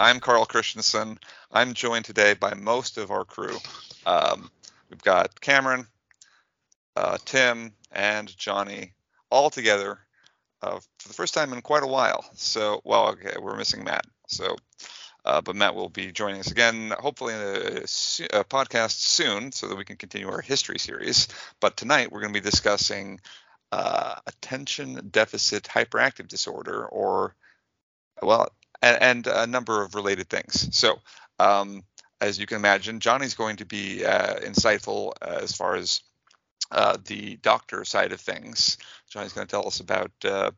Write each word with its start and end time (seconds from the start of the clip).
I'm 0.00 0.18
Carl 0.18 0.46
Christensen. 0.46 1.18
I'm 1.52 1.74
joined 1.74 2.06
today 2.06 2.32
by 2.32 2.54
most 2.54 2.96
of 2.96 3.10
our 3.10 3.26
crew. 3.26 3.58
Um, 4.06 4.50
we've 4.88 5.02
got 5.02 5.38
Cameron, 5.42 5.86
uh, 6.96 7.18
Tim, 7.26 7.74
and 7.92 8.34
Johnny 8.34 8.94
all 9.30 9.50
together 9.50 9.98
uh, 10.62 10.80
for 10.98 11.08
the 11.08 11.12
first 11.12 11.34
time 11.34 11.52
in 11.52 11.60
quite 11.60 11.82
a 11.82 11.86
while. 11.86 12.24
So, 12.32 12.80
well, 12.82 13.10
okay, 13.10 13.34
we're 13.38 13.58
missing 13.58 13.84
Matt. 13.84 14.06
So, 14.26 14.56
uh, 15.26 15.42
but 15.42 15.54
Matt 15.54 15.74
will 15.74 15.90
be 15.90 16.12
joining 16.12 16.40
us 16.40 16.50
again, 16.50 16.94
hopefully 16.98 17.34
in 17.34 17.40
a, 17.40 18.40
a, 18.40 18.44
podcast 18.44 18.92
soon, 18.92 19.52
so 19.52 19.68
that 19.68 19.76
we 19.76 19.84
can 19.84 19.96
continue 19.96 20.30
our 20.30 20.40
history 20.40 20.78
series. 20.78 21.28
But 21.60 21.76
tonight 21.76 22.10
we're 22.10 22.22
going 22.22 22.32
to 22.32 22.40
be 22.40 22.50
discussing 22.50 23.20
uh, 23.70 24.14
attention 24.26 25.10
deficit 25.10 25.64
hyperactive 25.64 26.26
disorder, 26.26 26.86
or 26.86 27.34
well, 28.22 28.48
and, 28.82 29.02
and, 29.02 29.26
a 29.26 29.46
number 29.46 29.82
of 29.82 29.94
related 29.94 30.28
things. 30.28 30.74
So, 30.76 31.00
um, 31.38 31.82
as 32.20 32.38
you 32.38 32.46
can 32.46 32.56
imagine, 32.56 33.00
Johnny's 33.00 33.34
going 33.34 33.56
to 33.56 33.64
be 33.64 34.04
uh, 34.04 34.36
insightful 34.40 35.12
as 35.22 35.52
far 35.52 35.76
as 35.76 36.02
uh, 36.70 36.98
the 37.06 37.36
doctor 37.36 37.84
side 37.84 38.12
of 38.12 38.20
things. 38.20 38.78
Johnny's 39.08 39.32
going 39.32 39.46
to 39.46 39.50
tell 39.50 39.66
us 39.66 39.80
about 39.80 40.12
uh, 40.24 40.50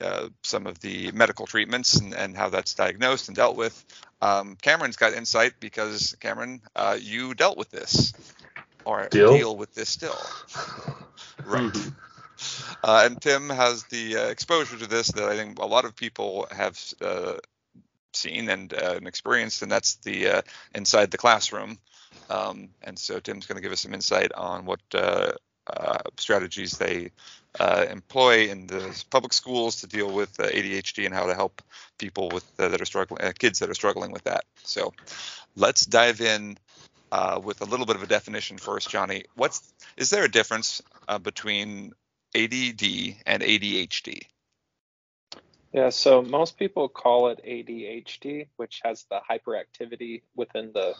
uh, 0.00 0.28
some 0.42 0.66
of 0.66 0.80
the 0.80 1.12
medical 1.12 1.46
treatments 1.46 1.96
and, 1.96 2.14
and, 2.14 2.36
how 2.36 2.48
that's 2.48 2.74
diagnosed 2.74 3.28
and 3.28 3.36
dealt 3.36 3.56
with. 3.56 3.84
Um, 4.20 4.56
Cameron's 4.60 4.96
got 4.96 5.12
insight 5.12 5.54
because 5.60 6.16
Cameron, 6.20 6.60
uh, 6.74 6.98
you 7.00 7.34
dealt 7.34 7.56
with 7.56 7.70
this 7.70 8.12
or 8.84 9.06
deal, 9.08 9.36
deal 9.36 9.56
with 9.56 9.74
this 9.74 9.88
still, 9.88 10.18
right? 11.46 11.72
Mm-hmm. 11.72 11.90
Uh, 12.82 13.02
and 13.06 13.20
Tim 13.20 13.48
has 13.48 13.84
the 13.84 14.16
uh, 14.16 14.26
exposure 14.26 14.76
to 14.76 14.86
this 14.88 15.08
that 15.12 15.24
I 15.24 15.36
think 15.36 15.58
a 15.58 15.66
lot 15.66 15.84
of 15.84 15.94
people 15.94 16.48
have 16.50 16.76
seen 18.16 18.48
and, 18.48 18.72
and, 18.72 19.06
experienced, 19.06 19.62
and 19.62 19.70
that's 19.70 19.96
the 19.96 20.42
inside 20.74 21.10
the 21.10 21.18
classroom. 21.18 21.78
Um, 22.30 22.70
and 22.82 22.98
so 22.98 23.20
Tim's 23.20 23.46
going 23.46 23.56
to 23.56 23.62
give 23.62 23.72
us 23.72 23.80
some 23.80 23.94
insight 23.94 24.32
on 24.32 24.64
what 24.64 24.80
uh, 24.94 25.32
uh, 25.66 25.98
strategies 26.18 26.72
they 26.78 27.10
uh, 27.58 27.86
employ 27.90 28.48
in 28.48 28.66
the 28.66 29.04
public 29.10 29.32
schools 29.32 29.80
to 29.80 29.86
deal 29.86 30.10
with 30.10 30.36
ADHD 30.36 31.06
and 31.06 31.14
how 31.14 31.26
to 31.26 31.34
help 31.34 31.62
people 31.98 32.28
with 32.30 32.44
uh, 32.58 32.68
that 32.68 32.80
are 32.80 32.86
struggling, 32.86 33.22
uh, 33.22 33.32
kids 33.38 33.58
that 33.58 33.70
are 33.70 33.74
struggling 33.74 34.12
with 34.12 34.24
that. 34.24 34.44
So 34.62 34.92
let's 35.56 35.86
dive 35.86 36.20
in 36.20 36.58
uh, 37.12 37.40
with 37.42 37.60
a 37.60 37.64
little 37.64 37.86
bit 37.86 37.96
of 37.96 38.02
a 38.02 38.06
definition 38.06 38.58
first, 38.58 38.90
Johnny. 38.90 39.24
What's 39.36 39.72
is 39.96 40.10
there 40.10 40.24
a 40.24 40.30
difference 40.30 40.82
between 41.22 41.92
ADD 42.34 42.82
and 43.26 43.42
ADHD? 43.42 44.22
Yeah, 45.74 45.90
so 45.90 46.22
most 46.22 46.58
people 46.58 46.88
call 46.88 47.30
it 47.30 47.40
ADHD, 47.46 48.48
which 48.58 48.80
has 48.84 49.06
the 49.10 49.20
hyperactivity 49.30 50.22
within 50.36 50.72
the 50.74 50.94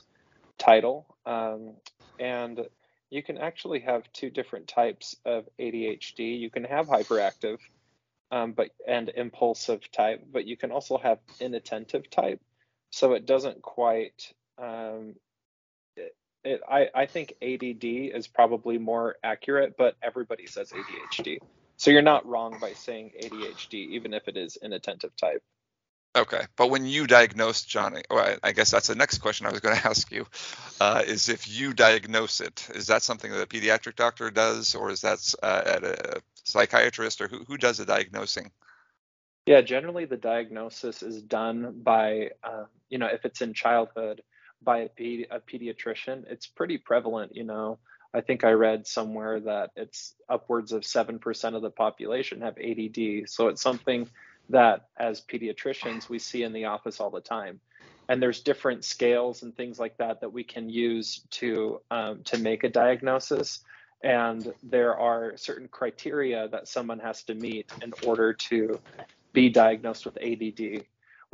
title. 0.58 1.06
Um, 1.26 1.74
and 2.18 2.60
you 3.10 3.22
can 3.22 3.38
actually 3.38 3.80
have 3.80 4.12
two 4.12 4.30
different 4.30 4.68
types 4.68 5.16
of 5.24 5.48
ADHD. 5.60 6.40
You 6.40 6.50
can 6.50 6.64
have 6.64 6.88
hyperactive 6.88 7.58
um, 8.32 8.52
but 8.52 8.70
and 8.88 9.10
impulsive 9.10 9.90
type, 9.92 10.24
but 10.32 10.46
you 10.46 10.56
can 10.56 10.72
also 10.72 10.98
have 10.98 11.20
inattentive 11.40 12.10
type. 12.10 12.40
So 12.90 13.14
it 13.14 13.26
doesn't 13.26 13.62
quite. 13.62 14.32
Um, 14.58 15.16
it, 15.96 16.16
it, 16.44 16.60
I, 16.68 16.88
I 16.94 17.06
think 17.06 17.34
ADD 17.42 17.84
is 17.84 18.28
probably 18.28 18.78
more 18.78 19.16
accurate, 19.24 19.74
but 19.78 19.96
everybody 20.02 20.46
says 20.46 20.72
ADHD. 20.72 21.38
So 21.84 21.90
you're 21.90 22.00
not 22.00 22.24
wrong 22.26 22.56
by 22.62 22.72
saying 22.72 23.10
ADHD, 23.22 23.74
even 23.90 24.14
if 24.14 24.26
it 24.26 24.38
is 24.38 24.56
inattentive 24.56 25.14
type. 25.16 25.42
Okay, 26.16 26.40
but 26.56 26.70
when 26.70 26.86
you 26.86 27.06
diagnose 27.06 27.62
Johnny, 27.62 28.00
well, 28.10 28.38
I 28.42 28.52
guess 28.52 28.70
that's 28.70 28.86
the 28.86 28.94
next 28.94 29.18
question 29.18 29.46
I 29.46 29.50
was 29.50 29.60
going 29.60 29.76
to 29.80 29.86
ask 29.86 30.10
you, 30.10 30.26
uh, 30.80 31.02
is 31.06 31.28
if 31.28 31.46
you 31.46 31.74
diagnose 31.74 32.40
it, 32.40 32.66
is 32.74 32.86
that 32.86 33.02
something 33.02 33.30
that 33.30 33.42
a 33.42 33.46
pediatric 33.46 33.96
doctor 33.96 34.30
does, 34.30 34.74
or 34.74 34.90
is 34.90 35.02
that 35.02 35.34
uh, 35.42 35.62
at 35.66 35.84
a 35.84 36.22
psychiatrist, 36.44 37.20
or 37.20 37.28
who, 37.28 37.44
who 37.44 37.58
does 37.58 37.76
the 37.76 37.84
diagnosing? 37.84 38.50
Yeah, 39.44 39.60
generally 39.60 40.06
the 40.06 40.16
diagnosis 40.16 41.02
is 41.02 41.20
done 41.20 41.82
by, 41.82 42.30
uh, 42.42 42.64
you 42.88 42.96
know, 42.96 43.08
if 43.08 43.26
it's 43.26 43.42
in 43.42 43.52
childhood, 43.52 44.22
by 44.62 44.78
a, 44.78 44.88
pedi- 44.88 45.26
a 45.30 45.38
pediatrician. 45.38 46.24
It's 46.30 46.46
pretty 46.46 46.78
prevalent, 46.78 47.36
you 47.36 47.44
know. 47.44 47.78
I 48.14 48.20
think 48.20 48.44
I 48.44 48.52
read 48.52 48.86
somewhere 48.86 49.40
that 49.40 49.70
it's 49.76 50.14
upwards 50.28 50.72
of 50.72 50.82
7% 50.82 51.56
of 51.56 51.62
the 51.62 51.70
population 51.70 52.40
have 52.42 52.56
ADD. 52.58 53.28
So 53.28 53.48
it's 53.48 53.60
something 53.60 54.08
that 54.50 54.88
as 54.96 55.20
pediatricians 55.20 56.08
we 56.08 56.18
see 56.18 56.42
in 56.42 56.52
the 56.52 56.66
office 56.66 57.00
all 57.00 57.10
the 57.10 57.20
time 57.20 57.60
and 58.08 58.22
there's 58.22 58.40
different 58.40 58.84
scales 58.84 59.42
and 59.42 59.56
things 59.56 59.78
like 59.78 59.96
that 59.96 60.20
that 60.20 60.32
we 60.32 60.44
can 60.44 60.68
use 60.68 61.22
to 61.30 61.80
um, 61.90 62.22
to 62.24 62.38
make 62.38 62.64
a 62.64 62.68
diagnosis 62.68 63.60
and 64.02 64.52
there 64.62 64.94
are 64.96 65.36
certain 65.36 65.68
criteria 65.68 66.48
that 66.48 66.68
someone 66.68 66.98
has 66.98 67.22
to 67.22 67.34
meet 67.34 67.72
in 67.82 67.92
order 68.06 68.34
to 68.34 68.78
be 69.32 69.48
diagnosed 69.48 70.04
with 70.04 70.18
ADD. 70.18 70.84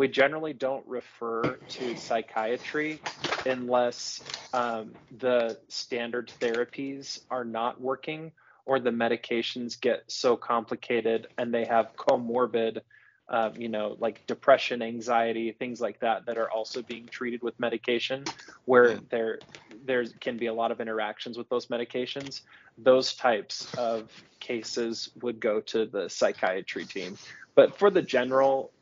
We 0.00 0.08
generally 0.08 0.54
don't 0.54 0.86
refer 0.86 1.42
to 1.42 1.94
psychiatry 1.94 3.02
unless 3.44 4.22
um, 4.54 4.94
the 5.18 5.58
standard 5.68 6.32
therapies 6.40 7.20
are 7.30 7.44
not 7.44 7.78
working 7.82 8.32
or 8.64 8.80
the 8.80 8.92
medications 8.92 9.78
get 9.78 10.04
so 10.06 10.38
complicated 10.38 11.26
and 11.36 11.52
they 11.52 11.66
have 11.66 11.94
comorbid 11.96 12.80
uh, 13.28 13.50
you 13.58 13.68
know, 13.68 13.94
like 14.00 14.26
depression, 14.26 14.80
anxiety, 14.80 15.52
things 15.52 15.82
like 15.82 16.00
that, 16.00 16.24
that 16.24 16.38
are 16.38 16.50
also 16.50 16.80
being 16.80 17.06
treated 17.06 17.42
with 17.42 17.60
medication, 17.60 18.24
where 18.64 18.96
there 19.10 19.38
there 19.84 20.04
can 20.18 20.38
be 20.38 20.46
a 20.46 20.54
lot 20.54 20.72
of 20.72 20.80
interactions 20.80 21.36
with 21.36 21.48
those 21.50 21.66
medications. 21.66 22.40
Those 22.78 23.14
types 23.14 23.72
of 23.74 24.10
cases 24.40 25.10
would 25.20 25.40
go 25.40 25.60
to 25.60 25.84
the 25.84 26.08
psychiatry 26.08 26.86
team. 26.86 27.18
But 27.54 27.78
for 27.78 27.90
the 27.90 28.02
general 28.02 28.72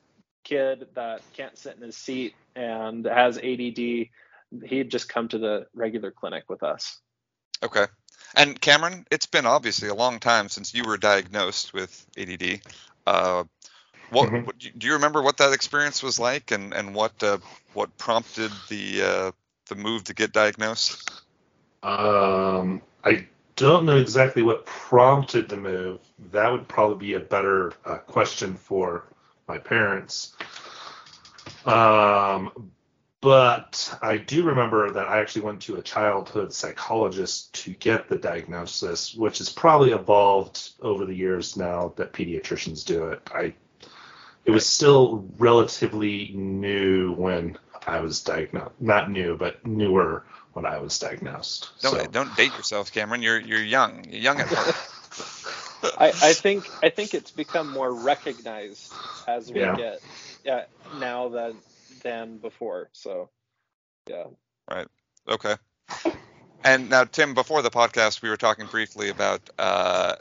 kid 0.44 0.86
that 0.94 1.22
can't 1.34 1.56
sit 1.56 1.76
in 1.76 1.82
his 1.82 1.96
seat 1.96 2.34
and 2.56 3.04
has 3.04 3.38
ADD, 3.38 3.78
he'd 4.64 4.90
just 4.90 5.08
come 5.08 5.28
to 5.28 5.38
the 5.38 5.66
regular 5.74 6.10
clinic 6.10 6.44
with 6.48 6.62
us. 6.62 6.98
Okay. 7.62 7.86
And 8.34 8.60
Cameron, 8.60 9.06
it's 9.10 9.26
been 9.26 9.46
obviously 9.46 9.88
a 9.88 9.94
long 9.94 10.18
time 10.18 10.48
since 10.48 10.74
you 10.74 10.84
were 10.84 10.98
diagnosed 10.98 11.72
with 11.72 12.06
ADD. 12.18 12.60
Uh, 13.06 13.44
what, 14.10 14.28
mm-hmm. 14.28 14.44
what, 14.44 14.58
do 14.58 14.86
you 14.86 14.94
remember 14.94 15.22
what 15.22 15.36
that 15.38 15.52
experience 15.52 16.02
was 16.02 16.18
like, 16.18 16.50
and 16.50 16.72
and 16.72 16.94
what 16.94 17.22
uh, 17.22 17.38
what 17.74 17.96
prompted 17.98 18.50
the 18.68 19.02
uh, 19.02 19.32
the 19.68 19.74
move 19.74 20.04
to 20.04 20.14
get 20.14 20.32
diagnosed? 20.32 21.10
Um, 21.82 22.82
I 23.04 23.26
don't 23.56 23.84
know 23.84 23.96
exactly 23.96 24.42
what 24.42 24.64
prompted 24.66 25.48
the 25.48 25.56
move. 25.56 26.00
That 26.32 26.50
would 26.50 26.68
probably 26.68 27.08
be 27.08 27.14
a 27.14 27.20
better 27.20 27.72
uh, 27.84 27.98
question 27.98 28.54
for 28.54 29.04
my 29.48 29.58
parents. 29.58 30.34
Um, 31.64 32.70
but 33.20 33.98
I 34.00 34.16
do 34.16 34.44
remember 34.44 34.90
that 34.92 35.08
I 35.08 35.20
actually 35.20 35.42
went 35.42 35.62
to 35.62 35.76
a 35.76 35.82
childhood 35.82 36.52
psychologist 36.52 37.52
to 37.64 37.72
get 37.72 38.08
the 38.08 38.16
diagnosis, 38.16 39.14
which 39.14 39.38
has 39.38 39.48
probably 39.50 39.90
evolved 39.90 40.70
over 40.80 41.04
the 41.04 41.14
years 41.14 41.56
now 41.56 41.92
that 41.96 42.12
pediatricians 42.12 42.84
do 42.84 43.08
it. 43.08 43.20
I 43.34 43.54
it 44.44 44.52
was 44.52 44.66
still 44.66 45.28
relatively 45.36 46.30
new 46.34 47.12
when 47.12 47.58
I 47.86 48.00
was 48.00 48.22
diagnosed. 48.22 48.72
Not 48.80 49.10
new, 49.10 49.36
but 49.36 49.66
newer 49.66 50.24
when 50.52 50.64
I 50.64 50.78
was 50.78 50.98
diagnosed. 50.98 51.70
Don't 51.80 51.92
so. 51.92 52.06
don't 52.06 52.34
date 52.36 52.52
yourself, 52.52 52.92
Cameron. 52.92 53.20
You're 53.20 53.40
you're 53.40 53.62
young. 53.62 54.04
You're 54.08 54.22
young 54.22 54.40
at 54.40 54.48
heart. 54.48 54.76
I, 55.82 56.14
I 56.22 56.32
think 56.34 56.72
I 56.82 56.90
think 56.90 57.14
it's 57.14 57.32
become 57.32 57.68
more 57.68 57.92
recognized 57.92 59.00
as 59.26 59.52
we 59.52 59.60
yeah. 59.60 59.76
get 59.76 60.02
yeah 60.44 60.64
now 60.92 61.28
than 61.28 61.62
than 62.02 62.38
before. 62.38 62.90
So 62.92 63.30
yeah. 64.08 64.24
Right. 64.70 64.88
Okay. 65.28 65.56
And 66.68 66.90
now, 66.90 67.04
Tim, 67.04 67.32
before 67.32 67.62
the 67.62 67.70
podcast, 67.70 68.20
we 68.20 68.28
were 68.28 68.36
talking 68.36 68.66
briefly 68.66 69.08
about 69.08 69.40
uh, 69.58 70.16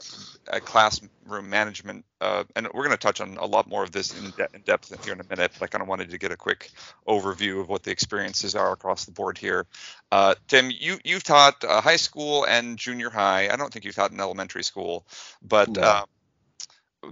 classroom 0.64 1.50
management, 1.50 2.06
uh, 2.22 2.44
and 2.56 2.66
we're 2.72 2.84
going 2.84 2.96
to 2.96 2.96
touch 2.96 3.20
on 3.20 3.36
a 3.36 3.44
lot 3.44 3.68
more 3.68 3.82
of 3.82 3.92
this 3.92 4.18
in, 4.18 4.30
de- 4.30 4.48
in 4.54 4.62
depth 4.62 5.04
here 5.04 5.12
in 5.12 5.20
a 5.20 5.24
minute. 5.24 5.52
But 5.58 5.64
I 5.64 5.66
kind 5.66 5.82
of 5.82 5.88
wanted 5.88 6.08
to 6.08 6.16
get 6.16 6.32
a 6.32 6.38
quick 6.38 6.70
overview 7.06 7.60
of 7.60 7.68
what 7.68 7.82
the 7.82 7.90
experiences 7.90 8.54
are 8.54 8.72
across 8.72 9.04
the 9.04 9.10
board 9.10 9.36
here. 9.36 9.66
Uh, 10.10 10.36
Tim, 10.46 10.70
you 10.70 10.96
you've 11.04 11.22
taught 11.22 11.62
uh, 11.64 11.82
high 11.82 11.96
school 11.96 12.46
and 12.46 12.78
junior 12.78 13.10
high. 13.10 13.50
I 13.50 13.56
don't 13.56 13.70
think 13.70 13.84
you've 13.84 13.94
taught 13.94 14.12
in 14.12 14.18
elementary 14.18 14.64
school, 14.64 15.04
but 15.42 15.68
no. 15.68 15.82
Uh, 15.82 16.04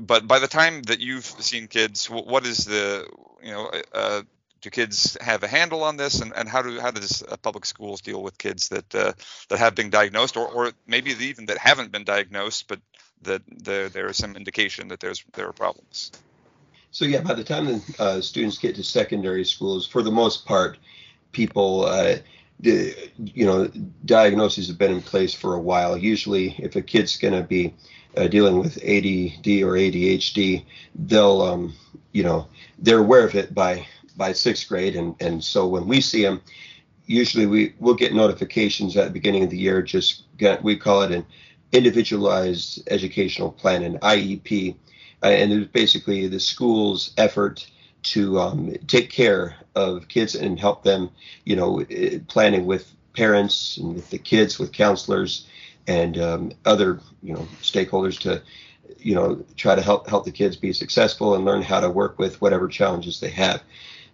but 0.00 0.26
by 0.26 0.38
the 0.38 0.48
time 0.48 0.80
that 0.84 1.00
you've 1.00 1.26
seen 1.26 1.68
kids, 1.68 2.08
what 2.08 2.46
is 2.46 2.64
the 2.64 3.06
you 3.42 3.52
know 3.52 3.70
uh, 3.92 4.22
do 4.66 4.70
kids 4.70 5.16
have 5.20 5.42
a 5.42 5.48
handle 5.48 5.82
on 5.84 5.96
this, 5.96 6.20
and, 6.20 6.32
and 6.34 6.48
how 6.48 6.62
do 6.62 6.80
how 6.80 6.90
does 6.90 7.22
uh, 7.22 7.36
public 7.36 7.64
schools 7.64 8.00
deal 8.00 8.22
with 8.22 8.36
kids 8.36 8.68
that 8.68 8.94
uh, 8.94 9.12
that 9.48 9.58
have 9.58 9.74
been 9.74 9.90
diagnosed, 9.90 10.36
or, 10.36 10.46
or 10.48 10.72
maybe 10.86 11.10
even 11.10 11.46
that 11.46 11.58
haven't 11.58 11.92
been 11.92 12.04
diagnosed, 12.04 12.68
but 12.68 12.80
that 13.22 13.42
there 13.48 13.88
there 13.88 14.08
is 14.08 14.16
some 14.16 14.36
indication 14.36 14.88
that 14.88 15.00
there's 15.00 15.24
there 15.34 15.48
are 15.48 15.52
problems? 15.52 16.12
so 16.96 17.04
yeah, 17.04 17.20
by 17.20 17.34
the 17.34 17.44
time 17.44 17.66
the 17.66 17.82
uh, 17.98 18.20
students 18.22 18.56
get 18.56 18.74
to 18.74 18.82
secondary 18.82 19.44
schools, 19.44 19.86
for 19.86 20.02
the 20.02 20.10
most 20.10 20.46
part, 20.46 20.78
people, 21.30 21.84
uh, 21.84 22.16
the, 22.60 22.96
you 23.18 23.44
know, 23.44 23.70
diagnoses 24.06 24.68
have 24.68 24.78
been 24.78 24.92
in 24.92 25.02
place 25.02 25.34
for 25.34 25.52
a 25.52 25.60
while. 25.60 25.94
Usually, 25.94 26.56
if 26.58 26.74
a 26.74 26.80
kid's 26.80 27.18
going 27.18 27.34
to 27.34 27.42
be 27.42 27.74
uh, 28.16 28.28
dealing 28.28 28.58
with 28.58 28.78
ADD 28.78 29.46
or 29.62 29.76
ADHD, 29.76 30.64
they'll, 30.94 31.42
um, 31.42 31.74
you 32.12 32.22
know, 32.22 32.48
they're 32.78 33.00
aware 33.00 33.26
of 33.26 33.34
it 33.34 33.54
by 33.54 33.86
by 34.16 34.32
sixth 34.32 34.68
grade, 34.68 34.96
and 34.96 35.14
and 35.20 35.42
so 35.42 35.66
when 35.66 35.86
we 35.86 36.00
see 36.00 36.22
them, 36.22 36.40
usually 37.06 37.46
we 37.46 37.74
will 37.78 37.94
get 37.94 38.14
notifications 38.14 38.96
at 38.96 39.04
the 39.06 39.12
beginning 39.12 39.44
of 39.44 39.50
the 39.50 39.58
year. 39.58 39.82
Just 39.82 40.24
get, 40.36 40.62
we 40.62 40.76
call 40.76 41.02
it 41.02 41.12
an 41.12 41.26
individualized 41.72 42.82
educational 42.90 43.50
plan, 43.50 43.82
an 43.82 43.98
IEP 43.98 44.76
uh, 45.22 45.28
and 45.28 45.52
it's 45.52 45.70
basically 45.72 46.28
the 46.28 46.40
school's 46.40 47.12
effort 47.16 47.66
to 48.02 48.38
um, 48.38 48.74
take 48.86 49.10
care 49.10 49.56
of 49.74 50.08
kids 50.08 50.34
and 50.34 50.60
help 50.60 50.84
them, 50.84 51.10
you 51.44 51.56
know, 51.56 51.84
planning 52.28 52.66
with 52.66 52.92
parents 53.14 53.78
and 53.78 53.94
with 53.94 54.10
the 54.10 54.18
kids, 54.18 54.58
with 54.58 54.72
counselors 54.72 55.46
and 55.86 56.18
um, 56.18 56.52
other, 56.64 57.00
you 57.22 57.32
know, 57.32 57.48
stakeholders 57.62 58.18
to, 58.20 58.42
you 58.98 59.14
know, 59.14 59.42
try 59.56 59.74
to 59.74 59.82
help 59.82 60.08
help 60.08 60.24
the 60.24 60.30
kids 60.30 60.56
be 60.56 60.72
successful 60.72 61.34
and 61.34 61.44
learn 61.44 61.62
how 61.62 61.80
to 61.80 61.90
work 61.90 62.18
with 62.18 62.40
whatever 62.40 62.68
challenges 62.68 63.18
they 63.18 63.30
have. 63.30 63.62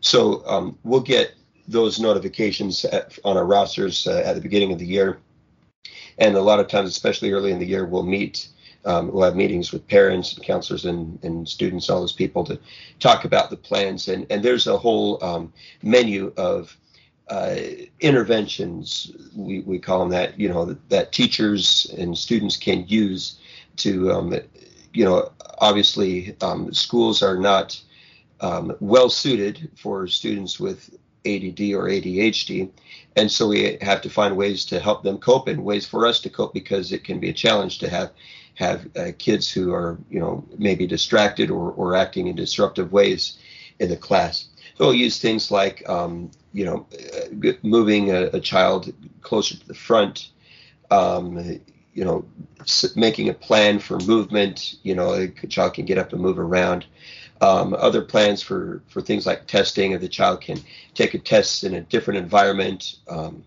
So 0.02 0.46
um, 0.46 0.78
we'll 0.84 1.00
get 1.00 1.34
those 1.66 1.98
notifications 1.98 2.84
at, 2.84 3.18
on 3.24 3.36
our 3.36 3.46
rosters 3.46 4.06
uh, 4.06 4.22
at 4.24 4.34
the 4.34 4.40
beginning 4.40 4.72
of 4.72 4.78
the 4.78 4.86
year, 4.86 5.18
and 6.18 6.36
a 6.36 6.42
lot 6.42 6.60
of 6.60 6.68
times, 6.68 6.90
especially 6.90 7.32
early 7.32 7.50
in 7.50 7.58
the 7.58 7.66
year, 7.66 7.86
we'll 7.86 8.02
meet 8.02 8.48
um, 8.84 9.12
we'll 9.12 9.24
have 9.24 9.36
meetings 9.36 9.72
with 9.72 9.86
parents 9.86 10.34
and 10.34 10.44
counselors 10.44 10.84
and, 10.84 11.22
and 11.22 11.48
students, 11.48 11.88
all 11.88 12.00
those 12.00 12.12
people 12.12 12.44
to 12.44 12.58
talk 12.98 13.24
about 13.24 13.50
the 13.50 13.56
plans. 13.56 14.08
And, 14.08 14.26
and 14.30 14.42
there's 14.42 14.66
a 14.66 14.76
whole 14.76 15.22
um, 15.22 15.52
menu 15.82 16.32
of 16.36 16.76
uh, 17.28 17.56
interventions, 18.00 19.12
we, 19.36 19.60
we 19.60 19.78
call 19.78 20.00
them 20.00 20.10
that, 20.10 20.38
you 20.38 20.48
know, 20.48 20.64
that, 20.64 20.88
that 20.90 21.12
teachers 21.12 21.94
and 21.96 22.18
students 22.18 22.56
can 22.56 22.84
use 22.88 23.38
to, 23.76 24.10
um, 24.10 24.34
you 24.92 25.04
know, 25.04 25.30
obviously 25.58 26.36
um, 26.42 26.72
schools 26.74 27.22
are 27.22 27.38
not 27.38 27.80
um, 28.42 28.76
well 28.80 29.08
suited 29.08 29.70
for 29.76 30.06
students 30.06 30.60
with 30.60 30.90
ADD 31.24 31.60
or 31.72 31.88
ADHD. 31.88 32.70
And 33.16 33.30
so 33.30 33.48
we 33.48 33.78
have 33.80 34.02
to 34.02 34.10
find 34.10 34.36
ways 34.36 34.64
to 34.66 34.80
help 34.80 35.02
them 35.02 35.18
cope 35.18 35.48
and 35.48 35.64
ways 35.64 35.86
for 35.86 36.06
us 36.06 36.20
to 36.20 36.30
cope 36.30 36.52
because 36.52 36.92
it 36.92 37.04
can 37.04 37.20
be 37.20 37.30
a 37.30 37.32
challenge 37.32 37.78
to 37.78 37.88
have 37.88 38.10
have 38.54 38.86
uh, 38.96 39.12
kids 39.18 39.50
who 39.50 39.72
are, 39.72 39.98
you 40.10 40.20
know, 40.20 40.44
maybe 40.58 40.86
distracted 40.86 41.50
or, 41.50 41.72
or 41.72 41.96
acting 41.96 42.26
in 42.26 42.36
disruptive 42.36 42.92
ways 42.92 43.38
in 43.78 43.88
the 43.88 43.96
class. 43.96 44.48
So 44.76 44.86
we'll 44.86 44.94
use 44.94 45.18
things 45.18 45.50
like, 45.50 45.88
um, 45.88 46.30
you 46.52 46.66
know, 46.66 46.86
uh, 46.92 47.52
moving 47.62 48.10
a, 48.10 48.24
a, 48.34 48.40
child 48.40 48.92
closer 49.22 49.56
to 49.56 49.66
the 49.66 49.74
front, 49.74 50.32
um, 50.90 51.60
you 51.94 52.04
know, 52.04 52.26
making 52.94 53.30
a 53.30 53.34
plan 53.34 53.78
for 53.78 53.98
movement. 54.00 54.74
You 54.82 54.94
know, 54.94 55.12
a 55.14 55.28
child 55.46 55.74
can 55.74 55.86
get 55.86 55.98
up 55.98 56.12
and 56.12 56.20
move 56.20 56.38
around. 56.38 56.84
Um, 57.42 57.74
other 57.74 58.02
plans 58.02 58.40
for 58.40 58.82
for 58.88 59.02
things 59.02 59.26
like 59.26 59.46
testing, 59.46 59.92
if 59.92 60.00
the 60.00 60.08
child 60.08 60.40
can 60.42 60.58
take 60.94 61.14
a 61.14 61.18
test 61.18 61.64
in 61.64 61.74
a 61.74 61.80
different 61.82 62.18
environment. 62.18 62.96
Um, 63.08 63.44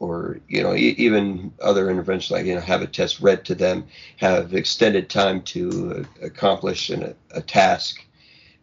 or 0.00 0.40
you 0.48 0.62
know 0.62 0.74
e- 0.74 0.96
even 0.98 1.52
other 1.62 1.90
interventions 1.90 2.30
like 2.30 2.46
you 2.46 2.54
know 2.54 2.60
have 2.60 2.82
a 2.82 2.86
test 2.86 3.20
read 3.20 3.44
to 3.44 3.54
them 3.54 3.86
have 4.16 4.54
extended 4.54 5.10
time 5.10 5.42
to 5.42 6.06
uh, 6.22 6.26
accomplish 6.26 6.90
an, 6.90 7.14
a 7.32 7.42
task 7.42 8.04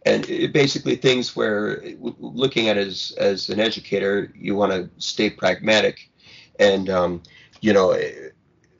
and 0.04 0.28
it, 0.28 0.52
basically 0.52 0.96
things 0.96 1.36
where 1.36 1.82
looking 2.18 2.68
at 2.68 2.76
it 2.76 2.86
as 2.86 3.12
as 3.18 3.48
an 3.48 3.60
educator 3.60 4.32
you 4.36 4.54
want 4.54 4.72
to 4.72 4.90
stay 4.98 5.30
pragmatic 5.30 6.10
and 6.58 6.90
um, 6.90 7.22
you 7.60 7.72
know 7.72 7.96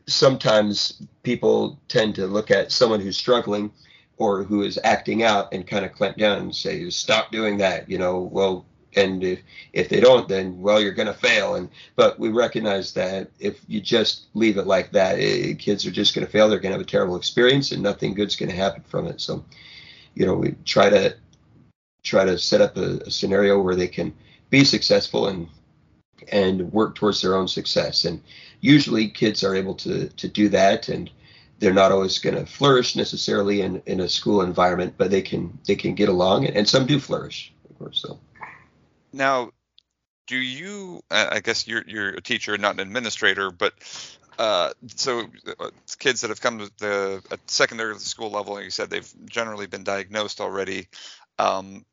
sometimes 0.07 1.03
people 1.23 1.79
tend 1.89 2.15
to 2.15 2.27
look 2.27 2.51
at 2.51 2.73
someone 2.73 3.01
who's 3.01 3.17
struggling 3.17 3.71
or 4.19 4.45
who 4.45 4.63
is 4.63 4.79
acting 4.85 5.23
out 5.23 5.53
and 5.53 5.67
kind 5.67 5.85
of 5.85 5.93
clamp 5.93 6.17
down 6.17 6.39
and 6.39 6.55
say 6.55 6.89
stop 6.91 7.33
doing 7.33 7.57
that 7.59 7.89
you 7.89 7.99
know 7.99 8.21
well 8.21 8.67
and 8.97 9.23
if, 9.23 9.41
if 9.73 9.89
they 9.89 10.01
don't 10.01 10.29
then 10.29 10.61
well 10.61 10.81
you're 10.81 10.93
going 10.93 11.07
to 11.09 11.15
fail. 11.15 11.55
And 11.55 11.69
but 11.97 12.19
we 12.19 12.29
recognize 12.29 12.93
that 12.95 13.31
if 13.39 13.61
you 13.67 13.81
just 13.81 14.27
leave 14.35 14.57
it 14.57 14.67
like 14.67 14.93
that 14.93 15.19
it, 15.19 15.51
eh, 15.51 15.55
kids 15.55 15.87
are 15.87 15.91
just 15.91 16.15
going 16.15 16.27
to 16.27 16.33
fail. 16.33 16.49
They're 16.49 16.59
going 16.59 16.73
to 16.73 16.79
have 16.79 16.87
a 16.87 16.91
terrible 16.91 17.17
experience 17.17 17.73
and 17.73 17.83
nothing 17.83 18.15
good's 18.15 18.37
going 18.37 18.51
to 18.51 18.57
happen 18.57 18.83
from 18.89 19.07
it. 19.07 19.21
So 19.21 19.45
you 20.15 20.27
know 20.27 20.35
we 20.35 20.55
try 20.65 20.91
to 20.91 21.15
try 22.03 22.25
to 22.25 22.39
set 22.39 22.61
up 22.61 22.77
a, 22.77 22.99
a 22.99 23.11
scenario 23.11 23.61
where 23.61 23.77
they 23.77 23.89
can 23.89 24.15
be 24.51 24.65
successful 24.65 25.29
and 25.29 25.49
and 26.33 26.73
work 26.73 26.95
towards 26.95 27.21
their 27.21 27.37
own 27.37 27.49
success. 27.49 28.05
And 28.05 28.23
usually 28.61 29.09
kids 29.09 29.45
are 29.45 29.55
able 29.55 29.75
to 29.77 30.09
to 30.09 30.29
do 30.29 30.49
that 30.49 30.89
and 30.89 31.11
they're 31.59 31.75
not 31.75 31.93
always 31.93 32.19
going 32.19 32.37
to 32.37 32.47
flourish 32.47 32.97
necessarily 32.97 33.61
in, 33.61 33.83
in 33.87 34.01
a 34.01 34.09
school 34.09 34.43
environment 34.43 34.95
but 34.97 35.11
they 35.11 35.23
can 35.23 35.59
they 35.67 35.77
can 35.77 35.95
get 35.95 36.09
along 36.09 36.47
and, 36.47 36.57
and 36.57 36.69
some 36.69 36.87
do 36.87 36.99
flourish 36.99 37.53
of 37.69 37.79
course 37.79 38.01
so 38.01 38.19
now, 39.13 39.51
do 40.27 40.37
you? 40.37 41.03
I 41.11 41.41
guess 41.41 41.67
you're 41.67 41.85
you're 41.87 42.11
a 42.11 42.21
teacher, 42.21 42.57
not 42.59 42.75
an 42.75 42.81
administrator, 42.81 43.51
but 43.51 43.73
uh, 44.39 44.73
so 44.95 45.25
uh, 45.59 45.71
kids 45.99 46.21
that 46.21 46.29
have 46.31 46.41
come 46.41 46.59
to 46.59 46.71
the 46.79 47.23
secondary 47.47 47.99
school 47.99 48.31
level, 48.31 48.55
like 48.55 48.65
you 48.65 48.71
said, 48.71 48.91
they've 48.91 49.13
generally 49.27 49.67
been 49.67 49.85
diagnosed 49.85 50.41
already. 50.41 50.89
Um, 51.39 51.85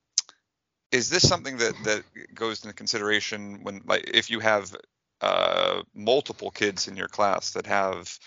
is 0.91 1.09
this 1.09 1.27
something 1.27 1.57
that 1.57 1.73
that 1.85 2.03
goes 2.33 2.63
into 2.63 2.75
consideration 2.75 3.63
when, 3.63 3.81
like, 3.85 4.09
if 4.13 4.29
you 4.29 4.41
have 4.41 4.75
uh, 5.21 5.81
multiple 5.93 6.51
kids 6.51 6.87
in 6.89 6.97
your 6.97 7.07
class 7.07 7.51
that 7.51 7.65
have 7.65 8.19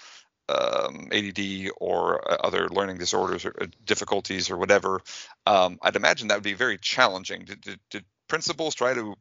um, 0.48 1.08
ADD 1.12 1.70
or 1.76 2.30
uh, 2.30 2.36
other 2.36 2.68
learning 2.68 2.98
disorders 2.98 3.44
or 3.44 3.54
uh, 3.60 3.66
difficulties 3.84 4.50
or 4.50 4.56
whatever, 4.56 5.00
um, 5.46 5.78
I'd 5.82 5.96
imagine 5.96 6.28
that 6.28 6.36
would 6.36 6.44
be 6.44 6.54
very 6.54 6.78
challenging. 6.78 7.44
Did, 7.44 7.60
did, 7.60 7.80
did 7.90 8.04
principals 8.28 8.74
try 8.74 8.94
to 8.94 9.14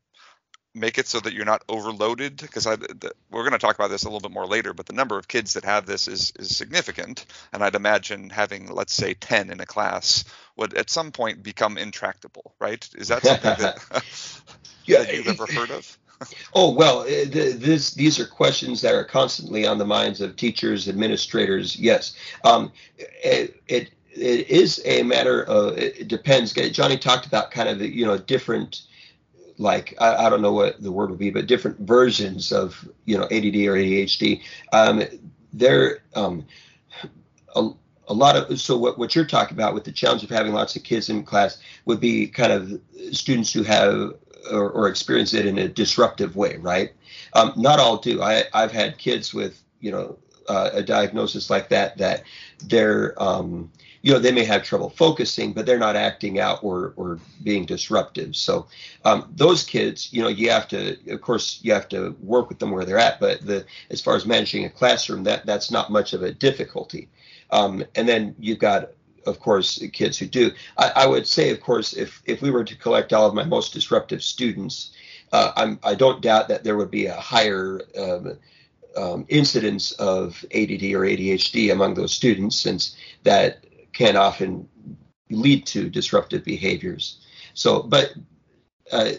make 0.74 0.98
it 0.98 1.08
so 1.08 1.20
that 1.20 1.34
you're 1.34 1.46
not 1.46 1.64
overloaded? 1.68 2.38
Because 2.38 2.66
we're 2.66 3.44
going 3.44 3.52
to 3.52 3.58
talk 3.58 3.76
about 3.76 3.90
this 3.90 4.04
a 4.04 4.08
little 4.08 4.20
bit 4.20 4.32
more 4.32 4.46
later 4.46 4.74
but 4.74 4.86
the 4.86 4.94
number 4.94 5.18
of 5.18 5.28
kids 5.28 5.54
that 5.54 5.66
have 5.66 5.86
this 5.86 6.08
is 6.08 6.32
is 6.38 6.56
significant. 6.56 7.26
And 7.52 7.64
i'd 7.64 7.76
imagine 7.76 8.30
having 8.30 8.72
let's 8.72 8.94
say 8.94 9.14
10 9.16 9.50
in 9.50 9.60
a 9.60 9.66
class 9.66 10.24
would 10.56 10.76
at 10.76 10.90
some 10.90 11.12
point 11.12 11.42
become 11.42 11.78
intractable 11.78 12.54
right? 12.60 12.88
Is 12.96 13.08
that 13.08 13.24
something 13.24 13.56
that, 13.58 13.78
that 14.88 15.14
you've 15.14 15.28
ever 15.28 15.48
heard 15.52 15.72
of 15.72 15.98
oh 16.54 16.72
well 16.72 17.02
uh, 17.02 17.26
this, 17.28 17.94
these 17.94 18.20
are 18.20 18.26
questions 18.26 18.82
that 18.82 18.96
are 18.96 19.04
constantly 19.04 19.68
on 19.68 19.78
the 19.78 19.86
minds 19.86 20.22
of 20.22 20.36
teachers 20.36 20.88
administrators 20.88 21.78
yes 21.78 22.16
um, 22.44 22.72
it, 22.98 23.62
it 23.68 23.92
it 24.12 24.50
is 24.50 24.82
a 24.86 25.04
matter 25.04 25.44
of 25.44 25.78
it 25.78 26.08
depends 26.08 26.54
johnny 26.54 26.98
talked 26.98 27.26
about 27.26 27.52
kind 27.52 27.70
of 27.70 27.82
you 27.82 28.06
know 28.06 28.18
different 28.18 28.82
like 29.58 29.96
I, 30.00 30.28
I, 30.28 30.30
don't 30.30 30.42
know 30.42 30.54
what 30.54 30.82
the 30.82 30.92
word 30.92 31.10
would 31.10 31.20
be, 31.20 31.32
but 31.32 31.48
different 31.48 31.80
versions 31.80 32.52
of 32.52 32.88
you 33.06 33.18
know 33.18 33.24
ADD 33.26 33.56
or 33.56 33.76
ADHD. 33.76 34.42
Um, 34.72 35.04
there, 35.54 36.04
um, 36.16 36.46
a, 37.56 37.70
a 38.08 38.14
lot 38.14 38.36
of 38.36 38.60
so 38.60 38.78
what, 38.78 38.98
what 38.98 39.16
you're 39.16 39.26
talking 39.26 39.58
about 39.58 39.74
with 39.74 39.84
the 39.84 39.92
challenge 39.92 40.24
of 40.24 40.30
having 40.30 40.54
lots 40.54 40.76
of 40.76 40.84
kids 40.84 41.10
in 41.10 41.24
class 41.24 41.58
would 41.86 42.00
be 42.00 42.28
kind 42.28 42.52
of 42.52 42.80
students 43.12 43.52
who 43.52 43.64
have 43.64 44.14
or, 44.52 44.70
or 44.70 44.88
experience 44.88 45.34
it 45.34 45.46
in 45.46 45.58
a 45.58 45.68
disruptive 45.68 46.36
way, 46.36 46.58
right? 46.58 46.92
Um, 47.34 47.54
not 47.56 47.80
all 47.80 47.98
do. 47.98 48.22
I, 48.22 48.44
I've 48.54 48.72
had 48.72 48.98
kids 48.98 49.34
with 49.34 49.62
you 49.80 49.92
know 49.92 50.18
uh, 50.48 50.70
a 50.74 50.84
diagnosis 50.84 51.50
like 51.50 51.70
that 51.70 51.98
that 51.98 52.24
they're 52.66 53.22
um, 53.22 53.72
you 54.02 54.14
know 54.14 54.20
they 54.20 54.32
may 54.32 54.46
have 54.46 54.64
trouble 54.64 54.90
focusing 54.90 55.54
but 55.54 55.66
they're 55.66 55.78
not 55.78 55.96
acting 55.96 56.40
out 56.40 56.64
or 56.64 56.94
or 56.96 57.20
being 57.44 57.66
disruptive 57.66 58.36
so 58.36 58.66
um, 59.06 59.30
those 59.36 59.64
kids 59.64 60.12
you 60.14 60.22
know 60.22 60.30
you 60.30 60.50
have 60.50 60.68
to 60.68 60.98
of 61.12 61.22
course 61.22 61.60
you 61.64 61.74
have 61.74 61.90
to 61.90 62.16
work 62.22 62.50
with 62.50 62.60
them 62.60 62.72
where 62.72 62.86
they're 62.86 62.98
at 62.98 63.20
but 63.20 63.46
the 63.46 63.66
as 63.90 64.02
far 64.02 64.16
as 64.16 64.26
managing 64.26 64.66
a 64.66 64.70
classroom 64.70 65.24
that 65.24 65.46
that's 65.46 65.72
not 65.72 65.92
much 65.92 66.14
of 66.14 66.24
a 66.24 66.32
difficulty 66.32 67.10
um, 67.52 67.84
and 67.96 68.08
then 68.08 68.36
you've 68.40 68.60
got 68.60 68.92
of 69.28 69.40
course 69.40 69.80
kids 69.94 70.18
who 70.18 70.26
do 70.26 70.52
I, 70.78 70.92
I, 70.96 71.08
would 71.08 71.28
say 71.28 71.52
of 71.52 71.62
course 71.62 71.94
if 71.94 72.22
if 72.26 72.42
we 72.42 72.52
were 72.52 72.64
to 72.64 72.76
collect 72.76 73.14
all 73.14 73.28
of 73.28 73.34
my 73.34 73.44
most 73.44 73.74
disruptive 73.74 74.24
students 74.24 74.92
uh, 75.32 75.52
I'm, 75.56 75.80
i 75.84 75.94
don't 75.94 76.22
doubt 76.22 76.48
that 76.48 76.64
there 76.64 76.78
would 76.78 76.92
be 76.92 77.06
a 77.06 77.14
higher 77.16 77.82
um, 77.98 78.38
um, 78.98 79.26
incidence 79.30 79.92
of 79.94 80.44
ADD 80.54 80.84
or 80.94 81.06
ADHD 81.06 81.72
among 81.72 81.94
those 81.94 82.14
students, 82.14 82.58
since 82.58 82.98
that 83.24 83.64
can 83.94 84.18
often 84.18 84.68
lead 85.30 85.66
to 85.68 85.90
disruptive 85.90 86.44
behaviors. 86.44 87.20
So, 87.54 87.84
but 87.84 88.14
uh, 88.92 89.12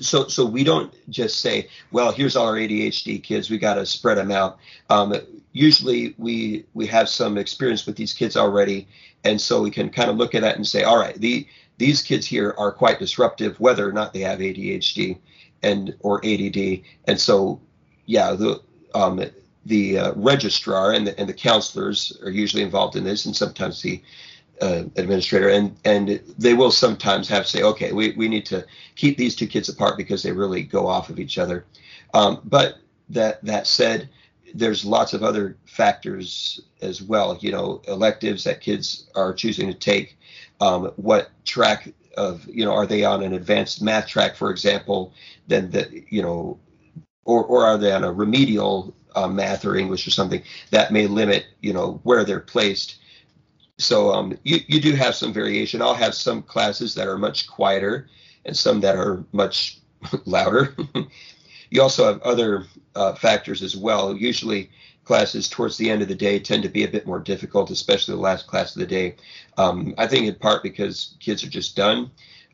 so 0.00 0.28
so 0.28 0.46
we 0.46 0.64
don't 0.64 0.94
just 1.10 1.40
say, 1.40 1.68
well, 1.90 2.12
here's 2.12 2.36
all 2.36 2.46
our 2.46 2.54
ADHD 2.54 3.22
kids. 3.22 3.50
We 3.50 3.58
got 3.58 3.74
to 3.74 3.84
spread 3.84 4.18
them 4.18 4.30
out. 4.30 4.58
Um, 4.88 5.14
usually, 5.54 6.14
we 6.18 6.66
we 6.74 6.86
have 6.88 7.08
some 7.08 7.38
experience 7.38 7.86
with 7.86 7.96
these 7.96 8.12
kids 8.12 8.36
already, 8.36 8.86
and 9.24 9.40
so 9.40 9.62
we 9.62 9.70
can 9.70 9.88
kind 9.88 10.10
of 10.10 10.16
look 10.16 10.34
at 10.34 10.42
that 10.42 10.56
and 10.56 10.66
say, 10.66 10.82
all 10.82 10.98
right, 10.98 11.14
the 11.14 11.46
these 11.78 12.02
kids 12.02 12.26
here 12.26 12.54
are 12.58 12.70
quite 12.70 12.98
disruptive, 12.98 13.58
whether 13.58 13.88
or 13.88 13.92
not 13.92 14.12
they 14.12 14.20
have 14.20 14.40
ADHD 14.40 15.18
and 15.62 15.96
or 16.00 16.24
ADD. 16.24 16.82
And 17.06 17.18
so, 17.18 17.60
yeah, 18.04 18.32
the 18.32 18.60
um, 18.94 19.24
the 19.64 19.98
uh, 19.98 20.12
registrar 20.16 20.92
and 20.92 21.06
the, 21.06 21.18
and 21.18 21.28
the 21.28 21.34
counselors 21.34 22.18
are 22.22 22.30
usually 22.30 22.62
involved 22.62 22.96
in 22.96 23.04
this, 23.04 23.24
and 23.24 23.34
sometimes 23.34 23.80
the 23.80 24.02
uh, 24.60 24.84
administrator, 24.96 25.48
and 25.48 25.76
and 25.84 26.20
they 26.38 26.54
will 26.54 26.70
sometimes 26.70 27.28
have 27.28 27.44
to 27.44 27.48
say, 27.48 27.62
okay, 27.62 27.92
we, 27.92 28.12
we 28.12 28.28
need 28.28 28.46
to 28.46 28.64
keep 28.96 29.16
these 29.16 29.34
two 29.34 29.46
kids 29.46 29.68
apart 29.68 29.96
because 29.96 30.22
they 30.22 30.32
really 30.32 30.62
go 30.62 30.86
off 30.86 31.10
of 31.10 31.18
each 31.18 31.38
other. 31.38 31.64
Um, 32.12 32.40
but 32.44 32.78
that 33.08 33.44
that 33.44 33.66
said, 33.66 34.08
there's 34.54 34.84
lots 34.84 35.12
of 35.12 35.22
other 35.22 35.58
factors 35.66 36.60
as 36.80 37.02
well. 37.02 37.36
You 37.40 37.50
know, 37.52 37.82
electives 37.88 38.44
that 38.44 38.60
kids 38.60 39.10
are 39.14 39.34
choosing 39.34 39.66
to 39.66 39.74
take. 39.74 40.16
Um, 40.60 40.92
what 40.96 41.30
track 41.44 41.92
of 42.16 42.46
you 42.46 42.64
know 42.64 42.72
are 42.72 42.86
they 42.86 43.04
on 43.04 43.22
an 43.22 43.34
advanced 43.34 43.82
math 43.82 44.06
track, 44.06 44.36
for 44.36 44.50
example? 44.50 45.12
Then 45.48 45.70
that 45.72 46.12
you 46.12 46.22
know, 46.22 46.58
or 47.24 47.44
or 47.44 47.66
are 47.66 47.76
they 47.76 47.92
on 47.92 48.04
a 48.04 48.12
remedial 48.12 48.94
uh, 49.16 49.28
math 49.28 49.64
or 49.64 49.76
English 49.76 50.06
or 50.06 50.10
something 50.10 50.42
that 50.70 50.92
may 50.92 51.08
limit 51.08 51.46
you 51.60 51.72
know 51.72 52.00
where 52.04 52.24
they're 52.24 52.40
placed. 52.40 52.98
So 53.78 54.12
um, 54.12 54.38
you 54.44 54.60
you 54.68 54.80
do 54.80 54.92
have 54.92 55.16
some 55.16 55.32
variation. 55.32 55.82
I'll 55.82 55.94
have 55.94 56.14
some 56.14 56.42
classes 56.42 56.94
that 56.94 57.08
are 57.08 57.18
much 57.18 57.48
quieter 57.48 58.08
and 58.44 58.56
some 58.56 58.80
that 58.80 58.94
are 58.94 59.24
much 59.32 59.80
louder. 60.24 60.76
you 61.70 61.82
also 61.82 62.06
have 62.06 62.22
other 62.22 62.66
uh, 62.94 63.14
factors 63.14 63.62
as 63.62 63.76
well. 63.76 64.16
Usually, 64.16 64.70
classes 65.04 65.48
towards 65.48 65.76
the 65.76 65.90
end 65.90 66.02
of 66.02 66.08
the 66.08 66.14
day 66.14 66.38
tend 66.38 66.62
to 66.62 66.68
be 66.68 66.84
a 66.84 66.88
bit 66.88 67.06
more 67.06 67.20
difficult, 67.20 67.70
especially 67.70 68.14
the 68.14 68.20
last 68.20 68.46
class 68.46 68.74
of 68.74 68.80
the 68.80 68.86
day. 68.86 69.16
Um, 69.56 69.94
I 69.98 70.06
think 70.06 70.26
in 70.26 70.34
part 70.34 70.62
because 70.62 71.16
kids 71.20 71.44
are 71.44 71.50
just 71.50 71.76
done, 71.76 72.10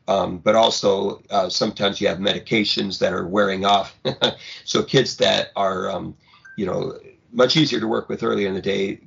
um, 0.07 0.37
but 0.37 0.55
also 0.55 1.21
uh, 1.29 1.49
sometimes 1.49 2.01
you 2.01 2.07
have 2.07 2.17
medications 2.17 2.99
that 2.99 3.13
are 3.13 3.27
wearing 3.27 3.65
off. 3.65 3.97
so 4.65 4.83
kids 4.83 5.15
that 5.17 5.51
are, 5.55 5.89
um, 5.89 6.15
you 6.57 6.65
know, 6.65 6.97
much 7.31 7.55
easier 7.55 7.79
to 7.79 7.87
work 7.87 8.09
with 8.09 8.23
early 8.23 8.45
in 8.45 8.53
the 8.53 8.61
day 8.61 8.99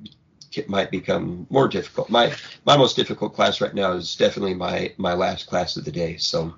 might 0.67 0.89
become 0.89 1.45
more 1.49 1.67
difficult. 1.67 2.09
My 2.09 2.33
my 2.65 2.77
most 2.77 2.95
difficult 2.95 3.33
class 3.33 3.61
right 3.61 3.73
now 3.73 3.91
is 3.91 4.15
definitely 4.15 4.53
my 4.53 4.93
my 4.97 5.13
last 5.13 5.47
class 5.47 5.75
of 5.75 5.85
the 5.85 5.91
day. 5.91 6.17
So 6.17 6.55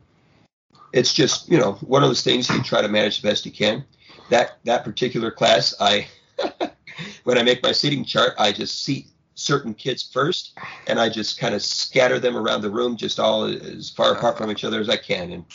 it's 0.93 1.13
just 1.13 1.49
you 1.49 1.57
know 1.57 1.73
one 1.81 2.03
of 2.03 2.09
those 2.09 2.21
things 2.21 2.49
you 2.49 2.61
try 2.63 2.81
to 2.81 2.87
manage 2.87 3.21
the 3.21 3.27
best 3.27 3.45
you 3.45 3.51
can. 3.51 3.83
That 4.29 4.57
that 4.65 4.83
particular 4.83 5.31
class, 5.31 5.73
I 5.79 6.07
when 7.23 7.37
I 7.37 7.43
make 7.43 7.63
my 7.63 7.71
seating 7.71 8.03
chart, 8.03 8.33
I 8.37 8.51
just 8.51 8.83
seat 8.83 9.07
certain 9.35 9.73
kids 9.73 10.03
first, 10.03 10.57
and 10.87 10.99
I 10.99 11.09
just 11.09 11.39
kind 11.39 11.55
of 11.55 11.61
scatter 11.61 12.19
them 12.19 12.35
around 12.35 12.61
the 12.61 12.69
room, 12.69 12.97
just 12.97 13.19
all 13.19 13.45
as 13.45 13.89
far 13.89 14.13
apart 14.13 14.37
from 14.37 14.51
each 14.51 14.63
other 14.63 14.79
as 14.79 14.89
I 14.89 14.97
can, 14.97 15.31
and 15.31 15.45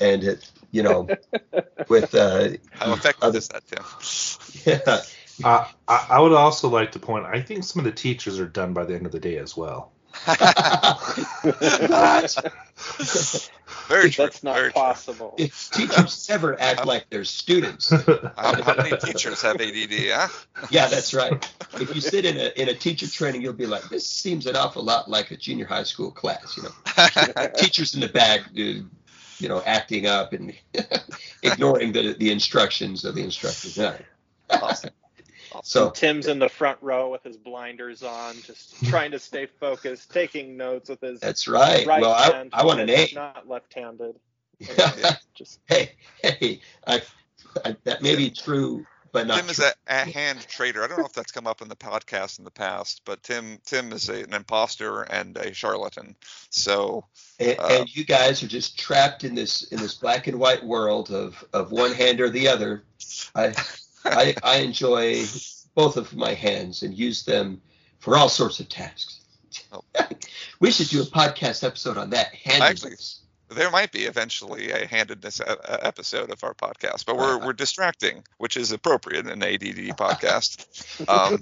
and 0.00 0.24
it 0.24 0.50
you 0.70 0.82
know 0.82 1.08
with 1.88 2.14
uh, 2.14 2.50
how 2.72 2.92
effective 2.92 3.24
other, 3.24 3.38
is 3.38 3.48
that, 3.48 3.66
Tim? 3.66 3.84
Yeah. 4.66 5.00
Uh, 5.44 5.68
I, 5.86 6.06
I 6.10 6.20
would 6.20 6.32
also 6.32 6.68
like 6.68 6.92
to 6.92 6.98
point. 6.98 7.26
I 7.26 7.42
think 7.42 7.62
some 7.62 7.80
of 7.80 7.84
the 7.84 7.92
teachers 7.92 8.40
are 8.40 8.48
done 8.48 8.72
by 8.72 8.84
the 8.84 8.94
end 8.94 9.04
of 9.04 9.12
the 9.12 9.20
day 9.20 9.36
as 9.36 9.54
well. 9.56 9.92
Very 13.88 14.10
true. 14.10 14.24
That's 14.24 14.42
not 14.42 14.56
Very 14.56 14.72
possible. 14.72 15.34
True. 15.36 15.46
If 15.46 15.70
teachers 15.70 16.28
ever 16.30 16.60
act 16.60 16.84
like 16.86 17.06
they're 17.10 17.24
students. 17.24 17.90
How, 17.90 18.62
how, 18.62 18.74
many 18.76 18.96
teachers 18.96 19.42
have 19.42 19.60
ADD? 19.60 20.10
Huh? 20.10 20.28
Yeah, 20.70 20.88
that's 20.88 21.14
right. 21.14 21.32
If 21.74 21.94
you 21.94 22.00
sit 22.00 22.24
in 22.24 22.36
a 22.36 22.60
in 22.60 22.68
a 22.68 22.74
teacher 22.74 23.06
training, 23.08 23.42
you'll 23.42 23.52
be 23.52 23.66
like, 23.66 23.88
this 23.88 24.06
seems 24.06 24.46
an 24.46 24.56
awful 24.56 24.82
lot 24.82 25.08
like 25.08 25.30
a 25.30 25.36
junior 25.36 25.66
high 25.66 25.84
school 25.84 26.10
class. 26.10 26.56
You 26.56 26.64
know, 26.64 27.46
teachers 27.56 27.94
in 27.94 28.00
the 28.00 28.08
back, 28.08 28.40
uh, 28.40 28.82
you 29.38 29.48
know, 29.48 29.62
acting 29.64 30.06
up 30.06 30.32
and 30.32 30.52
ignoring 31.42 31.92
the 31.92 32.14
the 32.14 32.32
instructions 32.32 33.04
of 33.04 33.14
the 33.14 33.22
instructors. 33.22 33.76
Yeah. 33.76 33.96
Awesome. 34.50 34.90
So 35.64 35.90
Tim's 35.90 36.26
in 36.26 36.38
the 36.38 36.48
front 36.48 36.78
row 36.80 37.10
with 37.10 37.22
his 37.22 37.36
blinders 37.36 38.02
on, 38.02 38.34
just 38.42 38.84
trying 38.88 39.10
to 39.12 39.18
stay 39.18 39.46
focused, 39.46 40.12
taking 40.12 40.56
notes 40.56 40.88
with 40.88 41.00
his. 41.00 41.20
That's 41.20 41.48
right. 41.48 41.86
right 41.86 42.00
well, 42.00 42.12
I, 42.12 42.48
I 42.52 42.64
want 42.64 42.80
an 42.80 42.90
A. 42.90 43.08
Not 43.14 43.48
left-handed. 43.48 44.16
just 45.34 45.60
hey, 45.66 45.92
hey, 46.22 46.60
I, 46.86 47.02
I, 47.64 47.76
that 47.84 48.00
may 48.00 48.16
be 48.16 48.30
true, 48.30 48.86
but 49.12 49.26
not. 49.26 49.40
Tim 49.40 49.50
is 49.50 49.58
a, 49.58 49.72
a, 49.86 50.10
hand 50.10 50.46
traitor. 50.48 50.82
I 50.82 50.86
don't 50.86 50.98
know 50.98 51.04
if 51.04 51.12
that's 51.12 51.30
come 51.30 51.46
up 51.46 51.60
in 51.60 51.68
the 51.68 51.76
podcast 51.76 52.38
in 52.38 52.44
the 52.46 52.50
past, 52.50 53.02
but 53.04 53.22
Tim 53.22 53.58
Tim 53.66 53.92
is 53.92 54.08
a, 54.08 54.22
an 54.22 54.32
imposter 54.32 55.02
and 55.02 55.36
a 55.36 55.52
charlatan. 55.52 56.16
So. 56.48 57.04
And, 57.38 57.58
uh, 57.58 57.68
and 57.70 57.96
you 57.96 58.06
guys 58.06 58.42
are 58.42 58.48
just 58.48 58.78
trapped 58.78 59.24
in 59.24 59.34
this 59.34 59.64
in 59.64 59.78
this 59.78 59.94
black 59.94 60.26
and 60.26 60.38
white 60.38 60.64
world 60.64 61.10
of 61.10 61.44
of 61.52 61.70
one 61.70 61.92
hand 61.92 62.22
or 62.22 62.30
the 62.30 62.48
other. 62.48 62.84
I 63.34 63.54
I, 64.06 64.34
I 64.42 64.56
enjoy 64.58 65.24
both 65.74 65.96
of 65.96 66.14
my 66.14 66.34
hands 66.34 66.82
and 66.82 66.94
use 66.94 67.24
them 67.24 67.60
for 67.98 68.16
all 68.16 68.28
sorts 68.28 68.60
of 68.60 68.68
tasks. 68.68 69.20
Oh. 69.72 69.82
we 70.60 70.70
should 70.70 70.88
do 70.88 71.02
a 71.02 71.06
podcast 71.06 71.64
episode 71.64 71.96
on 71.96 72.10
that. 72.10 72.32
Actually, 72.46 72.96
there 73.48 73.70
might 73.70 73.92
be 73.92 74.00
eventually 74.00 74.70
a 74.70 74.86
handedness 74.86 75.40
episode 75.68 76.30
of 76.30 76.42
our 76.42 76.54
podcast, 76.54 77.06
but 77.06 77.16
we're 77.16 77.38
we're 77.38 77.52
distracting, 77.52 78.24
which 78.38 78.56
is 78.56 78.72
appropriate 78.72 79.26
in 79.26 79.30
an 79.30 79.42
ADD 79.42 79.60
podcast. 79.96 80.66
Um, 81.08 81.40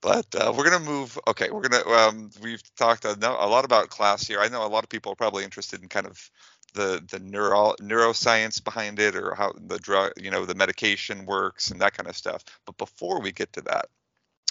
but 0.00 0.26
uh, 0.34 0.52
we're 0.56 0.68
gonna 0.70 0.84
move. 0.84 1.18
Okay, 1.26 1.50
we're 1.50 1.62
gonna. 1.62 1.86
Um, 1.88 2.30
we've 2.42 2.62
talked 2.76 3.04
a, 3.04 3.12
a 3.12 3.48
lot 3.48 3.64
about 3.64 3.88
class 3.88 4.26
here. 4.26 4.40
I 4.40 4.48
know 4.48 4.64
a 4.64 4.68
lot 4.68 4.84
of 4.84 4.90
people 4.90 5.12
are 5.12 5.16
probably 5.16 5.44
interested 5.44 5.82
in 5.82 5.88
kind 5.88 6.06
of 6.06 6.30
the 6.74 7.02
the 7.10 7.18
neuro 7.18 7.74
neuroscience 7.80 8.62
behind 8.62 8.98
it 8.98 9.16
or 9.16 9.34
how 9.34 9.52
the 9.66 9.78
drug 9.78 10.12
you 10.16 10.30
know 10.30 10.44
the 10.44 10.54
medication 10.54 11.26
works 11.26 11.70
and 11.70 11.80
that 11.80 11.94
kind 11.94 12.08
of 12.08 12.16
stuff. 12.16 12.44
But 12.66 12.76
before 12.78 13.20
we 13.20 13.32
get 13.32 13.52
to 13.54 13.60
that 13.62 13.86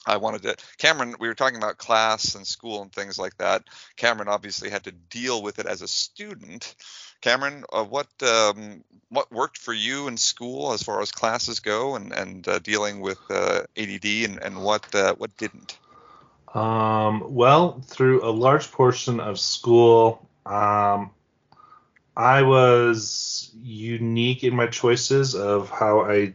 i 0.06 0.16
wanted 0.18 0.42
to 0.42 0.56
cameron 0.78 1.16
we 1.20 1.28
were 1.28 1.36
talking 1.36 1.58
about 1.58 1.78
class 1.78 2.36
and 2.36 2.48
school 2.48 2.82
and 2.82 2.92
things 2.92 3.20
like 3.20 3.38
that. 3.38 3.64
Cameron 3.96 4.28
obviously 4.28 4.70
had 4.70 4.84
to 4.86 4.92
deal 4.92 5.42
with 5.42 5.60
it 5.60 5.66
as 5.66 5.82
a 5.82 5.88
student. 5.88 6.76
Cameron 7.22 7.64
uh, 7.72 7.84
what 7.84 8.08
um, 8.22 8.84
what 9.10 9.32
worked 9.32 9.58
for 9.58 9.74
you 9.74 10.08
in 10.08 10.18
school 10.18 10.74
as 10.74 10.84
far 10.84 11.02
as 11.02 11.12
classes 11.12 11.60
go 11.60 11.96
and 11.96 12.14
and 12.14 12.48
uh, 12.48 12.60
dealing 12.60 13.02
with 13.02 13.20
uh, 13.30 13.62
add 13.76 14.06
and, 14.06 14.40
and 14.42 14.64
what 14.64 14.94
uh, 14.96 15.16
what 15.16 15.36
didn't? 15.38 15.78
Um, 16.54 17.36
well 17.36 17.82
through 17.82 18.24
a 18.24 18.32
large 18.32 18.72
portion 18.72 19.20
of 19.20 19.40
school 19.40 20.28
um, 20.46 21.12
I 22.18 22.42
was 22.42 23.52
unique 23.62 24.44
in 24.44 24.56
my 24.56 24.66
choices 24.66 25.36
of 25.36 25.70
how 25.70 26.02
I 26.02 26.34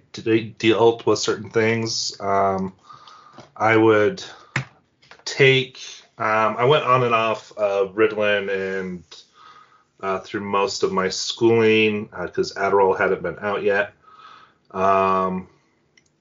dealt 0.58 1.04
with 1.04 1.18
certain 1.18 1.50
things. 1.50 2.18
Um, 2.20 2.74
I 3.56 3.76
would 3.76 4.22
take. 5.24 5.80
Um, 6.18 6.56
I 6.56 6.66
went 6.66 6.84
on 6.84 7.02
and 7.02 7.12
off 7.12 7.50
of 7.58 7.96
Ritalin 7.96 8.48
and 8.48 9.02
uh, 10.00 10.20
through 10.20 10.42
most 10.42 10.84
of 10.84 10.92
my 10.92 11.08
schooling 11.08 12.04
because 12.04 12.56
uh, 12.56 12.60
Adderall 12.60 12.96
hadn't 12.96 13.24
been 13.24 13.40
out 13.40 13.64
yet. 13.64 13.92
Um, 14.70 15.48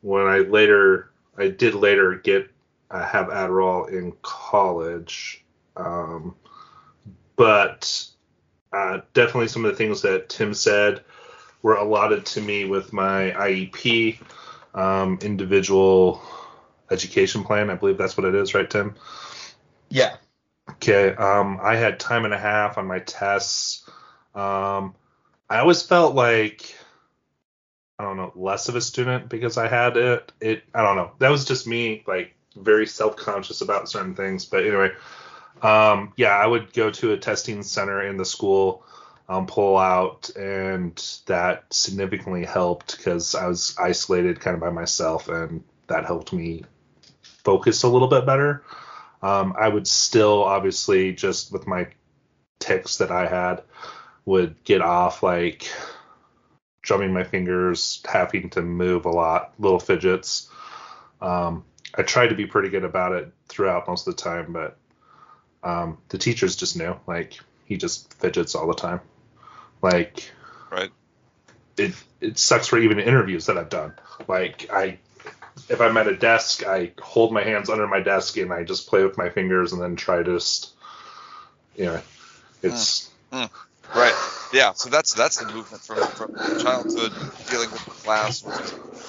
when 0.01 0.25
I 0.25 0.39
later, 0.39 1.11
I 1.37 1.49
did 1.49 1.75
later 1.75 2.15
get 2.15 2.49
uh, 2.89 3.05
have 3.05 3.27
Adderall 3.27 3.89
in 3.89 4.13
college, 4.23 5.45
um, 5.77 6.33
but 7.35 8.10
uh, 8.73 9.01
definitely 9.13 9.47
some 9.47 9.65
of 9.65 9.71
the 9.71 9.77
things 9.77 10.01
that 10.01 10.29
Tim 10.29 10.53
said 10.53 11.03
were 11.61 11.75
allotted 11.75 12.25
to 12.27 12.41
me 12.41 12.65
with 12.65 12.93
my 12.93 13.31
IEP, 13.31 14.19
um, 14.73 15.19
individual 15.21 16.21
education 16.89 17.43
plan. 17.43 17.69
I 17.69 17.75
believe 17.75 17.97
that's 17.97 18.17
what 18.17 18.25
it 18.25 18.35
is, 18.35 18.53
right, 18.53 18.69
Tim? 18.69 18.95
Yeah. 19.89 20.15
Okay. 20.71 21.13
Um, 21.13 21.59
I 21.61 21.75
had 21.75 21.99
time 21.99 22.25
and 22.25 22.33
a 22.33 22.37
half 22.37 22.77
on 22.77 22.87
my 22.87 22.99
tests. 22.99 23.87
Um, 24.33 24.95
I 25.49 25.59
always 25.59 25.81
felt 25.83 26.15
like 26.15 26.73
I 27.99 28.03
don't 28.03 28.17
know 28.17 28.31
less 28.35 28.69
of 28.69 28.75
a 28.75 28.81
student 28.81 29.29
because 29.29 29.57
I 29.57 29.67
had 29.67 29.97
it. 29.97 30.31
It 30.39 30.63
I 30.73 30.81
don't 30.81 30.95
know. 30.95 31.11
That 31.19 31.29
was 31.29 31.45
just 31.45 31.67
me, 31.67 32.03
like 32.07 32.33
very 32.55 32.87
self 32.87 33.15
conscious 33.15 33.61
about 33.61 33.89
certain 33.89 34.15
things. 34.15 34.45
But 34.45 34.65
anyway, 34.65 34.91
um, 35.61 36.13
yeah, 36.15 36.35
I 36.35 36.45
would 36.45 36.73
go 36.73 36.89
to 36.91 37.13
a 37.13 37.17
testing 37.17 37.63
center 37.63 38.01
in 38.01 38.17
the 38.17 38.25
school, 38.25 38.83
um, 39.29 39.45
pull 39.45 39.77
out, 39.77 40.29
and 40.35 40.95
that 41.27 41.71
significantly 41.73 42.45
helped 42.45 42.97
because 42.97 43.35
I 43.35 43.47
was 43.47 43.75
isolated 43.79 44.39
kind 44.39 44.55
of 44.55 44.61
by 44.61 44.71
myself, 44.71 45.27
and 45.27 45.63
that 45.87 46.05
helped 46.05 46.33
me 46.33 46.63
focus 47.21 47.83
a 47.83 47.87
little 47.87 48.07
bit 48.07 48.25
better. 48.25 48.63
Um, 49.21 49.53
I 49.57 49.67
would 49.67 49.87
still, 49.87 50.43
obviously, 50.43 51.13
just 51.13 51.51
with 51.51 51.67
my 51.67 51.87
tics 52.59 52.97
that 52.97 53.11
I 53.11 53.27
had, 53.27 53.63
would 54.25 54.63
get 54.63 54.81
off 54.81 55.21
like 55.21 55.69
drumming 56.81 57.13
my 57.13 57.23
fingers, 57.23 58.01
having 58.11 58.49
to 58.51 58.61
move 58.61 59.05
a 59.05 59.09
lot, 59.09 59.53
little 59.59 59.79
fidgets. 59.79 60.49
Um, 61.21 61.63
I 61.95 62.01
tried 62.01 62.27
to 62.27 62.35
be 62.35 62.47
pretty 62.47 62.69
good 62.69 62.83
about 62.83 63.11
it 63.11 63.31
throughout 63.47 63.87
most 63.87 64.07
of 64.07 64.15
the 64.15 64.21
time, 64.21 64.51
but 64.53 64.77
Um, 65.63 65.97
the 66.09 66.17
teachers 66.17 66.55
just 66.55 66.77
knew, 66.77 66.95
like 67.07 67.39
he 67.65 67.77
just 67.77 68.13
fidgets 68.15 68.55
all 68.55 68.67
the 68.67 68.73
time. 68.73 69.01
Like, 69.81 70.31
right. 70.71 70.91
It 71.77 71.93
it 72.19 72.37
sucks 72.37 72.67
for 72.67 72.77
even 72.77 72.99
interviews 72.99 73.45
that 73.45 73.57
I've 73.57 73.69
done. 73.69 73.93
Like 74.27 74.69
I, 74.71 74.99
if 75.69 75.81
I'm 75.81 75.97
at 75.97 76.07
a 76.07 76.15
desk, 76.15 76.65
I 76.65 76.91
hold 77.01 77.31
my 77.31 77.43
hands 77.43 77.69
under 77.69 77.87
my 77.87 77.99
desk 77.99 78.37
and 78.37 78.51
I 78.51 78.63
just 78.63 78.87
play 78.87 79.03
with 79.03 79.17
my 79.17 79.29
fingers 79.29 79.73
and 79.73 79.81
then 79.81 79.95
try 79.95 80.17
to 80.21 80.23
just, 80.23 80.73
you 81.75 81.85
know, 81.85 82.01
it's. 82.61 83.09
Mm. 83.31 83.43
Mm. 83.43 83.49
Right. 83.95 84.13
Yeah. 84.53 84.73
So 84.73 84.89
that's 84.89 85.13
that's 85.13 85.37
the 85.37 85.51
movement 85.51 85.83
from 85.83 85.97
from 85.97 86.33
childhood 86.61 87.11
dealing 87.49 87.71
with 87.71 87.83
the 87.85 87.91
class, 87.91 88.43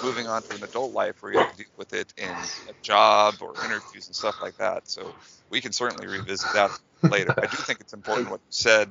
moving 0.02 0.26
on 0.26 0.42
to 0.42 0.54
an 0.54 0.62
adult 0.62 0.92
life 0.92 1.23
where 1.23 1.32
you 1.32 1.38
have 1.38 1.52
to 1.52 1.56
deal 1.56 1.66
with 1.76 1.92
it 1.92 2.12
in 2.16 2.28
a 2.28 2.75
job 2.82 3.35
or 3.40 3.54
interviews 3.64 4.06
and 4.06 4.16
stuff 4.16 4.40
like 4.42 4.56
that. 4.59 4.88
So 4.88 5.14
we 5.52 5.61
can 5.61 5.71
certainly 5.71 6.09
revisit 6.09 6.52
that 6.54 6.71
later. 7.02 7.35
I 7.37 7.42
do 7.42 7.56
think 7.59 7.80
it's 7.80 7.92
important 7.92 8.30
what 8.30 8.40
you 8.40 8.47
said 8.50 8.88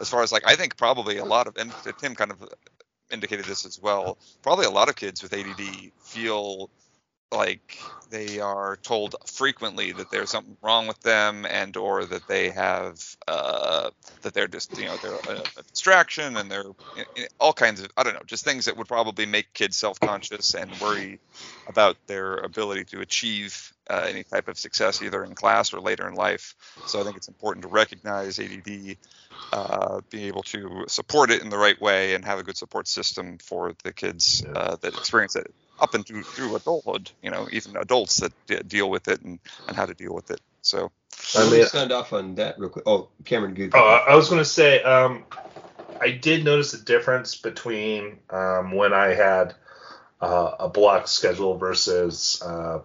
as 0.00 0.10
far 0.10 0.22
as 0.22 0.32
like 0.32 0.42
I 0.46 0.56
think 0.56 0.76
probably 0.76 1.16
a 1.18 1.24
lot 1.24 1.46
of 1.46 1.56
and 1.56 1.72
Tim 1.98 2.14
kind 2.14 2.32
of 2.32 2.46
indicated 3.10 3.46
this 3.46 3.64
as 3.64 3.80
well. 3.80 4.18
Probably 4.42 4.66
a 4.66 4.70
lot 4.70 4.88
of 4.88 4.96
kids 4.96 5.22
with 5.22 5.32
ADD 5.32 5.92
feel 6.02 6.68
like 7.32 7.76
they 8.10 8.40
are 8.40 8.76
told 8.82 9.14
frequently 9.26 9.92
that 9.92 10.10
there's 10.10 10.30
something 10.30 10.56
wrong 10.62 10.86
with 10.86 11.00
them 11.00 11.46
and 11.48 11.76
or 11.76 12.04
that 12.04 12.26
they 12.26 12.50
have 12.50 13.00
uh, 13.28 13.90
that 14.22 14.34
they're 14.34 14.48
just 14.48 14.76
you 14.78 14.86
know 14.86 14.96
they're 14.96 15.36
a, 15.36 15.42
a 15.56 15.62
distraction 15.72 16.36
and 16.36 16.50
they're 16.50 16.64
you 16.96 17.04
know, 17.16 17.24
all 17.38 17.52
kinds 17.52 17.80
of 17.80 17.88
i 17.96 18.02
don't 18.02 18.14
know 18.14 18.20
just 18.26 18.44
things 18.44 18.64
that 18.64 18.76
would 18.76 18.88
probably 18.88 19.26
make 19.26 19.52
kids 19.54 19.76
self-conscious 19.76 20.54
and 20.54 20.70
worry 20.80 21.20
about 21.68 21.96
their 22.08 22.36
ability 22.36 22.84
to 22.84 23.00
achieve 23.00 23.72
uh, 23.88 24.06
any 24.08 24.24
type 24.24 24.48
of 24.48 24.58
success 24.58 25.02
either 25.02 25.24
in 25.24 25.34
class 25.34 25.72
or 25.72 25.80
later 25.80 26.08
in 26.08 26.14
life. 26.14 26.54
So 26.86 27.00
i 27.00 27.04
think 27.04 27.16
it's 27.16 27.28
important 27.28 27.62
to 27.62 27.68
recognize 27.68 28.38
add 28.40 28.96
uh, 29.52 30.00
be 30.10 30.24
able 30.24 30.42
to 30.44 30.84
support 30.86 31.30
it 31.30 31.42
in 31.42 31.50
the 31.50 31.58
right 31.58 31.80
way 31.80 32.14
and 32.14 32.24
have 32.24 32.38
a 32.38 32.42
good 32.42 32.56
support 32.56 32.86
system 32.86 33.38
for 33.38 33.74
the 33.82 33.92
kids 33.92 34.44
uh, 34.54 34.76
that 34.80 34.94
experience 34.94 35.34
it 35.34 35.52
up 35.80 35.94
and 35.94 36.06
through, 36.06 36.22
through 36.22 36.54
adulthood, 36.56 37.10
you 37.22 37.30
know, 37.30 37.48
even 37.52 37.76
adults 37.76 38.18
that 38.18 38.32
d- 38.46 38.60
deal 38.66 38.90
with 38.90 39.08
it 39.08 39.22
and, 39.22 39.38
and 39.68 39.76
how 39.76 39.86
to 39.86 39.94
deal 39.94 40.14
with 40.14 40.30
it. 40.30 40.40
So, 40.62 40.90
let 41.34 41.50
me 41.50 41.62
sound 41.64 41.92
off 41.92 42.12
on 42.12 42.34
that 42.36 42.58
real 42.58 42.70
quick. 42.70 42.84
Oh, 42.86 43.08
Cameron, 43.24 43.54
good. 43.54 43.70
Oh, 43.74 44.04
I 44.08 44.14
was 44.14 44.28
going 44.28 44.40
to 44.40 44.48
say, 44.48 44.82
um, 44.82 45.24
I 46.00 46.10
did 46.10 46.44
notice 46.44 46.72
a 46.74 46.82
difference 46.82 47.36
between 47.36 48.18
um, 48.30 48.72
when 48.72 48.92
I 48.92 49.08
had 49.08 49.54
uh, 50.20 50.52
a 50.60 50.68
block 50.68 51.08
schedule 51.08 51.56
versus 51.56 52.42
uh, 52.44 52.80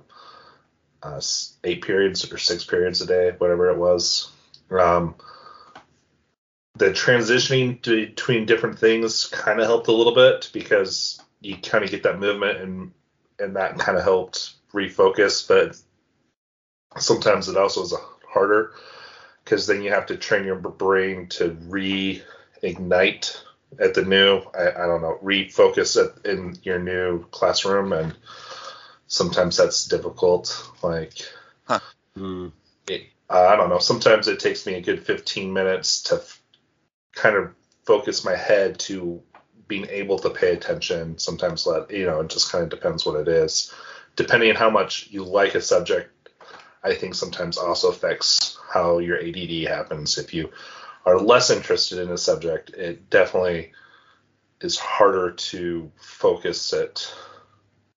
uh, 1.03 1.21
eight 1.63 1.83
periods 1.83 2.31
or 2.31 2.37
six 2.37 2.63
periods 2.63 3.01
a 3.01 3.05
day, 3.05 3.31
whatever 3.37 3.69
it 3.69 3.77
was. 3.77 4.31
Um, 4.71 5.15
the 6.75 6.87
transitioning 6.87 7.81
between 7.81 8.45
different 8.45 8.79
things 8.79 9.27
kind 9.27 9.59
of 9.59 9.67
helped 9.67 9.87
a 9.87 9.93
little 9.93 10.13
bit 10.13 10.49
because 10.51 11.21
you 11.45 11.57
kind 11.57 11.83
of 11.83 11.91
get 11.91 12.03
that 12.03 12.19
movement 12.19 12.59
and 12.59 12.91
and 13.39 13.55
that 13.55 13.77
kind 13.77 13.97
of 13.97 14.03
helped 14.03 14.53
refocus 14.73 15.47
but 15.47 15.77
sometimes 16.97 17.47
it 17.47 17.57
also 17.57 17.83
is 17.83 17.93
harder 18.27 18.73
because 19.43 19.67
then 19.67 19.81
you 19.81 19.91
have 19.91 20.07
to 20.07 20.17
train 20.17 20.45
your 20.45 20.55
brain 20.55 21.27
to 21.27 21.51
reignite 21.69 23.41
at 23.79 23.93
the 23.93 24.03
new 24.03 24.41
I, 24.57 24.71
I 24.71 24.87
don't 24.87 25.01
know 25.01 25.19
refocus 25.23 26.03
at, 26.03 26.25
in 26.25 26.57
your 26.63 26.79
new 26.79 27.25
classroom 27.27 27.93
and 27.93 28.17
sometimes 29.07 29.57
that's 29.57 29.85
difficult 29.85 30.71
like 30.81 31.13
huh. 31.65 31.79
Hmm. 32.15 32.47
it, 32.87 33.03
uh, 33.29 33.47
i 33.49 33.55
don't 33.55 33.69
know 33.69 33.79
sometimes 33.79 34.27
it 34.27 34.39
takes 34.39 34.65
me 34.65 34.75
a 34.75 34.81
good 34.81 35.05
15 35.05 35.53
minutes 35.53 36.01
to 36.03 36.15
f- 36.15 36.41
kind 37.13 37.35
of 37.35 37.53
focus 37.85 38.25
my 38.25 38.35
head 38.35 38.79
to 38.79 39.21
being 39.67 39.87
able 39.89 40.19
to 40.19 40.29
pay 40.29 40.53
attention 40.53 41.17
sometimes 41.17 41.65
let 41.65 41.89
you 41.91 42.05
know 42.05 42.21
it 42.21 42.29
just 42.29 42.51
kind 42.51 42.63
of 42.63 42.69
depends 42.69 43.05
what 43.05 43.19
it 43.19 43.27
is 43.27 43.73
depending 44.15 44.49
on 44.49 44.55
how 44.55 44.69
much 44.69 45.07
you 45.09 45.23
like 45.23 45.55
a 45.55 45.61
subject 45.61 46.11
i 46.83 46.93
think 46.93 47.15
sometimes 47.15 47.57
also 47.57 47.89
affects 47.89 48.57
how 48.71 48.99
your 48.99 49.19
add 49.19 49.67
happens 49.67 50.17
if 50.17 50.33
you 50.33 50.51
are 51.05 51.19
less 51.19 51.49
interested 51.49 51.99
in 51.99 52.09
a 52.09 52.17
subject 52.17 52.71
it 52.71 53.09
definitely 53.09 53.71
is 54.61 54.77
harder 54.77 55.31
to 55.31 55.91
focus 55.97 56.73
it 56.73 57.13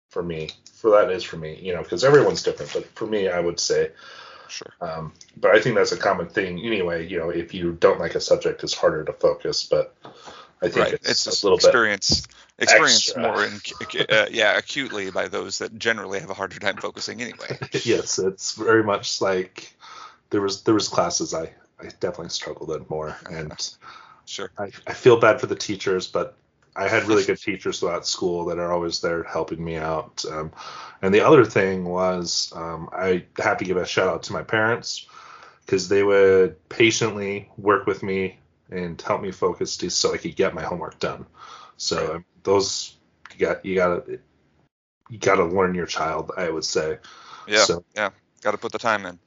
for 0.08 0.22
me 0.22 0.50
for 0.74 0.90
that 0.90 1.10
is 1.10 1.24
for 1.24 1.36
me 1.36 1.58
you 1.62 1.74
know 1.74 1.82
because 1.82 2.04
everyone's 2.04 2.42
different 2.42 2.72
but 2.72 2.86
for 2.94 3.06
me 3.06 3.28
i 3.28 3.40
would 3.40 3.60
say 3.60 3.90
Sure. 4.48 4.72
Um, 4.80 5.12
but 5.36 5.54
I 5.54 5.60
think 5.60 5.76
that's 5.76 5.92
a 5.92 5.96
common 5.96 6.28
thing 6.28 6.64
anyway. 6.64 7.06
You 7.06 7.18
know, 7.18 7.30
if 7.30 7.54
you 7.54 7.72
don't 7.72 8.00
like 8.00 8.14
a 8.14 8.20
subject, 8.20 8.64
it's 8.64 8.74
harder 8.74 9.04
to 9.04 9.12
focus. 9.12 9.64
But 9.64 9.94
I 10.62 10.68
think 10.68 10.76
right. 10.76 10.94
it's, 10.94 11.26
it's 11.26 11.42
a 11.42 11.46
little 11.46 11.58
experience, 11.58 12.26
bit 12.56 12.64
experience 12.64 13.08
extra. 13.08 13.22
more 13.22 13.44
in, 13.44 14.06
uh, 14.10 14.26
yeah 14.30 14.58
acutely 14.58 15.10
by 15.10 15.28
those 15.28 15.58
that 15.58 15.78
generally 15.78 16.18
have 16.18 16.30
a 16.30 16.34
harder 16.34 16.58
time 16.58 16.76
focusing 16.76 17.22
anyway. 17.22 17.58
yes, 17.84 18.18
it's 18.18 18.54
very 18.54 18.82
much 18.82 19.20
like 19.20 19.72
there 20.30 20.40
was 20.40 20.62
there 20.62 20.74
was 20.74 20.88
classes 20.88 21.34
I 21.34 21.52
I 21.80 21.84
definitely 22.00 22.30
struggled 22.30 22.70
in 22.72 22.86
more, 22.88 23.16
and 23.30 23.76
sure 24.26 24.50
I, 24.58 24.70
I 24.86 24.94
feel 24.94 25.20
bad 25.20 25.40
for 25.40 25.46
the 25.46 25.54
teachers, 25.54 26.08
but 26.08 26.36
I 26.74 26.88
had 26.88 27.04
really 27.04 27.24
good 27.24 27.40
teachers 27.40 27.80
throughout 27.80 28.06
school 28.06 28.46
that 28.46 28.58
are 28.58 28.72
always 28.72 29.00
there 29.00 29.24
helping 29.24 29.64
me 29.64 29.76
out. 29.76 30.24
Um, 30.30 30.52
and 31.02 31.12
the 31.12 31.26
other 31.26 31.44
thing 31.44 31.84
was 31.84 32.52
um, 32.54 32.88
I 32.92 33.24
have 33.38 33.58
to 33.58 33.64
give 33.64 33.76
a 33.76 33.86
shout 33.86 34.08
out 34.08 34.22
to 34.24 34.32
my 34.32 34.42
parents 34.42 35.06
because 35.66 35.88
they 35.88 36.02
would 36.02 36.68
patiently 36.68 37.50
work 37.56 37.86
with 37.86 38.02
me 38.02 38.38
and 38.70 39.00
help 39.00 39.22
me 39.22 39.30
focus 39.32 39.76
to, 39.78 39.90
so 39.90 40.14
I 40.14 40.18
could 40.18 40.36
get 40.36 40.54
my 40.54 40.62
homework 40.62 40.98
done. 40.98 41.26
So 41.76 41.96
Right. 41.96 42.16
um, 42.16 42.24
those 42.42 42.96
you 43.32 43.46
got 43.46 43.64
you 43.64 43.74
gotta 43.74 44.18
you 45.10 45.18
gotta 45.18 45.44
learn 45.44 45.74
your 45.74 45.86
child, 45.86 46.32
I 46.36 46.48
would 46.50 46.64
say. 46.64 46.98
yeah 47.46 47.64
So 47.64 47.84
yeah 47.94 48.10
got 48.42 48.52
to 48.52 48.58
put 48.58 48.72
the 48.72 48.78
time 48.78 49.04
in. 49.04 49.18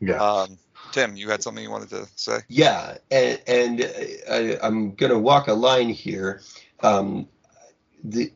yeah, 0.00 0.22
Um, 0.22 0.58
Tim, 0.92 1.16
you 1.16 1.30
had 1.30 1.42
something 1.42 1.62
you 1.64 1.70
wanted 1.70 1.88
to 1.90 2.06
say? 2.16 2.40
Yeah, 2.48 2.98
and, 3.10 3.40
and 3.46 3.80
uh, 3.82 3.86
I, 4.30 4.58
I'm 4.62 4.94
going 4.94 5.10
to 5.12 5.18
walk 5.18 5.48
a 5.48 5.54
line 5.54 5.88
here. 5.88 6.42
Um, 6.80 7.28
the, 8.04 8.30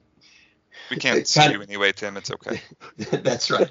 We 0.90 0.96
can't 0.96 1.18
It 1.18 1.28
see 1.28 1.40
kind- 1.40 1.52
you 1.52 1.62
anyway, 1.62 1.92
Tim. 1.92 2.16
It's 2.16 2.30
okay. 2.30 2.60
that's 2.96 3.50
right. 3.50 3.68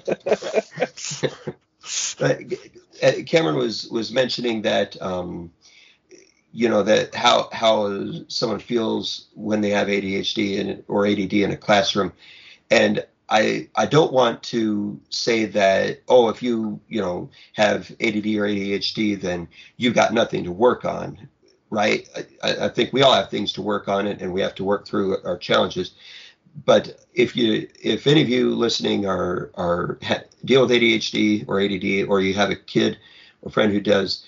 Cameron 3.26 3.56
was 3.56 3.88
was 3.88 4.12
mentioning 4.12 4.62
that 4.62 5.00
um, 5.02 5.50
you 6.52 6.68
know 6.68 6.82
that 6.82 7.14
how 7.14 7.48
how 7.52 8.12
someone 8.28 8.60
feels 8.60 9.28
when 9.34 9.60
they 9.60 9.70
have 9.70 9.88
ADHD 9.88 10.82
or 10.88 11.06
ADD 11.06 11.32
in 11.32 11.50
a 11.50 11.56
classroom, 11.56 12.12
and 12.70 13.04
I 13.28 13.68
I 13.74 13.86
don't 13.86 14.12
want 14.12 14.42
to 14.44 15.00
say 15.08 15.46
that 15.46 16.00
oh 16.08 16.28
if 16.28 16.42
you 16.42 16.80
you 16.88 17.00
know 17.00 17.30
have 17.54 17.90
ADD 18.00 18.26
or 18.36 18.46
ADHD 18.46 19.20
then 19.20 19.48
you've 19.78 19.94
got 19.94 20.12
nothing 20.12 20.44
to 20.44 20.52
work 20.52 20.84
on, 20.84 21.28
right? 21.70 22.08
I, 22.42 22.66
I 22.66 22.68
think 22.68 22.92
we 22.92 23.02
all 23.02 23.14
have 23.14 23.30
things 23.30 23.52
to 23.54 23.62
work 23.62 23.88
on 23.88 24.06
it 24.06 24.20
and 24.20 24.32
we 24.32 24.42
have 24.42 24.54
to 24.56 24.64
work 24.64 24.86
through 24.86 25.16
our 25.24 25.38
challenges. 25.38 25.92
But 26.66 27.06
if 27.14 27.34
you 27.34 27.66
if 27.82 28.06
any 28.06 28.20
of 28.20 28.28
you 28.28 28.54
listening 28.54 29.06
are 29.06 29.50
are 29.54 29.98
deal 30.44 30.62
with 30.62 30.70
ADHD 30.70 31.48
or 31.48 31.60
ADD 31.60 32.08
or 32.08 32.20
you 32.20 32.34
have 32.34 32.50
a 32.50 32.56
kid 32.56 32.98
or 33.40 33.50
friend 33.50 33.72
who 33.72 33.80
does, 33.80 34.24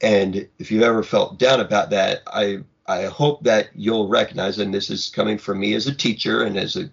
and 0.00 0.48
if 0.58 0.70
you 0.70 0.82
ever 0.82 1.02
felt 1.02 1.38
down 1.38 1.60
about 1.60 1.90
that, 1.90 2.22
I 2.26 2.60
I 2.86 3.04
hope 3.04 3.44
that 3.44 3.68
you'll 3.74 4.08
recognize, 4.08 4.58
and 4.58 4.72
this 4.72 4.90
is 4.90 5.10
coming 5.10 5.38
from 5.38 5.60
me 5.60 5.74
as 5.74 5.86
a 5.86 5.94
teacher 5.94 6.44
and 6.44 6.56
as 6.56 6.76
a 6.76 6.90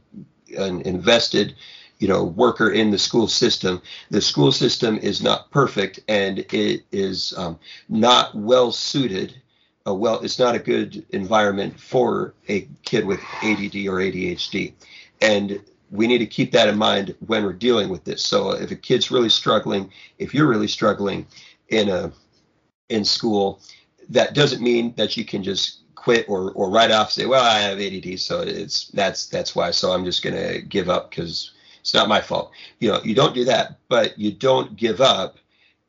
an 0.58 0.82
invested 0.82 1.56
you 2.00 2.08
know 2.08 2.24
worker 2.24 2.70
in 2.70 2.92
the 2.92 2.98
school 2.98 3.28
system 3.28 3.82
the 4.10 4.22
school 4.22 4.52
system 4.52 4.98
is 4.98 5.24
not 5.24 5.50
perfect 5.50 6.00
and 6.08 6.40
it 6.54 6.84
is 6.92 7.34
um, 7.38 7.58
not 7.90 8.36
well 8.36 8.72
suited 8.72 9.34
uh, 9.88 9.94
well 9.94 10.20
it's 10.20 10.38
not 10.38 10.56
a 10.56 10.60
good 10.60 11.06
environment 11.10 11.78
for 11.80 12.34
a 12.48 12.68
kid 12.84 13.06
with 13.06 13.20
add 13.42 13.58
or 13.58 14.00
adhd 14.00 14.74
and 15.22 15.60
we 15.92 16.08
need 16.08 16.18
to 16.20 16.26
keep 16.26 16.52
that 16.52 16.68
in 16.68 16.78
mind 16.78 17.16
when 17.26 17.44
we're 17.44 17.54
dealing 17.54 17.90
with 17.90 18.04
this. 18.04 18.24
So 18.24 18.52
if 18.52 18.72
a 18.72 18.76
kid's 18.76 19.12
really 19.12 19.30
struggling 19.30 19.92
if 20.18 20.34
you're 20.34 20.48
really 20.48 20.68
struggling 20.68 21.26
in 21.70 21.90
a 21.90 22.12
in 22.90 23.04
school 23.04 23.62
that 24.10 24.34
doesn't 24.34 24.62
mean 24.62 24.94
that 24.96 25.18
you 25.18 25.26
can 25.26 25.44
just 25.44 25.80
quit 25.96 26.26
or 26.30 26.52
or 26.54 26.70
write 26.70 26.92
off 26.92 27.12
say 27.12 27.26
well 27.26 27.44
i 27.44 27.60
have 27.60 27.80
add 27.80 28.20
so 28.20 28.42
it's 28.42 28.88
that's 28.90 29.28
that's 29.28 29.56
why 29.56 29.72
so 29.72 29.92
i'm 29.92 30.06
just 30.06 30.22
to 30.36 30.62
give 30.62 30.90
up 30.90 31.10
because 31.10 31.52
it's 31.86 31.94
not 31.94 32.10
my 32.10 32.20
fault. 32.20 32.52
You 32.80 32.90
know 32.90 33.00
you 33.04 33.14
don't 33.14 33.36
do 33.36 33.46
that 33.46 33.78
but 33.90 34.18
you 34.18 34.32
don't 34.32 34.76
give 34.76 35.02
up 35.02 35.38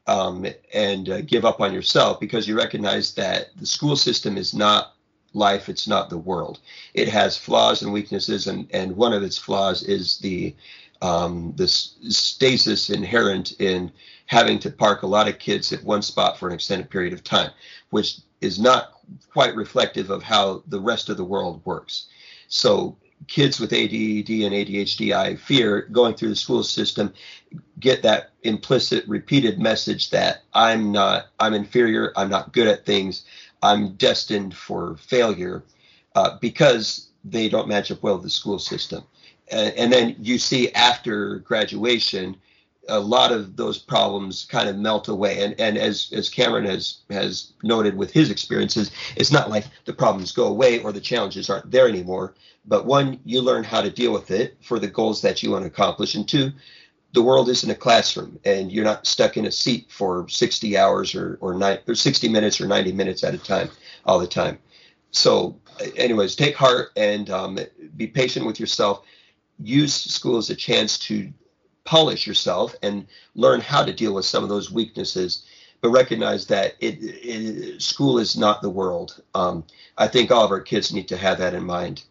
um, 0.07 0.47
and 0.75 1.09
uh, 1.09 1.23
give 1.23 1.47
up 1.47 1.63
on 1.63 1.73
yourself 1.73 2.21
because 2.21 2.47
you 2.47 2.55
recognize 2.55 3.15
that 3.15 3.57
the 3.57 3.65
school 3.65 3.97
system 3.97 4.37
is 4.37 4.53
not 4.53 4.95
life 5.33 5.71
it's 5.71 5.89
not 5.89 6.11
the 6.11 6.19
world. 6.19 6.61
It 6.93 7.09
has 7.09 7.39
flaws 7.39 7.81
and 7.81 7.95
weaknesses 7.95 8.47
and 8.47 8.69
and 8.75 8.95
one 8.95 9.15
of 9.15 9.23
its 9.23 9.39
flaws 9.39 9.85
is 9.85 10.19
the 10.19 10.55
um, 11.03 11.53
this 11.57 11.97
stasis 12.09 12.91
inherent 12.91 13.61
in 13.61 13.93
having 14.27 14.59
to 14.59 14.71
park 14.71 15.03
a 15.03 15.07
lot 15.07 15.29
of 15.29 15.39
kids 15.39 15.73
at 15.73 15.85
one 15.85 16.03
spot 16.03 16.39
for 16.39 16.49
an 16.49 16.55
extended 16.55 16.91
period 16.91 17.13
of 17.13 17.23
time, 17.23 17.51
which 17.91 18.19
is 18.41 18.59
not 18.59 19.01
quite 19.31 19.55
reflective 19.55 20.11
of 20.11 20.23
how 20.23 20.63
the 20.67 20.81
rest 20.81 21.09
of 21.09 21.17
the 21.17 21.25
world 21.25 21.63
works. 21.65 22.07
So 22.49 22.97
kids 23.29 23.59
with 23.59 23.73
ADD 23.73 23.91
and 23.91 24.55
ADHD, 24.55 25.13
I 25.13 25.37
fear, 25.37 25.83
going 25.83 26.15
through 26.15 26.29
the 26.31 26.37
school 26.37 26.63
system, 26.63 27.13
get 27.81 28.03
that 28.03 28.31
implicit, 28.43 29.07
repeated 29.09 29.59
message 29.59 30.11
that 30.11 30.43
I'm 30.53 30.93
not, 30.93 31.29
I'm 31.41 31.55
inferior, 31.55 32.13
I'm 32.17 32.29
not 32.29 32.53
good 32.53 32.69
at 32.69 32.85
things, 32.85 33.25
I'm 33.63 33.95
destined 33.95 34.55
for 34.55 34.97
failure, 34.97 35.65
uh, 36.15 36.39
because 36.41 37.09
they 37.25 37.49
don't 37.49 37.69
match 37.69 37.91
up 37.91 38.03
well 38.03 38.15
with 38.15 38.25
the 38.25 38.31
school 38.31 38.59
system. 38.59 39.05
And, 39.51 39.75
and 39.75 39.93
then 39.93 40.17
you 40.19 40.39
see 40.39 40.73
after 40.73 41.39
graduation, 41.41 42.37
a 42.89 42.99
lot 43.01 43.33
of 43.33 43.57
those 43.57 43.79
problems 43.79 44.45
kind 44.45 44.69
of 44.69 44.77
melt 44.77 45.09
away. 45.09 45.43
And 45.43 45.59
and 45.61 45.77
as 45.77 46.11
as 46.13 46.29
Cameron 46.29 46.67
has 46.67 46.99
has 47.11 47.53
noted 47.63 47.97
with 47.97 48.13
his 48.13 48.31
experiences, 48.31 48.91
it's 49.17 49.33
not 49.33 49.51
like 49.51 49.67
the 49.85 49.93
problems 49.93 50.33
go 50.33 50.47
away 50.47 50.81
or 50.81 50.93
the 50.93 51.01
challenges 51.01 51.51
aren't 51.51 51.71
there 51.71 51.89
anymore. 51.89 52.35
But 52.65 52.87
one, 52.87 53.21
you 53.25 53.43
learn 53.43 53.65
how 53.65 53.81
to 53.81 53.91
deal 53.91 54.13
with 54.13 54.31
it 54.31 54.57
for 54.63 54.79
the 54.79 54.89
goals 54.89 55.23
that 55.23 55.43
you 55.43 55.51
want 55.51 55.63
to 55.63 55.69
accomplish, 55.69 56.15
and 56.15 56.29
two, 56.29 56.51
the 57.13 57.23
world 57.23 57.49
isn't 57.49 57.71
a 57.71 57.75
classroom, 57.75 58.39
and 58.45 58.73
you're 58.73 58.85
not 58.85 59.07
stuck 59.07 59.37
in 59.37 59.47
a 59.47 59.53
seat 59.53 59.87
for 59.89 60.29
60 60.29 60.77
hours 60.77 61.15
or 61.15 61.39
or, 61.41 61.55
or 61.87 61.95
60 61.95 62.29
minutes 62.29 62.61
or 62.61 62.67
90 62.67 62.93
minutes 62.93 63.25
at 63.25 63.35
a 63.35 63.39
time 63.39 63.71
all 64.05 64.19
the 64.19 64.27
time. 64.27 64.59
So, 65.13 65.59
anyways, 65.97 66.35
take 66.35 66.57
heart 66.57 66.91
and 66.97 67.31
um, 67.31 67.59
be 67.97 68.07
patient 68.07 68.45
with 68.45 68.61
yourself. 68.61 69.05
Use 69.59 69.95
school 69.95 70.37
as 70.37 70.51
a 70.51 70.57
chance 70.57 70.99
to 70.99 71.33
polish 71.85 72.27
yourself 72.27 72.75
and 72.83 73.07
learn 73.35 73.61
how 73.61 73.85
to 73.85 73.93
deal 73.93 74.13
with 74.13 74.25
some 74.25 74.43
of 74.43 74.49
those 74.49 74.71
weaknesses 74.71 75.45
but 75.81 75.91
recognize 75.91 76.47
that 76.47 76.75
it, 76.81 76.99
it, 77.01 77.83
school 77.83 78.19
is 78.19 78.37
not 78.37 78.63
the 78.63 78.71
world. 78.71 79.23
Um, 79.35 79.65
i 79.99 80.09
think 80.09 80.31
all 80.31 80.45
of 80.45 80.51
our 80.51 80.61
kids 80.61 80.93
need 80.93 81.09
to 81.09 81.17
have 81.17 81.39
that 81.39 81.55
in 81.55 81.65
mind. 81.65 82.03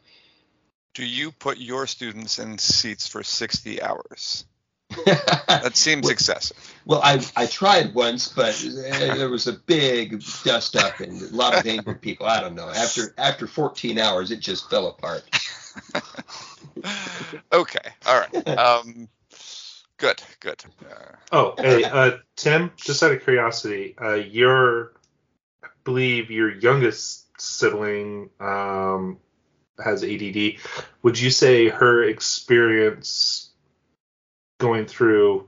Do 0.94 1.06
you 1.06 1.32
put 1.32 1.58
your 1.58 1.88
students 1.88 2.40
in 2.40 2.58
seats 2.58 3.08
for 3.08 3.24
60 3.24 3.82
hours? 3.82 4.46
That 5.48 5.76
seems 5.76 6.10
excessive 6.10 6.75
well 6.86 7.02
I, 7.04 7.24
I 7.36 7.46
tried 7.46 7.94
once 7.94 8.30
but 8.30 8.56
there 8.64 9.30
was 9.30 9.48
a 9.48 9.54
big 9.54 10.24
dust 10.44 10.76
up 10.76 11.00
and 11.00 11.22
a 11.22 11.36
lot 11.36 11.58
of 11.58 11.66
angry 11.66 11.96
people. 11.96 12.26
I 12.26 12.40
don't 12.42 12.56
know. 12.56 12.70
After 12.70 13.14
after 13.18 13.48
14 13.48 14.00
hours 14.00 14.32
it 14.32 14.40
just 14.40 14.70
fell 14.70 14.88
apart. 14.88 15.24
Okay. 17.54 17.80
All 18.06 18.20
right. 18.20 18.48
Um, 18.50 19.08
Good, 19.98 20.22
good. 20.42 20.64
Uh, 20.84 21.16
oh, 21.32 21.54
hey, 21.58 21.86
uh, 21.86 22.18
Tim, 22.36 22.72
just 22.76 23.02
out 23.02 23.14
of 23.14 23.24
curiosity, 23.24 23.96
uh, 24.00 24.16
your, 24.16 24.92
I 25.64 25.68
believe 25.86 26.30
your 26.30 26.54
youngest 26.54 27.40
sibling 27.40 28.30
um, 28.42 29.20
has 29.82 30.04
ADD. 30.04 30.56
Would 31.02 31.18
you 31.18 31.30
say 31.30 31.70
her 31.70 32.04
experience 32.04 33.52
going 34.60 34.86
through 34.86 35.48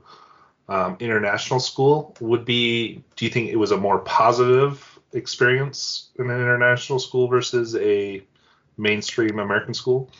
um, 0.68 0.96
international 1.00 1.60
school 1.60 2.14
would 2.20 2.44
be? 2.44 3.02
Do 3.16 3.24
you 3.24 3.30
think 3.30 3.50
it 3.50 3.56
was 3.56 3.70
a 3.70 3.76
more 3.76 4.00
positive 4.00 4.98
experience 5.12 6.10
in 6.18 6.30
an 6.30 6.40
international 6.40 6.98
school 6.98 7.28
versus 7.28 7.74
a 7.76 8.22
mainstream 8.76 9.38
American 9.38 9.74
school? 9.74 10.10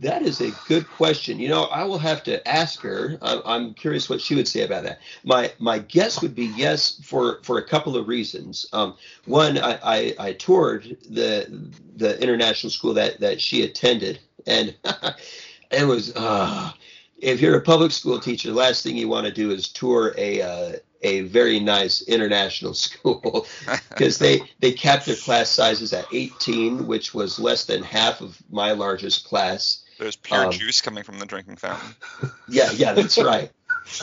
That 0.00 0.22
is 0.22 0.40
a 0.40 0.52
good 0.68 0.88
question. 0.88 1.40
You 1.40 1.48
know, 1.48 1.64
I 1.64 1.82
will 1.82 1.98
have 1.98 2.22
to 2.24 2.46
ask 2.46 2.80
her. 2.80 3.18
I'm 3.20 3.74
curious 3.74 4.08
what 4.08 4.20
she 4.20 4.36
would 4.36 4.46
say 4.46 4.62
about 4.62 4.84
that. 4.84 5.00
My 5.24 5.52
my 5.58 5.80
guess 5.80 6.22
would 6.22 6.36
be 6.36 6.46
yes 6.56 7.00
for 7.02 7.40
for 7.42 7.58
a 7.58 7.66
couple 7.66 7.96
of 7.96 8.06
reasons. 8.06 8.66
Um, 8.72 8.94
one, 9.24 9.58
I, 9.58 9.78
I, 9.82 10.14
I 10.18 10.32
toured 10.34 10.96
the 11.08 11.70
the 11.96 12.20
international 12.22 12.70
school 12.70 12.94
that 12.94 13.18
that 13.20 13.40
she 13.40 13.62
attended, 13.62 14.20
and 14.46 14.76
it 15.70 15.86
was. 15.86 16.14
Uh, 16.14 16.72
if 17.20 17.40
you're 17.40 17.56
a 17.56 17.60
public 17.60 17.92
school 17.92 18.20
teacher, 18.20 18.48
the 18.48 18.54
last 18.54 18.82
thing 18.82 18.96
you 18.96 19.08
want 19.08 19.26
to 19.26 19.32
do 19.32 19.50
is 19.50 19.68
tour 19.68 20.14
a 20.16 20.42
uh, 20.42 20.72
a 21.02 21.22
very 21.22 21.60
nice 21.60 22.02
international 22.02 22.74
school 22.74 23.46
because 23.90 24.18
they 24.18 24.40
they 24.60 24.72
capped 24.72 25.06
their 25.06 25.16
class 25.16 25.48
sizes 25.48 25.92
at 25.92 26.06
18, 26.12 26.86
which 26.86 27.14
was 27.14 27.38
less 27.38 27.64
than 27.64 27.82
half 27.82 28.20
of 28.20 28.40
my 28.50 28.72
largest 28.72 29.26
class. 29.26 29.84
There's 29.98 30.16
pure 30.16 30.46
um, 30.46 30.52
juice 30.52 30.80
coming 30.80 31.02
from 31.02 31.18
the 31.18 31.26
drinking 31.26 31.56
fountain. 31.56 31.94
Yeah, 32.48 32.70
yeah, 32.72 32.94
that's 32.94 33.18
right. 33.18 33.50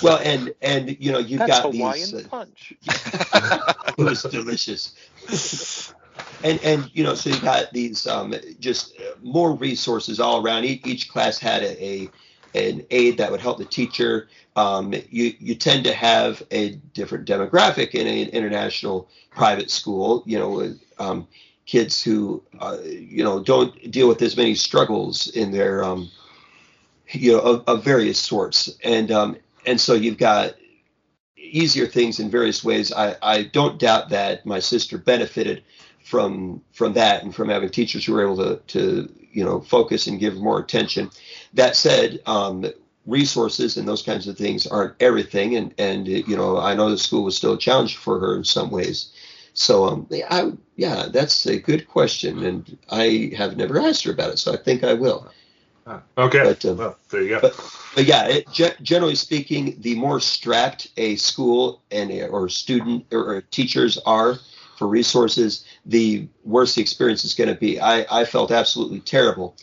Well, 0.04 0.20
and 0.24 0.54
and 0.62 0.98
you 1.00 1.12
know 1.12 1.20
you've 1.20 1.40
that's 1.40 1.62
got 1.62 1.74
Hawaiian 1.74 2.12
these. 2.12 2.14
Uh, 2.14 2.28
punch. 2.30 2.74
it 2.84 3.98
was 3.98 4.24
delicious. 4.24 4.94
And 6.44 6.60
and 6.64 6.90
you 6.94 7.04
know 7.04 7.16
so 7.16 7.30
you 7.30 7.40
got 7.40 7.72
these 7.72 8.08
um, 8.08 8.36
just 8.60 9.00
more 9.24 9.54
resources 9.54 10.20
all 10.20 10.46
around. 10.46 10.66
Each, 10.66 10.86
each 10.86 11.10
class 11.10 11.40
had 11.40 11.64
a, 11.64 11.84
a 11.84 12.10
an 12.56 12.86
aide 12.90 13.18
that 13.18 13.32
would 13.32 13.42
help 13.42 13.58
the 13.58 13.66
teacher. 13.66 14.28
Um, 14.56 14.94
you 15.10 15.34
you 15.40 15.56
tend 15.56 15.84
to 15.86 15.94
have 15.94 16.42
a 16.52 16.76
different 16.94 17.28
demographic 17.28 17.92
in 17.92 18.08
an 18.08 18.30
international 18.30 19.10
private 19.32 19.70
school. 19.70 20.24
You 20.26 20.40
know, 20.40 20.76
um, 20.98 21.28
kids 21.66 22.04
who 22.04 22.44
uh, 22.60 22.78
you 22.84 23.24
know 23.24 23.44
don't 23.44 23.92
deal 23.92 24.08
with 24.08 24.22
as 24.22 24.38
many 24.38 24.56
struggles 24.56 25.28
in 25.28 25.52
their 25.52 25.84
um, 25.84 26.10
you 27.10 27.34
know 27.34 27.40
of, 27.40 27.64
of, 27.68 27.84
various 27.84 28.20
sorts 28.20 28.78
and 28.84 29.12
um, 29.12 29.38
and 29.66 29.80
so 29.80 29.94
you've 29.94 30.18
got 30.18 30.56
easier 31.38 31.88
things 31.88 32.20
in 32.20 32.30
various 32.30 32.64
ways 32.64 32.92
I, 32.92 33.16
I 33.22 33.44
don't 33.44 33.80
doubt 33.80 34.10
that 34.10 34.46
my 34.46 34.60
sister 34.60 34.98
benefited 34.98 35.64
from 36.04 36.62
from 36.72 36.94
that 36.94 37.24
and 37.24 37.34
from 37.34 37.50
having 37.50 37.70
teachers 37.70 38.06
who 38.06 38.14
were 38.14 38.24
able 38.24 38.38
to 38.38 38.58
to 38.68 39.12
you 39.32 39.44
know 39.44 39.60
focus 39.60 40.08
and 40.08 40.20
give 40.20 40.36
more 40.36 40.60
attention 40.60 41.10
that 41.56 41.76
said 41.76 42.22
um, 42.26 42.66
resources 43.06 43.78
and 43.78 43.88
those 43.88 44.02
kinds 44.02 44.28
of 44.28 44.38
things 44.38 44.66
aren't 44.68 44.96
everything 45.00 45.56
and 45.56 45.74
and 45.78 46.08
you 46.08 46.36
know 46.36 46.58
i 46.58 46.74
know 46.74 46.90
the 46.90 46.98
school 46.98 47.24
was 47.24 47.38
still 47.38 47.54
a 47.54 47.58
challenge 47.58 47.98
for 47.98 48.20
her 48.20 48.36
in 48.36 48.44
some 48.44 48.72
ways 48.72 49.12
so 49.56 49.86
um, 49.86 50.08
I, 50.30 50.52
yeah, 50.76 51.08
that's 51.10 51.46
a 51.46 51.58
good 51.58 51.88
question, 51.88 52.46
and 52.46 52.78
I 52.90 53.32
have 53.38 53.56
never 53.56 53.80
asked 53.80 54.04
her 54.04 54.12
about 54.12 54.32
it, 54.32 54.40
so 54.40 54.54
I 54.54 54.58
think 54.58 54.84
I 54.84 54.94
will. 54.94 55.32
Ah, 55.88 56.02
okay. 56.18 56.44
But, 56.44 56.66
um, 56.66 56.78
well, 56.78 56.98
there 57.10 57.22
you 57.22 57.30
go. 57.30 57.40
But, 57.40 57.70
but 57.96 58.06
yeah, 58.06 58.28
it, 58.28 58.48
generally 58.82 59.16
speaking, 59.16 59.78
the 59.80 59.96
more 59.96 60.20
strapped 60.20 60.90
a 60.98 61.16
school 61.16 61.82
and 61.90 62.12
a, 62.12 62.28
or 62.28 62.50
student 62.50 63.06
or, 63.14 63.36
or 63.36 63.42
teachers 63.42 63.98
are 64.06 64.36
for 64.78 64.88
resources, 64.88 65.66
the 65.86 66.28
worse 66.44 66.76
the 66.76 66.82
experience 66.82 67.24
is 67.24 67.34
going 67.34 67.48
to 67.48 67.56
be. 67.56 67.80
I, 67.80 68.06
I 68.12 68.26
felt 68.26 68.52
absolutely 68.52 69.00
terrible 69.00 69.56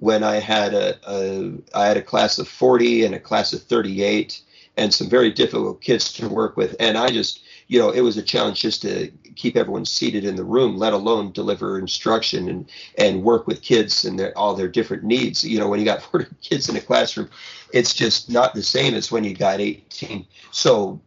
when 0.00 0.24
I 0.24 0.36
had 0.36 0.74
a, 0.74 0.98
a 1.06 1.52
I 1.74 1.86
had 1.86 1.96
a 1.96 2.02
class 2.02 2.38
of 2.38 2.48
40 2.48 3.04
and 3.04 3.14
a 3.14 3.20
class 3.20 3.52
of 3.52 3.62
38 3.62 4.42
and 4.76 4.92
some 4.92 5.08
very 5.08 5.30
difficult 5.30 5.80
kids 5.80 6.12
to 6.14 6.28
work 6.28 6.56
with, 6.56 6.74
and 6.80 6.98
I 6.98 7.10
just 7.10 7.40
you 7.70 7.78
know, 7.78 7.90
it 7.90 8.00
was 8.00 8.16
a 8.16 8.22
challenge 8.22 8.60
just 8.60 8.82
to 8.82 9.12
keep 9.36 9.56
everyone 9.56 9.84
seated 9.84 10.24
in 10.24 10.34
the 10.34 10.42
room, 10.42 10.76
let 10.76 10.92
alone 10.92 11.30
deliver 11.30 11.78
instruction 11.78 12.48
and 12.48 12.68
and 12.98 13.22
work 13.22 13.46
with 13.46 13.62
kids 13.62 14.04
and 14.04 14.18
their 14.18 14.36
all 14.36 14.56
their 14.56 14.66
different 14.66 15.04
needs. 15.04 15.44
You 15.44 15.60
know, 15.60 15.68
when 15.68 15.78
you 15.78 15.84
got 15.84 16.02
40 16.10 16.26
kids 16.42 16.68
in 16.68 16.74
a 16.74 16.80
classroom, 16.80 17.30
it's 17.72 17.94
just 17.94 18.28
not 18.28 18.54
the 18.54 18.62
same 18.64 18.94
as 18.94 19.12
when 19.12 19.22
you 19.22 19.36
got 19.36 19.60
18. 19.60 20.26
So 20.50 21.00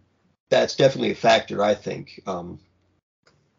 that's 0.50 0.78
definitely 0.78 1.12
a 1.12 1.16
factor, 1.16 1.62
I 1.62 1.76
think. 1.76 2.22
Um, 2.26 2.62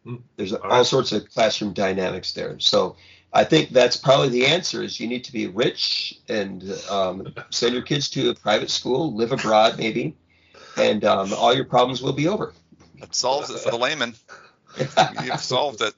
hmm. 0.03 0.15
there's 0.37 0.53
all, 0.53 0.63
all 0.63 0.83
sorts 0.83 1.11
of 1.11 1.29
classroom 1.29 1.73
dynamics 1.73 2.33
there. 2.33 2.59
So 2.59 2.95
I 3.35 3.43
think 3.43 3.71
that's 3.71 3.97
probably 3.97 4.29
the 4.29 4.45
answer 4.45 4.81
is 4.81 4.97
you 4.97 5.07
need 5.07 5.25
to 5.25 5.33
be 5.33 5.47
rich 5.47 6.21
and 6.29 6.63
um, 6.89 7.35
send 7.49 7.73
your 7.73 7.83
kids 7.83 8.09
to 8.11 8.29
a 8.29 8.33
private 8.33 8.69
school, 8.69 9.13
live 9.13 9.33
abroad 9.33 9.77
maybe, 9.77 10.15
and 10.77 11.03
um, 11.03 11.33
all 11.33 11.53
your 11.53 11.65
problems 11.65 12.01
will 12.01 12.13
be 12.13 12.29
over. 12.29 12.53
That 13.01 13.13
solves 13.13 13.49
it 13.49 13.59
for 13.59 13.71
the 13.71 13.77
layman. 13.77 14.15
You've 15.23 15.41
solved 15.41 15.81
it. 15.81 15.93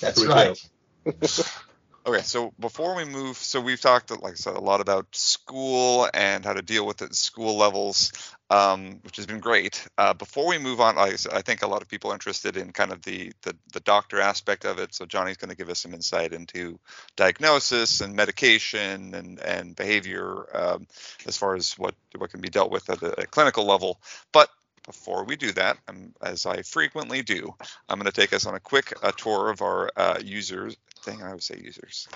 That's 0.00 0.24
right. 0.24 0.56
okay, 2.06 2.22
so 2.22 2.52
before 2.60 2.94
we 2.94 3.04
move, 3.04 3.36
so 3.36 3.60
we've 3.60 3.80
talked, 3.80 4.12
like 4.22 4.34
I 4.34 4.36
said, 4.36 4.54
a 4.54 4.60
lot 4.60 4.80
about 4.80 5.08
school 5.10 6.08
and 6.14 6.44
how 6.44 6.52
to 6.52 6.62
deal 6.62 6.86
with 6.86 7.02
it 7.02 7.06
at 7.06 7.14
school 7.16 7.56
levels, 7.56 8.12
um, 8.50 8.98
which 9.02 9.16
has 9.16 9.26
been 9.26 9.38
great. 9.38 9.86
Uh, 9.96 10.12
before 10.12 10.46
we 10.48 10.58
move 10.58 10.80
on, 10.80 10.98
I, 10.98 11.14
I 11.32 11.42
think 11.42 11.62
a 11.62 11.68
lot 11.68 11.82
of 11.82 11.88
people 11.88 12.10
are 12.10 12.14
interested 12.14 12.56
in 12.56 12.72
kind 12.72 12.92
of 12.92 13.02
the 13.02 13.32
the, 13.42 13.56
the 13.72 13.80
doctor 13.80 14.20
aspect 14.20 14.64
of 14.64 14.78
it. 14.78 14.94
So 14.94 15.06
Johnny's 15.06 15.36
going 15.36 15.50
to 15.50 15.56
give 15.56 15.70
us 15.70 15.78
some 15.78 15.94
insight 15.94 16.32
into 16.32 16.78
diagnosis 17.16 18.00
and 18.00 18.14
medication 18.14 19.14
and 19.14 19.38
and 19.40 19.76
behavior 19.76 20.46
um, 20.54 20.86
as 21.26 21.36
far 21.36 21.54
as 21.54 21.78
what 21.78 21.94
what 22.18 22.30
can 22.30 22.40
be 22.40 22.50
dealt 22.50 22.72
with 22.72 22.90
at 22.90 23.02
a, 23.02 23.22
a 23.22 23.26
clinical 23.26 23.64
level. 23.64 24.00
But 24.32 24.50
before 24.84 25.24
we 25.24 25.36
do 25.36 25.52
that, 25.52 25.78
um, 25.88 26.14
as 26.20 26.46
I 26.46 26.62
frequently 26.62 27.22
do, 27.22 27.54
I'm 27.88 27.98
going 27.98 28.10
to 28.10 28.20
take 28.20 28.32
us 28.32 28.46
on 28.46 28.54
a 28.54 28.60
quick 28.60 28.92
uh, 29.02 29.12
tour 29.12 29.50
of 29.50 29.62
our 29.62 29.90
uh, 29.96 30.18
users. 30.22 30.76
Thing 31.02 31.22
I 31.22 31.32
would 31.32 31.42
say 31.42 31.60
users. 31.62 32.08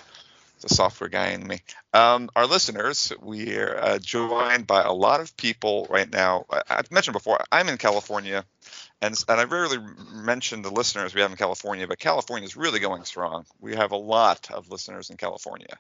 The 0.67 0.75
software 0.75 1.11
guy 1.11 1.29
in 1.29 1.47
me. 1.47 1.61
Um, 1.93 2.31
our 2.35 2.47
listeners, 2.47 3.13
we 3.21 3.57
are 3.57 3.77
uh, 3.77 3.99
joined 3.99 4.67
by 4.67 4.83
a 4.83 4.93
lot 4.93 5.21
of 5.21 5.37
people 5.37 5.87
right 5.91 6.11
now. 6.11 6.47
I, 6.51 6.63
I've 6.71 6.91
mentioned 6.91 7.13
before, 7.13 7.39
I'm 7.53 7.69
in 7.69 7.77
California, 7.77 8.45
and, 9.01 9.15
and 9.29 9.41
I 9.41 9.45
rarely 9.45 9.79
mention 10.13 10.63
the 10.63 10.71
listeners 10.71 11.15
we 11.15 11.21
have 11.21 11.31
in 11.31 11.37
California, 11.37 11.87
but 11.87 11.99
California 11.99 12.47
is 12.47 12.57
really 12.57 12.81
going 12.81 13.05
strong. 13.05 13.45
We 13.61 13.77
have 13.77 13.93
a 13.93 13.97
lot 13.97 14.51
of 14.51 14.71
listeners 14.71 15.11
in 15.11 15.17
California, 15.17 15.79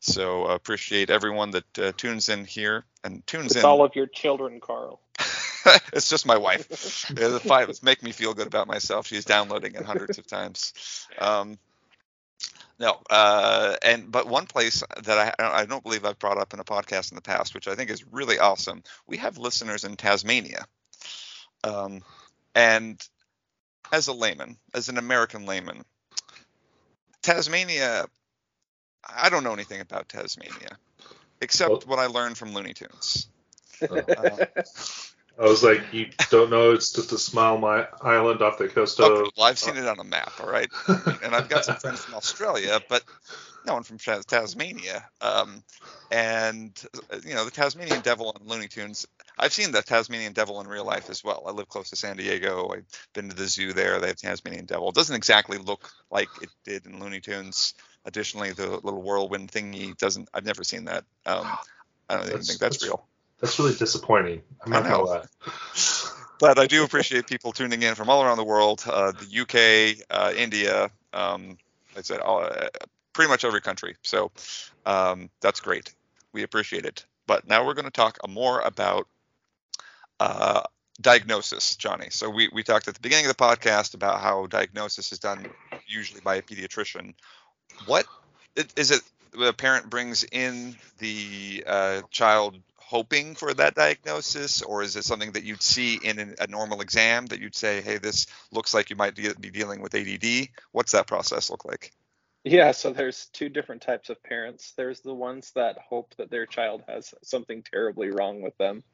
so 0.00 0.46
uh, 0.46 0.54
appreciate 0.54 1.10
everyone 1.10 1.52
that 1.52 1.78
uh, 1.78 1.92
tunes 1.96 2.28
in 2.28 2.44
here 2.44 2.84
and 3.02 3.26
tunes 3.26 3.46
it's 3.46 3.54
in. 3.56 3.58
It's 3.60 3.64
all 3.64 3.82
of 3.82 3.96
your 3.96 4.06
children, 4.06 4.60
Carl. 4.60 5.00
it's 5.92 6.10
just 6.10 6.26
my 6.26 6.36
wife. 6.36 6.68
the 7.14 7.40
five 7.40 7.82
make 7.82 8.02
me 8.02 8.12
feel 8.12 8.34
good 8.34 8.46
about 8.46 8.68
myself. 8.68 9.06
She's 9.06 9.24
downloading 9.24 9.74
it 9.74 9.82
hundreds 9.82 10.18
of 10.18 10.26
times. 10.26 10.74
Um, 11.18 11.58
no, 12.78 12.98
uh, 13.10 13.76
and 13.82 14.10
but 14.10 14.26
one 14.26 14.46
place 14.46 14.82
that 15.04 15.34
I, 15.38 15.60
I 15.62 15.64
don't 15.66 15.82
believe 15.82 16.04
I've 16.04 16.18
brought 16.18 16.38
up 16.38 16.54
in 16.54 16.60
a 16.60 16.64
podcast 16.64 17.10
in 17.10 17.16
the 17.16 17.22
past, 17.22 17.54
which 17.54 17.68
I 17.68 17.74
think 17.74 17.90
is 17.90 18.04
really 18.06 18.38
awesome. 18.38 18.82
We 19.06 19.16
have 19.18 19.38
listeners 19.38 19.84
in 19.84 19.96
Tasmania, 19.96 20.66
um, 21.64 22.02
and 22.54 23.02
as 23.92 24.08
a 24.08 24.12
layman, 24.12 24.56
as 24.74 24.88
an 24.88 24.98
American 24.98 25.46
layman, 25.46 25.84
Tasmania, 27.22 28.06
I 29.08 29.30
don't 29.30 29.44
know 29.44 29.52
anything 29.52 29.80
about 29.80 30.08
Tasmania 30.08 30.78
except 31.40 31.86
what 31.86 31.98
I 31.98 32.06
learned 32.06 32.38
from 32.38 32.52
Looney 32.52 32.74
Tunes. 32.74 33.28
Uh, 33.82 34.46
I 35.38 35.42
was 35.44 35.62
like, 35.62 35.82
you 35.92 36.08
don't 36.30 36.50
know 36.50 36.72
it's 36.72 36.92
just 36.92 37.12
a 37.12 37.18
small 37.18 37.58
my 37.58 37.86
island 38.00 38.40
off 38.40 38.56
the 38.56 38.68
coast 38.68 38.98
of. 39.00 39.10
Okay, 39.10 39.30
well, 39.36 39.46
I've 39.46 39.58
seen 39.58 39.76
it 39.76 39.86
on 39.86 39.98
a 39.98 40.04
map, 40.04 40.32
all 40.40 40.50
right, 40.50 40.68
and 41.22 41.34
I've 41.34 41.48
got 41.48 41.64
some 41.64 41.76
friends 41.76 42.00
from 42.00 42.14
Australia, 42.16 42.80
but 42.88 43.04
no 43.66 43.74
one 43.74 43.82
from 43.82 43.98
Tasmania. 43.98 45.04
Um, 45.20 45.62
and 46.10 46.72
you 47.24 47.34
know, 47.34 47.44
the 47.44 47.50
Tasmanian 47.50 48.00
Devil 48.00 48.28
on 48.34 48.48
Looney 48.48 48.68
Tunes. 48.68 49.06
I've 49.38 49.52
seen 49.52 49.72
the 49.72 49.82
Tasmanian 49.82 50.32
Devil 50.32 50.60
in 50.62 50.68
real 50.68 50.86
life 50.86 51.10
as 51.10 51.22
well. 51.22 51.44
I 51.46 51.50
live 51.50 51.68
close 51.68 51.90
to 51.90 51.96
San 51.96 52.16
Diego. 52.16 52.72
I've 52.72 52.86
been 53.12 53.28
to 53.28 53.36
the 53.36 53.46
zoo 53.46 53.74
there. 53.74 54.00
They 54.00 54.06
have 54.08 54.16
Tasmanian 54.16 54.64
Devil. 54.64 54.88
It 54.88 54.94
doesn't 54.94 55.16
exactly 55.16 55.58
look 55.58 55.90
like 56.10 56.28
it 56.40 56.48
did 56.64 56.86
in 56.86 57.00
Looney 57.00 57.20
Tunes. 57.20 57.74
Additionally, 58.06 58.52
the 58.52 58.68
little 58.68 59.02
whirlwind 59.02 59.50
thingy 59.52 59.96
doesn't. 59.98 60.30
I've 60.32 60.46
never 60.46 60.64
seen 60.64 60.86
that. 60.86 61.04
Um, 61.26 61.46
I 62.08 62.14
don't 62.14 62.28
even 62.28 62.42
think 62.42 62.60
that's, 62.60 62.78
that's 62.78 62.84
real. 62.84 63.06
That's 63.40 63.58
really 63.58 63.74
disappointing. 63.74 64.42
I'm 64.64 64.72
not 64.72 64.84
gonna 64.84 65.02
lie. 65.02 65.24
but 66.40 66.58
I 66.58 66.66
do 66.66 66.84
appreciate 66.84 67.26
people 67.26 67.52
tuning 67.52 67.82
in 67.82 67.94
from 67.94 68.08
all 68.08 68.22
around 68.22 68.36
the 68.36 68.44
world, 68.44 68.84
uh, 68.86 69.12
the 69.12 69.40
UK, 69.40 70.04
uh, 70.10 70.32
India, 70.36 70.90
um, 71.12 71.58
I 71.96 72.02
said 72.02 72.20
all, 72.20 72.44
uh, 72.44 72.68
pretty 73.12 73.30
much 73.30 73.44
every 73.44 73.60
country. 73.60 73.96
So 74.02 74.30
um, 74.84 75.30
that's 75.40 75.60
great. 75.60 75.94
We 76.32 76.42
appreciate 76.42 76.84
it. 76.84 77.04
But 77.26 77.48
now 77.48 77.66
we're 77.66 77.74
going 77.74 77.86
to 77.86 77.90
talk 77.90 78.18
more 78.28 78.60
about 78.60 79.08
uh, 80.20 80.62
diagnosis, 81.00 81.76
Johnny. 81.76 82.08
So 82.10 82.30
we, 82.30 82.48
we 82.52 82.62
talked 82.62 82.88
at 82.88 82.94
the 82.94 83.00
beginning 83.00 83.26
of 83.26 83.36
the 83.36 83.42
podcast 83.42 83.94
about 83.94 84.20
how 84.20 84.46
diagnosis 84.46 85.12
is 85.12 85.18
done 85.18 85.46
usually 85.86 86.20
by 86.20 86.36
a 86.36 86.42
pediatrician. 86.42 87.14
What 87.86 88.06
is 88.76 88.90
it? 88.90 89.00
The 89.32 89.52
parent 89.52 89.90
brings 89.90 90.24
in 90.24 90.76
the 90.98 91.64
uh, 91.66 92.02
child 92.10 92.56
hoping 92.86 93.34
for 93.34 93.52
that 93.52 93.74
diagnosis, 93.74 94.62
or 94.62 94.82
is 94.82 94.94
it 94.94 95.04
something 95.04 95.32
that 95.32 95.42
you'd 95.42 95.62
see 95.62 95.98
in 96.02 96.36
a 96.38 96.46
normal 96.46 96.80
exam 96.80 97.26
that 97.26 97.40
you'd 97.40 97.54
say, 97.54 97.80
hey, 97.80 97.98
this 97.98 98.26
looks 98.52 98.72
like 98.72 98.90
you 98.90 98.96
might 98.96 99.16
be 99.16 99.50
dealing 99.50 99.82
with 99.82 99.94
ADD? 99.94 100.48
What's 100.70 100.92
that 100.92 101.08
process 101.08 101.50
look 101.50 101.64
like? 101.64 101.92
Yeah, 102.44 102.70
so 102.70 102.92
there's 102.92 103.26
two 103.32 103.48
different 103.48 103.82
types 103.82 104.08
of 104.08 104.22
parents. 104.22 104.72
There's 104.76 105.00
the 105.00 105.12
ones 105.12 105.50
that 105.56 105.78
hope 105.78 106.14
that 106.16 106.30
their 106.30 106.46
child 106.46 106.84
has 106.86 107.12
something 107.24 107.64
terribly 107.64 108.10
wrong 108.10 108.40
with 108.40 108.56
them. 108.56 108.84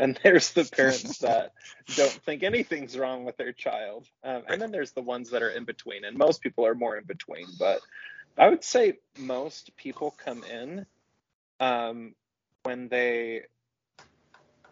And 0.00 0.18
there's 0.24 0.52
the 0.52 0.64
parents 0.64 1.18
that 1.20 1.52
don't 1.94 2.10
think 2.10 2.42
anything's 2.42 2.98
wrong 2.98 3.24
with 3.24 3.36
their 3.36 3.52
child. 3.52 4.08
Um, 4.24 4.42
and 4.48 4.60
then 4.60 4.72
there's 4.72 4.90
the 4.90 5.02
ones 5.02 5.30
that 5.30 5.44
are 5.44 5.50
in 5.50 5.64
between. 5.64 6.04
And 6.04 6.18
most 6.18 6.40
people 6.40 6.66
are 6.66 6.74
more 6.74 6.96
in 6.96 7.04
between. 7.04 7.46
But 7.60 7.80
I 8.36 8.48
would 8.48 8.64
say 8.64 8.98
most 9.16 9.76
people 9.76 10.12
come 10.24 10.42
in 10.42 10.84
um, 11.60 12.16
when 12.66 12.88
they 12.88 13.42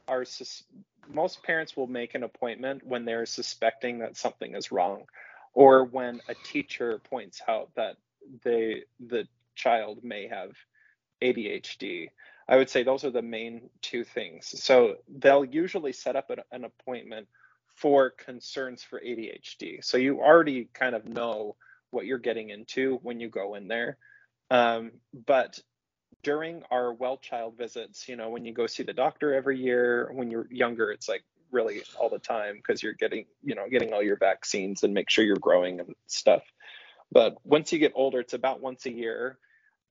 are 0.08 0.24
sus- 0.24 0.64
most 1.08 1.44
parents 1.44 1.76
will 1.76 1.86
make 1.86 2.14
an 2.16 2.24
appointment 2.24 2.84
when 2.84 3.04
they're 3.04 3.24
suspecting 3.26 4.00
that 4.00 4.16
something 4.16 4.56
is 4.56 4.72
wrong 4.72 5.04
or 5.52 5.84
when 5.84 6.20
a 6.28 6.34
teacher 6.34 7.00
points 7.08 7.40
out 7.48 7.70
that 7.76 7.96
they 8.42 8.82
the 8.98 9.28
child 9.54 10.02
may 10.02 10.26
have 10.26 10.50
ADHD. 11.22 12.08
I 12.48 12.56
would 12.56 12.68
say 12.68 12.82
those 12.82 13.04
are 13.04 13.10
the 13.10 13.22
main 13.22 13.70
two 13.80 14.02
things. 14.02 14.60
So 14.60 14.96
they'll 15.08 15.44
usually 15.44 15.92
set 15.92 16.16
up 16.16 16.30
an, 16.30 16.40
an 16.50 16.64
appointment 16.64 17.28
for 17.76 18.10
concerns 18.10 18.82
for 18.82 19.00
ADHD. 19.00 19.84
So 19.84 19.98
you 19.98 20.20
already 20.20 20.68
kind 20.74 20.96
of 20.96 21.06
know 21.06 21.54
what 21.90 22.06
you're 22.06 22.18
getting 22.18 22.50
into 22.50 22.98
when 23.02 23.20
you 23.20 23.28
go 23.28 23.54
in 23.54 23.68
there. 23.68 23.98
Um, 24.50 24.92
but 25.26 25.60
during 26.24 26.62
our 26.70 26.92
well 26.92 27.18
child 27.18 27.56
visits, 27.56 28.08
you 28.08 28.16
know, 28.16 28.30
when 28.30 28.44
you 28.44 28.52
go 28.52 28.66
see 28.66 28.82
the 28.82 28.92
doctor 28.92 29.32
every 29.32 29.58
year, 29.58 30.10
when 30.12 30.30
you're 30.30 30.48
younger, 30.50 30.90
it's 30.90 31.08
like 31.08 31.22
really 31.52 31.82
all 32.00 32.08
the 32.08 32.18
time 32.18 32.56
because 32.56 32.82
you're 32.82 32.94
getting, 32.94 33.26
you 33.44 33.54
know, 33.54 33.68
getting 33.70 33.92
all 33.92 34.02
your 34.02 34.16
vaccines 34.16 34.82
and 34.82 34.92
make 34.92 35.08
sure 35.08 35.24
you're 35.24 35.36
growing 35.36 35.78
and 35.78 35.94
stuff. 36.08 36.42
But 37.12 37.36
once 37.44 37.72
you 37.72 37.78
get 37.78 37.92
older, 37.94 38.18
it's 38.18 38.34
about 38.34 38.60
once 38.60 38.86
a 38.86 38.92
year. 38.92 39.38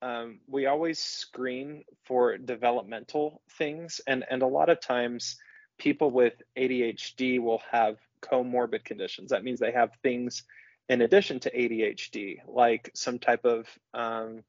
Um, 0.02 0.40
we 0.48 0.66
always 0.66 1.00
screen 1.00 1.86
for 2.04 2.38
developmental 2.38 3.42
things, 3.58 4.02
and 4.06 4.26
and 4.30 4.42
a 4.42 4.48
lot 4.48 4.70
of 4.70 4.82
times, 4.82 5.38
people 5.78 6.12
with 6.12 6.34
ADHD 6.58 7.40
will 7.40 7.62
have 7.72 7.98
comorbid 8.22 8.84
conditions. 8.84 9.30
That 9.30 9.46
means 9.46 9.60
they 9.60 9.72
have 9.72 9.92
things 10.04 10.44
in 10.90 11.02
addition 11.02 11.40
to 11.42 11.52
ADHD, 11.52 12.40
like 12.48 12.92
some 12.94 13.20
type 13.20 13.46
of 13.46 13.68
um, 13.94 14.44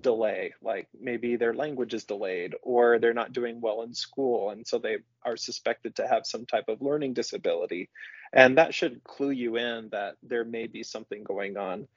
delay 0.00 0.54
like 0.62 0.88
maybe 0.98 1.36
their 1.36 1.52
language 1.52 1.92
is 1.92 2.04
delayed 2.04 2.54
or 2.62 2.98
they're 2.98 3.12
not 3.12 3.32
doing 3.32 3.60
well 3.60 3.82
in 3.82 3.92
school 3.92 4.50
and 4.50 4.66
so 4.66 4.78
they 4.78 4.96
are 5.22 5.36
suspected 5.36 5.94
to 5.96 6.06
have 6.08 6.26
some 6.26 6.46
type 6.46 6.64
of 6.68 6.80
learning 6.80 7.12
disability. 7.12 7.90
And 8.32 8.56
that 8.56 8.74
should 8.74 9.04
clue 9.04 9.30
you 9.30 9.56
in 9.56 9.90
that 9.92 10.16
there 10.22 10.44
may 10.44 10.66
be 10.66 10.82
something 10.82 11.22
going 11.22 11.58
on. 11.58 11.88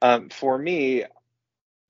Um, 0.00 0.28
for 0.28 0.56
me 0.56 1.04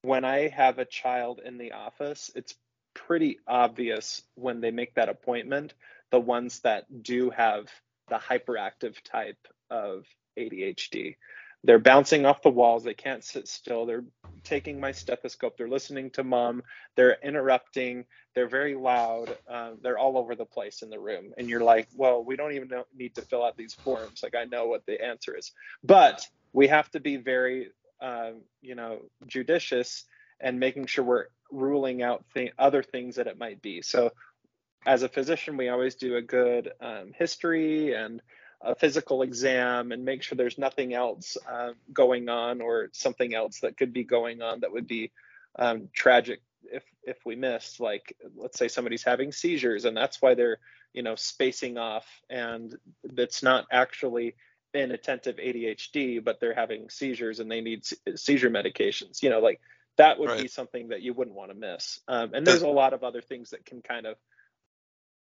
when 0.02 0.24
i 0.24 0.48
have 0.48 0.78
a 0.78 0.84
child 0.84 1.40
in 1.44 1.58
the 1.58 1.72
office 1.72 2.30
it's 2.34 2.54
pretty 2.94 3.38
obvious 3.46 4.22
when 4.34 4.60
they 4.60 4.70
make 4.70 4.94
that 4.94 5.08
appointment 5.08 5.72
the 6.10 6.20
ones 6.20 6.60
that 6.60 7.02
do 7.02 7.30
have 7.30 7.68
the 8.08 8.16
hyperactive 8.16 9.00
type 9.02 9.48
of 9.70 10.04
adhd 10.38 11.16
they're 11.64 11.78
bouncing 11.78 12.26
off 12.26 12.42
the 12.42 12.50
walls. 12.50 12.84
They 12.84 12.94
can't 12.94 13.24
sit 13.24 13.48
still. 13.48 13.86
They're 13.86 14.04
taking 14.44 14.80
my 14.80 14.92
stethoscope. 14.92 15.56
They're 15.56 15.68
listening 15.68 16.10
to 16.12 16.24
mom 16.24 16.62
they're 16.96 17.18
interrupting. 17.22 18.04
They're 18.34 18.48
very 18.48 18.74
loud. 18.74 19.36
Um, 19.48 19.78
they're 19.82 19.98
all 19.98 20.18
over 20.18 20.34
the 20.34 20.44
place 20.46 20.82
in 20.82 20.90
the 20.90 21.00
room. 21.00 21.32
And 21.38 21.48
you're 21.48 21.64
like 21.64 21.88
well 21.94 22.24
we 22.24 22.36
don't 22.36 22.52
even 22.54 22.68
know, 22.68 22.84
need 22.96 23.14
to 23.16 23.22
fill 23.22 23.44
out 23.44 23.56
these 23.56 23.74
forms. 23.84 24.20
Like 24.22 24.34
i 24.36 24.44
know 24.44 24.66
what 24.66 24.86
the 24.86 25.02
answer 25.02 25.36
is. 25.36 25.52
But 25.84 26.26
we 26.52 26.68
have 26.68 26.90
to 26.92 27.00
be 27.00 27.16
very 27.16 27.70
um, 28.00 28.42
you 28.60 28.74
know 28.74 29.00
judicious 29.26 30.04
and 30.40 30.60
making 30.60 30.86
sure 30.86 31.04
we're 31.04 31.26
ruling 31.52 32.02
out 32.02 32.24
th- 32.34 32.52
other 32.58 32.82
things 32.82 33.16
that 33.16 33.26
it 33.28 33.38
might 33.38 33.62
be. 33.62 33.82
So 33.82 34.10
as 34.86 35.02
a 35.02 35.08
physician 35.08 35.56
we 35.56 35.68
always 35.68 35.94
do 35.96 36.16
a 36.16 36.22
good 36.22 36.72
um, 36.80 37.12
history 37.16 37.94
and 37.94 38.22
a 38.62 38.74
physical 38.74 39.22
exam 39.22 39.92
and 39.92 40.04
make 40.04 40.22
sure 40.22 40.36
there's 40.36 40.58
nothing 40.58 40.94
else 40.94 41.36
uh, 41.50 41.72
going 41.92 42.28
on 42.28 42.60
or 42.60 42.88
something 42.92 43.34
else 43.34 43.60
that 43.60 43.76
could 43.76 43.92
be 43.92 44.04
going 44.04 44.42
on 44.42 44.60
that 44.60 44.72
would 44.72 44.86
be 44.86 45.10
um, 45.58 45.88
tragic 45.94 46.40
if 46.64 46.84
if 47.02 47.18
we 47.24 47.34
missed. 47.34 47.80
Like 47.80 48.16
let's 48.36 48.58
say 48.58 48.68
somebody's 48.68 49.02
having 49.02 49.32
seizures 49.32 49.84
and 49.84 49.96
that's 49.96 50.22
why 50.22 50.34
they're 50.34 50.58
you 50.92 51.02
know 51.02 51.16
spacing 51.16 51.78
off 51.78 52.06
and 52.30 52.76
that's 53.02 53.42
not 53.42 53.66
actually 53.70 54.34
inattentive 54.74 55.36
ADHD 55.36 56.22
but 56.24 56.40
they're 56.40 56.54
having 56.54 56.88
seizures 56.88 57.40
and 57.40 57.50
they 57.50 57.60
need 57.60 57.84
seizure 58.14 58.48
medications 58.48 59.22
you 59.22 59.28
know 59.28 59.40
like 59.40 59.60
that 59.96 60.18
would 60.18 60.30
right. 60.30 60.42
be 60.42 60.48
something 60.48 60.88
that 60.88 61.02
you 61.02 61.12
wouldn't 61.12 61.36
want 61.36 61.50
to 61.50 61.56
miss. 61.56 62.00
Um, 62.08 62.32
and 62.34 62.46
there's 62.46 62.62
a 62.62 62.68
lot 62.68 62.92
of 62.94 63.04
other 63.04 63.20
things 63.20 63.50
that 63.50 63.64
can 63.64 63.82
kind 63.82 64.06
of 64.06 64.16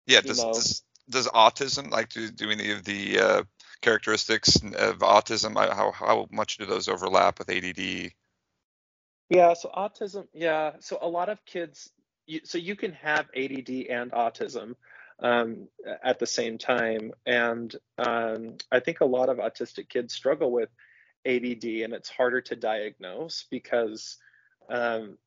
yeah 0.05 0.21
does, 0.21 0.41
does 0.41 0.83
does 1.09 1.27
autism 1.27 1.91
like 1.91 2.09
do, 2.09 2.29
do 2.29 2.49
any 2.49 2.71
of 2.71 2.83
the 2.83 3.19
uh, 3.19 3.43
characteristics 3.81 4.55
of 4.57 4.99
autism 4.99 5.55
how 5.55 5.91
how 5.91 6.27
much 6.31 6.57
do 6.57 6.65
those 6.65 6.87
overlap 6.87 7.39
with 7.39 7.49
ADD? 7.49 8.11
Yeah, 9.29 9.53
so 9.53 9.69
autism, 9.75 10.27
yeah, 10.33 10.73
so 10.79 10.97
a 11.01 11.07
lot 11.07 11.29
of 11.29 11.45
kids, 11.45 11.91
you, 12.25 12.41
so 12.43 12.57
you 12.57 12.75
can 12.75 12.93
have 12.93 13.27
ADD 13.35 13.69
and 13.89 14.11
autism 14.11 14.75
um, 15.21 15.67
at 16.03 16.17
the 16.17 16.25
same 16.25 16.57
time, 16.57 17.11
and 17.27 17.75
um, 17.99 18.55
I 18.71 18.79
think 18.79 19.01
a 19.01 19.05
lot 19.05 19.29
of 19.29 19.37
autistic 19.37 19.87
kids 19.87 20.15
struggle 20.15 20.51
with 20.51 20.69
ADD, 21.27 21.65
and 21.83 21.93
it's 21.93 22.09
harder 22.09 22.41
to 22.41 22.55
diagnose 22.55 23.45
because 23.51 24.17
um, 24.69 25.17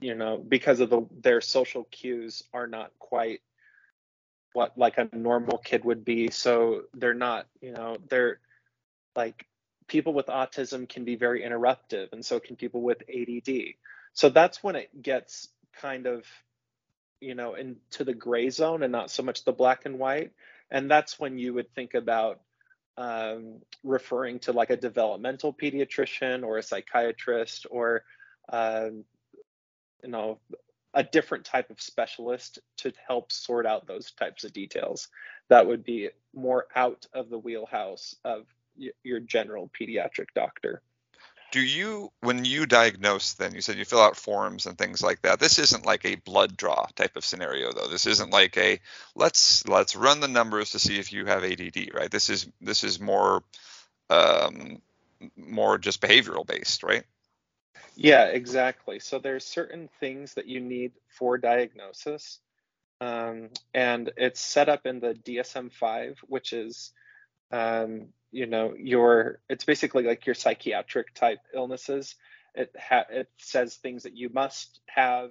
you 0.00 0.14
know, 0.14 0.38
because 0.38 0.80
of 0.80 0.90
the 0.90 1.06
their 1.20 1.40
social 1.40 1.84
cues 1.84 2.44
are 2.52 2.66
not 2.66 2.92
quite 2.98 3.40
what 4.52 4.76
like 4.76 4.98
a 4.98 5.08
normal 5.12 5.58
kid 5.58 5.84
would 5.84 6.04
be. 6.04 6.30
So 6.30 6.82
they're 6.94 7.14
not, 7.14 7.46
you 7.60 7.72
know, 7.72 7.96
they're 8.08 8.40
like 9.14 9.46
people 9.86 10.14
with 10.14 10.26
autism 10.26 10.88
can 10.88 11.04
be 11.04 11.16
very 11.16 11.42
interruptive, 11.42 12.12
and 12.12 12.24
so 12.24 12.40
can 12.40 12.56
people 12.56 12.82
with 12.82 13.02
ADD. 13.08 13.74
So 14.14 14.28
that's 14.28 14.62
when 14.62 14.76
it 14.76 15.02
gets 15.02 15.48
kind 15.80 16.06
of, 16.06 16.24
you 17.20 17.34
know, 17.34 17.54
into 17.54 18.04
the 18.04 18.14
gray 18.14 18.50
zone 18.50 18.82
and 18.82 18.92
not 18.92 19.10
so 19.10 19.22
much 19.22 19.44
the 19.44 19.52
black 19.52 19.86
and 19.86 19.98
white. 19.98 20.32
And 20.70 20.90
that's 20.90 21.18
when 21.18 21.38
you 21.38 21.54
would 21.54 21.74
think 21.74 21.94
about 21.94 22.40
um, 22.96 23.60
referring 23.84 24.38
to 24.40 24.52
like 24.52 24.70
a 24.70 24.76
developmental 24.76 25.52
pediatrician 25.52 26.44
or 26.44 26.58
a 26.58 26.62
psychiatrist 26.62 27.66
or 27.70 28.04
um, 28.50 29.04
you 30.02 30.10
know 30.10 30.38
a 30.94 31.02
different 31.02 31.44
type 31.44 31.70
of 31.70 31.80
specialist 31.80 32.58
to 32.78 32.92
help 33.06 33.32
sort 33.32 33.66
out 33.66 33.86
those 33.86 34.12
types 34.12 34.44
of 34.44 34.52
details. 34.52 35.08
That 35.48 35.66
would 35.66 35.84
be 35.84 36.10
more 36.34 36.66
out 36.74 37.06
of 37.14 37.30
the 37.30 37.38
wheelhouse 37.38 38.14
of 38.24 38.46
y- 38.78 38.90
your 39.02 39.20
general 39.20 39.70
pediatric 39.78 40.28
doctor. 40.34 40.82
Do 41.50 41.60
you 41.60 42.10
when 42.20 42.46
you 42.46 42.64
diagnose 42.64 43.34
then 43.34 43.54
you 43.54 43.60
said 43.60 43.76
you 43.76 43.84
fill 43.84 44.00
out 44.00 44.16
forms 44.16 44.64
and 44.64 44.78
things 44.78 45.02
like 45.02 45.20
that. 45.22 45.38
This 45.38 45.58
isn't 45.58 45.84
like 45.84 46.06
a 46.06 46.14
blood 46.14 46.56
draw 46.56 46.86
type 46.94 47.16
of 47.16 47.26
scenario 47.26 47.72
though. 47.72 47.88
This 47.88 48.06
isn't 48.06 48.30
like 48.30 48.56
a 48.56 48.80
let's 49.14 49.66
let's 49.68 49.94
run 49.94 50.20
the 50.20 50.28
numbers 50.28 50.70
to 50.70 50.78
see 50.78 50.98
if 50.98 51.12
you 51.12 51.26
have 51.26 51.44
add 51.44 51.90
right? 51.94 52.10
This 52.10 52.30
is 52.30 52.48
this 52.62 52.84
is 52.84 53.00
more 53.00 53.42
um 54.08 54.80
more 55.36 55.76
just 55.76 56.00
behavioral 56.00 56.46
based 56.46 56.82
right 56.82 57.04
yeah 57.96 58.24
exactly. 58.26 58.98
So 58.98 59.18
there's 59.18 59.44
certain 59.44 59.88
things 60.00 60.34
that 60.34 60.46
you 60.46 60.60
need 60.60 60.92
for 61.08 61.38
diagnosis 61.38 62.38
um, 63.00 63.48
and 63.74 64.12
it's 64.16 64.40
set 64.40 64.68
up 64.68 64.86
in 64.86 65.00
the 65.00 65.14
dsm-5 65.14 66.16
which 66.28 66.52
is 66.52 66.92
um, 67.52 68.08
you 68.30 68.46
know 68.46 68.74
your 68.76 69.40
it's 69.48 69.64
basically 69.64 70.04
like 70.04 70.26
your 70.26 70.34
psychiatric 70.34 71.14
type 71.14 71.38
illnesses. 71.54 72.16
It 72.54 72.74
ha- 72.78 73.06
it 73.10 73.30
says 73.38 73.76
things 73.76 74.02
that 74.02 74.16
you 74.16 74.30
must 74.32 74.80
have 74.86 75.30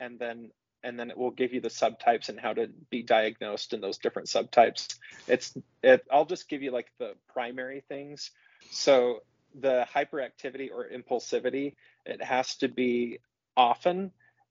and 0.00 0.18
then 0.18 0.50
and 0.82 0.98
then 0.98 1.10
it 1.10 1.18
will 1.18 1.30
give 1.30 1.52
you 1.52 1.60
the 1.60 1.68
subtypes 1.68 2.28
and 2.28 2.40
how 2.40 2.54
to 2.54 2.68
be 2.90 3.02
diagnosed 3.02 3.74
in 3.74 3.80
those 3.80 3.98
different 3.98 4.28
subtypes. 4.28 4.96
It's 5.28 5.54
it 5.82 6.06
i'll 6.10 6.24
just 6.24 6.48
give 6.48 6.62
you 6.62 6.70
like 6.70 6.90
the 6.98 7.12
primary 7.32 7.84
things. 7.88 8.30
So 8.70 9.22
the 9.60 9.86
hyperactivity 9.94 10.70
or 10.70 10.88
impulsivity 10.88 11.74
it 12.06 12.22
has 12.22 12.56
to 12.56 12.68
be 12.68 13.18
often 13.56 14.10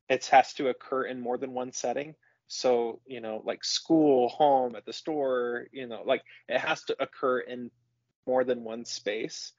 it 0.10 0.26
has 0.26 0.54
to 0.54 0.70
occur 0.70 1.04
in 1.04 1.20
more 1.20 1.38
than 1.38 1.54
one 1.54 1.72
setting 1.72 2.16
so 2.48 3.00
you 3.06 3.22
know 3.22 3.42
like 3.46 3.64
school 3.64 4.30
home 4.30 4.76
at 4.76 4.86
the 4.86 4.94
store 4.94 5.66
you 5.72 5.88
know 5.88 6.02
like 6.06 6.24
it 6.48 6.60
has 6.60 6.84
to 6.84 6.96
occur 7.02 7.40
in 7.40 7.70
more 8.28 8.44
than 8.44 8.64
one 8.64 8.86
space. 8.86 9.54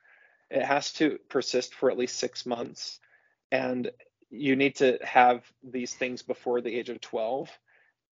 It 0.50 0.62
has 0.62 0.92
to 0.94 1.18
persist 1.28 1.74
for 1.74 1.90
at 1.90 1.98
least 1.98 2.18
six 2.18 2.46
months. 2.46 3.00
And 3.50 3.90
you 4.30 4.54
need 4.54 4.76
to 4.76 4.98
have 5.02 5.42
these 5.62 5.94
things 5.94 6.22
before 6.22 6.60
the 6.60 6.74
age 6.74 6.90
of 6.90 7.00
12. 7.00 7.50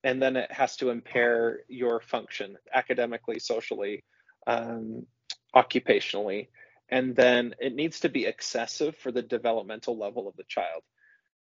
And 0.03 0.21
then 0.21 0.37
it 0.37 0.51
has 0.51 0.77
to 0.77 0.91
impair 0.91 1.61
your 1.69 2.01
function 2.01 2.57
academically, 2.73 3.39
socially, 3.39 4.03
um, 4.47 5.07
occupationally. 5.55 6.49
And 6.89 7.17
then 7.17 7.55
it 7.61 7.75
needs 7.75 8.01
to 8.01 8.09
be 8.09 8.27
excessive 8.27 8.97
for 8.97 9.11
the 9.11 9.23
developmental 9.23 9.97
level 9.97 10.29
of 10.29 10.37
the 10.37 10.45
child. 10.45 10.83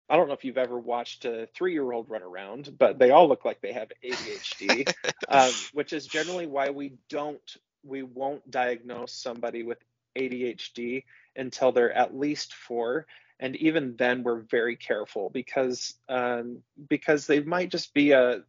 I 0.10 0.18
don't 0.18 0.28
know 0.28 0.34
if 0.34 0.44
you've 0.44 0.58
ever 0.58 0.78
watched 0.78 1.26
a 1.26 1.48
three 1.56 1.74
year 1.74 1.92
old 1.92 2.10
run 2.10 2.22
around, 2.22 2.76
but 2.78 3.00
they 3.00 3.12
all 3.12 3.28
look 3.28 3.44
like 3.44 3.62
they 3.62 3.74
have 3.74 3.92
ADHD, 4.04 4.92
um, 5.30 5.52
which 5.74 5.94
is 5.94 6.06
generally 6.06 6.46
why 6.46 6.70
we 6.70 6.94
don't 7.10 7.58
we 7.84 8.04
won't 8.04 8.50
diagnose 8.50 9.14
somebody 9.14 9.64
with 9.64 9.78
ADHD 10.18 11.04
until 11.36 11.72
they're 11.72 11.94
at 11.94 12.18
least 12.18 12.54
four. 12.54 13.06
And 13.40 13.56
even 13.58 13.96
then, 13.98 14.24
we're 14.24 14.42
very 14.42 14.76
careful 14.76 15.30
because 15.30 15.96
um, 16.08 16.60
because 16.88 17.28
they 17.28 17.42
might 17.42 17.70
just 17.70 17.94
be 17.94 18.12
a 18.12 18.44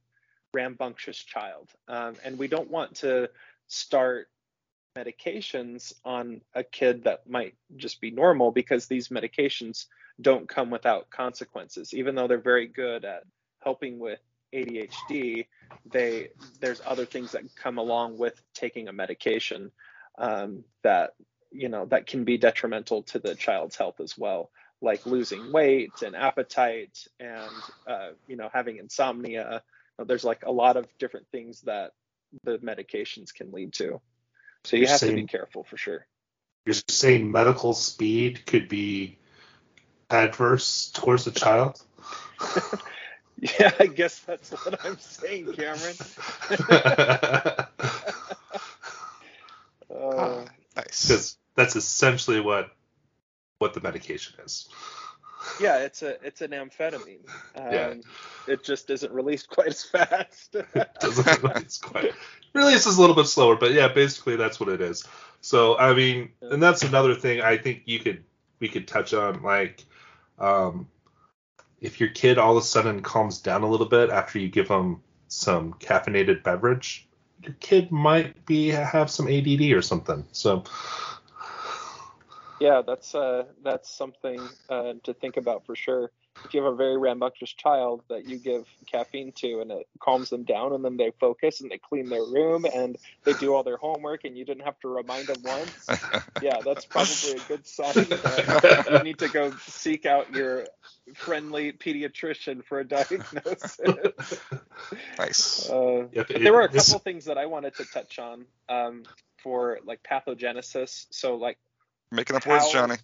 rambunctious 0.53 1.19
child, 1.19 1.71
um, 1.89 2.15
and 2.25 2.39
we 2.39 2.49
don't 2.49 2.71
want 2.71 2.97
to 2.97 3.29
start 3.67 4.29
medications 4.97 5.93
on 6.05 6.41
a 6.55 6.65
kid 6.65 7.05
that 7.05 7.29
might 7.29 7.55
just 7.77 8.01
be 8.01 8.11
normal 8.11 8.51
because 8.51 8.87
these 8.87 9.09
medications 9.09 9.87
don't 10.21 10.49
come 10.49 10.71
without 10.71 11.11
consequences, 11.11 11.93
even 11.93 12.15
though 12.15 12.27
they're 12.27 12.39
very 12.39 12.67
good 12.67 13.05
at 13.05 13.25
helping 13.63 13.99
with 13.99 14.21
ADHD, 14.55 15.47
they 15.93 16.29
there's 16.61 16.81
other 16.87 17.05
things 17.05 17.33
that 17.33 17.43
come 17.57 17.79
along 17.79 18.17
with 18.17 18.41
taking 18.55 18.89
a 18.89 18.93
medication 18.93 19.71
um, 20.19 20.65
that 20.83 21.11
you 21.51 21.69
know 21.69 21.85
that 21.87 22.07
can 22.07 22.25
be 22.25 22.39
detrimental 22.39 23.03
to 23.03 23.19
the 23.19 23.35
child's 23.35 23.77
health 23.77 24.01
as 24.01 24.17
well, 24.17 24.51
like 24.81 25.05
losing 25.05 25.53
weight 25.53 26.03
and 26.05 26.17
appetite, 26.17 27.07
and 27.21 27.51
uh, 27.87 28.11
you 28.27 28.37
know 28.37 28.49
having 28.53 28.79
insomnia. 28.79 29.63
There's 29.99 30.25
like 30.25 30.45
a 30.45 30.53
lot 30.53 30.77
of 30.77 30.87
different 30.99 31.27
things 31.33 31.63
that 31.63 31.93
the 32.45 32.59
medications 32.59 33.35
can 33.35 33.51
lead 33.51 33.73
to. 33.75 34.01
So 34.67 34.77
you 34.77 34.83
you're 34.83 34.91
have 34.91 34.99
saying, 34.99 35.17
to 35.17 35.23
be 35.23 35.29
careful 35.29 35.63
for 35.63 35.77
sure. 35.77 36.07
You're 36.65 36.75
saying 36.89 37.31
medical 37.31 37.73
speed 37.73 38.45
could 38.47 38.69
be 38.69 39.17
adverse 40.11 40.91
towards 40.93 41.25
the 41.25 41.31
child? 41.31 41.81
Yeah, 43.39 43.71
I 43.79 43.87
guess 43.87 44.21
that's 44.21 44.51
what 44.51 44.83
I'm 44.83 44.99
saying, 44.99 45.53
Cameron. 45.53 45.95
uh, 49.95 50.47
nice. 50.75 51.07
Because 51.07 51.37
that's 51.55 51.77
essentially 51.77 52.41
what 52.41 52.71
what 53.59 53.75
the 53.75 53.83
medication 53.83 54.41
is. 54.43 54.71
Yeah, 55.61 55.79
it's 55.79 56.03
a 56.03 56.25
it's 56.25 56.41
an 56.41 56.51
amphetamine. 56.51 57.21
Um, 57.57 57.73
yeah. 57.73 57.95
It 58.47 58.63
just 58.65 58.91
isn't 58.91 59.13
released 59.13 59.49
quite 59.49 59.69
as 59.69 59.83
fast. 59.83 60.55
It 60.75 60.89
doesn't 61.01 61.43
release 61.43 61.79
quite. 61.79 62.13
Releases 62.53 62.99
a 62.99 63.01
little 63.01 63.17
bit 63.17 63.27
slower, 63.27 63.57
but 63.57 63.73
yeah, 63.73 63.89
basically 63.89 64.37
that's 64.37 64.61
what 64.61 64.69
it 64.69 64.81
is. 64.81 65.05
So 65.41 65.79
I 65.79 65.95
mean, 65.95 66.31
and 66.43 66.63
that's 66.63 66.83
another 66.83 67.15
thing 67.15 67.41
I 67.41 67.57
think 67.57 67.83
you 67.87 67.99
could 67.99 68.25
we 68.61 68.69
could 68.69 68.87
touch 68.87 69.15
on 69.15 69.43
like 69.43 69.85
um, 70.39 70.89
if 71.81 72.01
your 72.01 72.11
kid 72.11 72.39
all 72.39 72.57
of 72.57 72.63
a 72.63 72.67
sudden 72.67 73.01
calms 73.03 73.41
down 73.41 73.63
a 73.63 73.69
little 73.69 73.87
bit 73.87 74.11
after 74.11 74.39
you 74.39 74.49
give 74.49 74.69
them 74.69 75.03
some 75.29 75.75
caffeinated 75.75 76.43
beverage, 76.43 77.09
your 77.43 77.55
kid 77.61 77.91
might 77.91 78.45
be 78.47 78.69
have 78.69 79.11
some 79.11 79.29
ADD 79.29 79.73
or 79.73 79.83
something. 79.83 80.25
So 80.33 80.65
yeah, 82.61 82.83
that's 82.87 83.15
uh, 83.15 83.45
that's 83.63 83.91
something 83.91 84.41
uh, 84.69 84.95
to 85.05 85.15
think 85.15 85.37
about 85.37 85.67
for 85.67 85.77
sure. 85.77 86.11
If 86.45 86.55
you 86.55 86.63
have 86.63 86.73
a 86.73 86.77
very 86.77 86.99
rambunctious 86.99 87.53
child 87.53 88.03
that 88.09 88.27
you 88.27 88.39
give 88.39 88.67
caffeine 88.91 89.33
to 89.37 89.61
and 89.61 89.71
it 89.71 89.89
calms 89.99 90.29
them 90.31 90.45
down 90.45 90.75
and 90.75 90.85
then 90.85 90.97
they 90.97 91.11
focus 91.19 91.61
and 91.61 91.71
they 91.71 91.79
clean 91.79 92.09
their 92.11 92.25
room 92.25 92.67
and 92.73 92.97
they 93.25 93.33
do 93.35 93.55
all 93.55 93.63
their 93.63 93.79
homework 93.79 94.25
and 94.25 94.37
you 94.37 94.45
didn't 94.45 94.65
have 94.65 94.79
to 94.81 94.89
remind 94.89 95.27
them 95.29 95.43
once 95.43 95.87
yeah 96.43 96.61
that's 96.63 96.85
probably 96.85 97.33
a 97.33 97.49
good 97.49 97.67
sign 97.67 97.95
that 97.95 98.87
you 98.91 99.03
need 99.03 99.19
to 99.19 99.29
go 99.29 99.51
seek 99.67 100.05
out 100.05 100.33
your 100.35 100.67
friendly 101.15 101.73
pediatrician 101.73 102.63
for 102.65 102.81
a 102.81 102.85
diagnosis. 102.85 103.81
Nice. 105.19 105.71
Uh, 105.71 106.07
but 106.15 106.29
there 106.29 106.53
were 106.53 106.63
a 106.63 106.69
couple 106.69 106.99
things 106.99 107.25
that 107.25 107.39
i 107.39 107.47
wanted 107.47 107.75
to 107.77 107.85
touch 107.87 108.19
on 108.19 108.45
um, 108.69 109.05
for 109.39 109.79
like 109.85 110.03
pathogenesis. 110.03 111.07
So 111.11 111.37
like 111.37 111.59
making 112.13 112.37
up 112.37 112.45
how, 112.45 112.53
words 112.53 112.73
johnny 112.73 112.97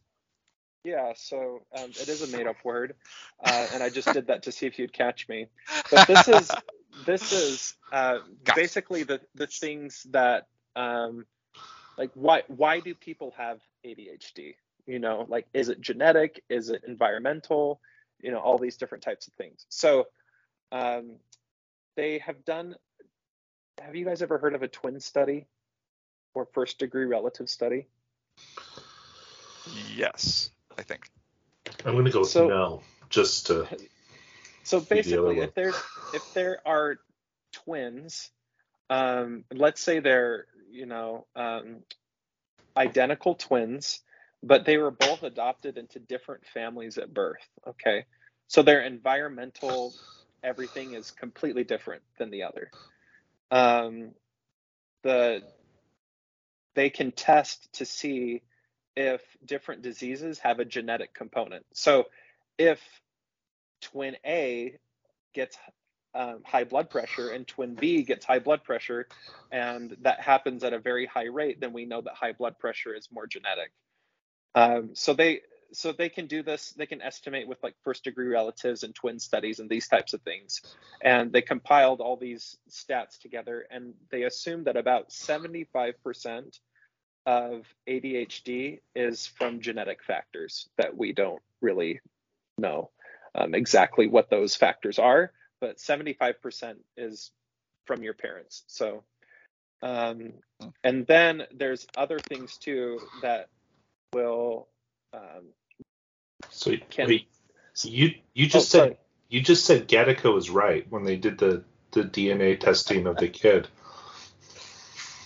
yeah, 0.85 1.13
so 1.15 1.61
um, 1.79 1.91
it 1.91 2.09
is 2.09 2.23
a 2.23 2.37
made-up 2.37 2.57
word, 2.65 2.95
uh, 3.45 3.67
and 3.73 3.85
I 3.85 3.89
just 3.89 4.13
did 4.13 4.27
that 4.27 4.43
to 4.45 4.53
see 4.53 4.67
if 4.67 4.81
you'd 4.81 4.93
catch 4.93 5.29
me. 5.29 5.47
But 5.93 6.09
this 6.09 6.27
is 6.27 6.51
this 7.07 7.33
is 7.33 7.75
uh, 7.93 8.19
basically 8.57 9.05
the 9.05 9.21
the 9.37 9.47
things 9.47 10.05
that 10.11 10.49
um, 10.75 11.27
like 11.97 12.11
why 12.15 12.43
why 12.49 12.81
do 12.81 12.95
people 12.95 13.33
have 13.37 13.61
ADHD? 13.85 14.57
You 14.87 14.99
know, 14.99 15.25
like 15.29 15.47
is 15.55 15.69
it 15.69 15.81
genetic? 15.81 16.43
Is 16.49 16.69
it 16.69 16.83
environmental? 16.87 17.81
You 18.21 18.33
know, 18.33 18.39
all 18.39 18.59
these 18.59 18.77
different 18.77 19.05
types 19.05 19.29
of 19.29 19.35
things. 19.35 19.65
So 19.69 20.09
um, 20.73 21.13
they 21.97 22.19
have 22.19 22.45
done. 22.45 22.75
Have 23.81 23.95
you 23.95 24.05
guys 24.05 24.21
ever 24.21 24.39
heard 24.39 24.55
of 24.55 24.63
a 24.63 24.69
twin 24.69 24.99
study 24.99 25.47
or 26.35 26.47
first 26.53 26.81
degree 26.81 27.05
relative 27.05 27.49
study? 27.49 27.87
Yes. 29.95 30.51
I 30.79 30.83
think. 30.83 31.09
I'm 31.85 31.93
going 31.93 32.05
to 32.05 32.11
go 32.11 32.25
so, 32.25 32.49
no, 32.49 32.83
just 33.09 33.47
to. 33.47 33.69
So 34.65 34.81
basically, 34.81 35.41
if 35.41 35.55
there's 35.55 35.77
if 36.15 36.33
there 36.35 36.61
are 36.65 36.97
twins, 37.53 38.31
um, 38.91 39.45
let's 39.53 39.81
say 39.81 40.01
they're 40.01 40.47
you 40.71 40.87
know 40.87 41.27
um, 41.35 41.81
identical 42.77 43.35
twins, 43.35 44.01
but 44.43 44.65
they 44.65 44.77
were 44.77 44.91
both 44.91 45.23
adopted 45.23 45.79
into 45.79 45.99
different 45.99 46.47
families 46.47 46.99
at 46.99 47.13
birth. 47.13 47.47
Okay. 47.67 48.05
So 48.49 48.63
their 48.63 48.83
environmental 48.83 49.95
everything 50.43 50.95
is 50.95 51.11
completely 51.11 51.65
different 51.65 52.03
than 52.19 52.31
the 52.31 52.45
other. 52.45 52.71
Um, 53.51 54.13
the 55.03 55.43
they 56.75 56.91
can 56.91 57.13
test 57.13 57.73
to 57.75 57.85
see 57.85 58.43
if 58.97 59.23
different 59.45 59.83
diseases 59.83 60.39
have 60.41 60.59
a 60.59 60.65
genetic 60.65 61.15
component. 61.15 61.65
So 61.73 62.07
if 62.59 62.81
twin 63.81 64.17
A 64.25 64.77
gets 65.35 65.57
um, 66.15 66.43
high 66.45 66.65
blood 66.65 66.91
pressure 66.91 67.31
and 67.31 67.47
twin 67.47 67.75
B 67.75 68.03
gets 68.03 68.25
high 68.25 68.39
blood 68.39 68.65
pressure, 68.65 69.09
and 69.51 69.97
that 70.03 70.21
happens 70.21 70.63
at 70.63 70.73
a 70.73 70.79
very 70.79 71.07
high 71.07 71.27
rate, 71.27 71.61
then 71.61 71.73
we 71.73 71.87
know 71.87 72.01
that 72.03 72.15
high 72.15 72.33
blood 72.33 72.59
pressure 72.59 72.95
is 72.95 73.09
more 73.11 73.27
genetic. 73.27 73.73
Um, 74.55 74.91
so 74.95 75.15
they 75.15 75.41
so 75.75 75.93
they 75.93 76.11
can 76.11 76.27
do 76.27 76.43
this. 76.43 76.73
They 76.73 76.85
can 76.85 77.01
estimate 77.01 77.49
with 77.49 77.63
like 77.63 77.75
first 77.83 78.05
degree 78.05 78.29
relatives 78.29 78.83
and 78.83 78.95
twin 78.95 79.19
studies 79.19 79.59
and 79.59 79.71
these 79.71 79.89
types 79.89 80.13
of 80.13 80.21
things. 80.21 80.61
And 81.01 81.33
they 81.33 81.41
compiled 81.41 82.01
all 82.01 82.17
these 82.17 82.59
stats 82.71 83.19
together, 83.19 83.67
and 83.71 83.95
they 84.11 84.25
assumed 84.25 84.67
that 84.67 84.77
about 84.77 85.11
75% 85.11 86.61
of 87.27 87.67
ADHD 87.89 88.81
is 88.95 89.27
from 89.27 89.61
genetic 89.61 90.03
factors 90.03 90.69
that 90.77 90.97
we 90.97 91.13
don't 91.13 91.43
really 91.61 92.01
know 92.59 92.91
um, 93.35 93.55
exactly 93.55 94.09
what 94.09 94.31
those 94.31 94.57
factors 94.57 94.99
are 94.99 95.33
but 95.63 95.79
75% 95.79 96.75
is 96.97 97.31
from 97.87 98.03
your 98.03 98.15
parents. 98.15 98.65
So, 98.67 99.05
um, 99.81 100.33
and 100.83 101.07
then 101.07 101.45
there's 101.55 101.87
other 101.97 102.19
things 102.19 102.59
too 102.59 102.99
that 103.23 103.49
will. 104.13 104.67
Um, 105.15 105.53
so 106.51 106.73
can, 106.91 107.07
wait, 107.07 107.29
you 107.85 108.15
you 108.35 108.49
just 108.49 108.75
oh, 108.75 108.79
said 108.79 108.85
sorry. 108.85 108.99
you 109.29 109.41
just 109.41 109.65
said 109.65 109.89
Gattaca 109.89 110.35
was 110.35 110.51
right 110.51 110.85
when 110.91 111.05
they 111.05 111.17
did 111.17 111.39
the 111.39 111.63
the 111.93 112.03
DNA 112.03 112.59
testing 112.59 113.07
of 113.07 113.17
the 113.17 113.29
kid. 113.29 113.69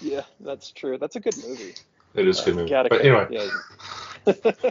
Yeah, 0.01 0.23
that's 0.41 0.73
true. 0.73 0.99
That's 0.99 1.17
a 1.17 1.21
good 1.21 1.37
movie. 1.47 1.75
It 2.15 2.29
is 2.29 2.41
a 2.41 2.45
good 2.45 2.55
uh, 2.55 2.57
movie. 2.57 2.71
Gattaca, 2.71 2.89
but 2.91 3.01
anyway. 3.05 3.27
Yeah. 3.31 4.71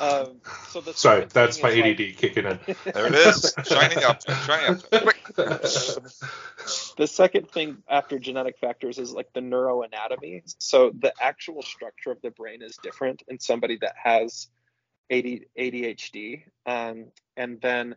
Um, 0.00 0.40
so 0.68 0.80
the 0.80 0.94
Sorry, 0.94 1.26
that's 1.26 1.62
my 1.62 1.68
ADD 1.70 2.00
like, 2.00 2.16
kicking 2.16 2.46
in. 2.46 2.58
There 2.84 3.06
it 3.06 3.14
is, 3.14 3.54
shining 3.66 4.02
up, 4.02 4.22
shining 4.46 4.76
up, 4.76 4.90
quick. 4.90 5.22
the 5.36 7.06
second 7.06 7.50
thing 7.50 7.82
after 7.86 8.18
genetic 8.18 8.58
factors 8.58 8.98
is 8.98 9.12
like 9.12 9.30
the 9.34 9.40
neuroanatomy. 9.40 10.54
So 10.58 10.90
the 10.98 11.12
actual 11.20 11.60
structure 11.60 12.10
of 12.10 12.22
the 12.22 12.30
brain 12.30 12.62
is 12.62 12.78
different 12.82 13.22
in 13.28 13.38
somebody 13.38 13.76
that 13.82 13.94
has 14.02 14.48
ADHD, 15.10 16.44
um, 16.64 17.08
and 17.36 17.60
then 17.60 17.94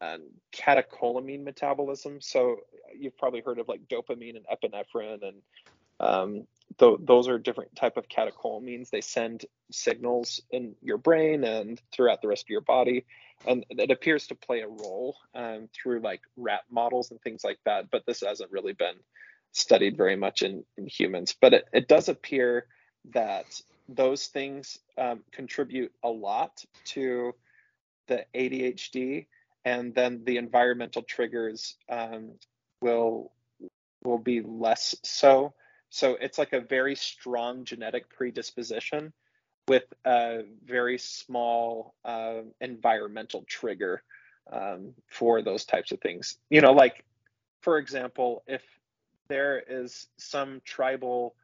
um, 0.00 0.28
catecholamine 0.54 1.42
metabolism. 1.42 2.20
So 2.20 2.58
you've 2.96 3.18
probably 3.18 3.40
heard 3.40 3.58
of 3.58 3.66
like 3.66 3.88
dopamine 3.88 4.36
and 4.36 4.46
epinephrine 4.46 5.26
and 5.26 5.42
um, 6.00 6.46
th- 6.78 6.98
those 7.00 7.28
are 7.28 7.38
different 7.38 7.76
type 7.76 7.96
of 7.96 8.08
catecholamines. 8.08 8.90
They 8.90 9.02
send 9.02 9.44
signals 9.70 10.40
in 10.50 10.74
your 10.82 10.98
brain 10.98 11.44
and 11.44 11.80
throughout 11.92 12.22
the 12.22 12.28
rest 12.28 12.46
of 12.46 12.50
your 12.50 12.62
body, 12.62 13.04
and 13.46 13.64
it 13.70 13.90
appears 13.90 14.26
to 14.28 14.34
play 14.34 14.60
a 14.60 14.68
role 14.68 15.16
um, 15.34 15.68
through 15.74 16.00
like 16.00 16.22
rat 16.36 16.62
models 16.70 17.10
and 17.10 17.20
things 17.20 17.44
like 17.44 17.58
that. 17.66 17.90
But 17.90 18.06
this 18.06 18.22
hasn't 18.26 18.50
really 18.50 18.72
been 18.72 18.96
studied 19.52 19.96
very 19.96 20.16
much 20.16 20.42
in, 20.42 20.64
in 20.76 20.86
humans. 20.86 21.34
But 21.40 21.54
it, 21.54 21.64
it 21.72 21.88
does 21.88 22.08
appear 22.08 22.66
that 23.12 23.60
those 23.88 24.26
things 24.26 24.78
um, 24.98 25.20
contribute 25.32 25.92
a 26.02 26.08
lot 26.08 26.64
to 26.84 27.34
the 28.06 28.24
ADHD, 28.34 29.26
and 29.64 29.94
then 29.94 30.22
the 30.24 30.36
environmental 30.36 31.02
triggers 31.02 31.76
um, 31.88 32.32
will 32.80 33.32
will 34.02 34.18
be 34.18 34.40
less 34.40 34.94
so. 35.02 35.54
So 35.90 36.16
it's 36.20 36.38
like 36.38 36.52
a 36.52 36.60
very 36.60 36.94
strong 36.94 37.64
genetic 37.64 38.08
predisposition 38.08 39.12
with 39.68 39.84
a 40.04 40.42
very 40.64 40.98
small 40.98 41.94
uh, 42.04 42.42
environmental 42.60 43.44
trigger 43.48 44.02
um, 44.52 44.94
for 45.08 45.42
those 45.42 45.64
types 45.64 45.92
of 45.92 46.00
things. 46.00 46.36
You 46.48 46.60
know, 46.60 46.72
like 46.72 47.04
for 47.60 47.78
example, 47.78 48.42
if 48.46 48.62
there 49.28 49.62
is 49.68 50.06
some 50.16 50.60
tribal 50.64 51.34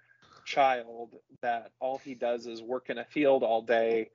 child 0.44 1.14
that 1.42 1.72
all 1.80 1.98
he 1.98 2.14
does 2.14 2.46
is 2.46 2.62
work 2.62 2.88
in 2.88 2.98
a 2.98 3.04
field 3.04 3.42
all 3.42 3.62
day, 3.62 4.10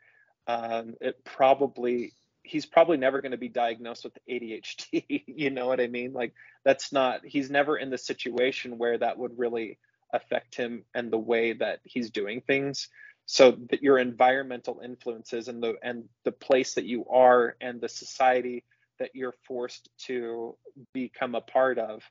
um, 0.48 0.96
it 1.02 1.24
probably 1.24 2.14
he's 2.44 2.66
probably 2.66 2.98
never 2.98 3.22
going 3.22 3.34
to 3.34 3.38
be 3.38 3.50
diagnosed 3.50 4.04
with 4.04 4.18
ADHD. 4.30 5.24
you 5.28 5.52
know 5.52 5.68
what 5.68 5.80
I 5.80 5.88
mean? 5.88 6.14
Like 6.14 6.34
that's 6.64 6.92
not 6.92 7.26
he's 7.26 7.50
never 7.50 7.78
in 7.78 7.90
the 7.90 7.98
situation 7.98 8.78
where 8.78 8.98
that 8.98 9.18
would 9.18 9.38
really 9.38 9.78
affect 10.14 10.56
him 10.56 10.84
and 10.94 11.12
the 11.12 11.18
way 11.18 11.54
that 11.54 11.80
he's 11.84 12.10
doing 12.10 12.42
things 12.42 12.90
so 13.26 13.52
that 13.70 13.82
your 13.82 13.98
environmental 13.98 14.82
influences 14.84 15.48
and 15.48 15.64
the 15.64 15.76
and 15.82 16.04
the 16.26 16.32
place 16.32 16.74
that 16.74 16.86
you 16.86 17.06
are 17.06 17.56
and 17.62 17.80
the 17.80 17.90
society 17.90 18.64
that 19.00 19.12
you're 19.14 19.36
forced 19.48 19.90
to 19.98 20.56
become 20.94 21.36
a 21.36 21.42
part 21.42 21.80
of 21.80 22.04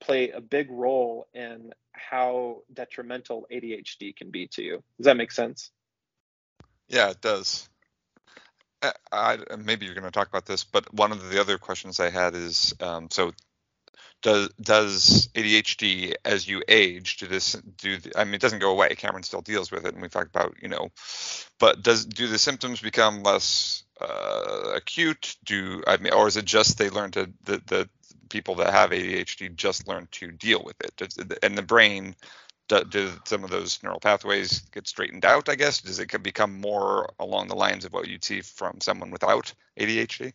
play 0.00 0.30
a 0.30 0.40
big 0.40 0.70
role 0.70 1.26
in 1.34 1.72
how 1.92 2.62
detrimental 2.72 3.46
ADHD 3.52 4.14
can 4.16 4.30
be 4.30 4.46
to 4.48 4.62
you. 4.62 4.82
Does 4.96 5.06
that 5.06 5.16
make 5.16 5.32
sense? 5.32 5.70
Yeah, 6.88 7.10
it 7.10 7.20
does. 7.20 7.68
I, 8.80 8.92
I, 9.10 9.38
maybe 9.58 9.84
you're 9.84 9.96
going 9.96 10.04
to 10.04 10.10
talk 10.12 10.28
about 10.28 10.46
this, 10.46 10.62
but 10.62 10.92
one 10.94 11.10
of 11.10 11.30
the 11.30 11.40
other 11.40 11.58
questions 11.58 11.98
I 11.98 12.10
had 12.10 12.34
is 12.34 12.74
um, 12.80 13.08
so 13.10 13.32
does 14.22 14.48
does 14.60 15.28
ADHD 15.34 16.14
as 16.24 16.48
you 16.48 16.62
age 16.68 17.18
do 17.18 17.26
this 17.26 17.52
do 17.52 17.98
the, 17.98 18.18
I 18.18 18.24
mean 18.24 18.34
it 18.34 18.40
doesn't 18.40 18.58
go 18.58 18.70
away. 18.70 18.94
Cameron 18.94 19.22
still 19.22 19.40
deals 19.40 19.70
with 19.70 19.86
it 19.86 19.92
and 19.94 20.02
we've 20.02 20.10
talked 20.10 20.34
about 20.34 20.56
you 20.60 20.68
know 20.68 20.90
but 21.58 21.82
does 21.82 22.04
do 22.04 22.26
the 22.26 22.38
symptoms 22.38 22.80
become 22.80 23.22
less 23.22 23.84
uh, 24.00 24.72
acute? 24.74 25.36
Do 25.44 25.82
I 25.86 25.96
mean 25.98 26.12
or 26.12 26.26
is 26.26 26.36
it 26.36 26.44
just 26.44 26.78
they 26.78 26.90
learn 26.90 27.10
to 27.12 27.30
the 27.44 27.62
the 27.66 27.88
people 28.28 28.56
that 28.56 28.72
have 28.72 28.90
ADHD 28.90 29.54
just 29.54 29.88
learn 29.88 30.08
to 30.12 30.32
deal 30.32 30.62
with 30.64 30.80
it? 30.80 30.96
Does, 30.96 31.16
and 31.42 31.56
the 31.56 31.62
brain 31.62 32.14
do, 32.68 32.84
do, 32.84 33.10
some 33.24 33.44
of 33.44 33.50
those 33.50 33.82
neural 33.82 34.00
pathways 34.00 34.60
get 34.72 34.88
straightened 34.88 35.24
out 35.24 35.48
I 35.48 35.54
guess? 35.54 35.80
Does 35.80 36.00
it 36.00 36.22
become 36.22 36.60
more 36.60 37.12
along 37.20 37.48
the 37.48 37.56
lines 37.56 37.84
of 37.84 37.92
what 37.92 38.08
you'd 38.08 38.24
see 38.24 38.40
from 38.40 38.80
someone 38.80 39.10
without 39.10 39.54
ADHD 39.78 40.32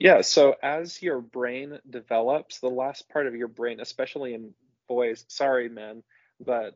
yeah, 0.00 0.22
so 0.22 0.56
as 0.62 1.02
your 1.02 1.20
brain 1.20 1.78
develops, 1.90 2.60
the 2.60 2.68
last 2.70 3.08
part 3.10 3.28
of 3.28 3.36
your 3.36 3.48
brain, 3.48 3.80
especially 3.80 4.34
in 4.34 4.54
boys, 4.88 5.24
sorry, 5.28 5.70
men, 5.70 6.04
but 6.44 6.74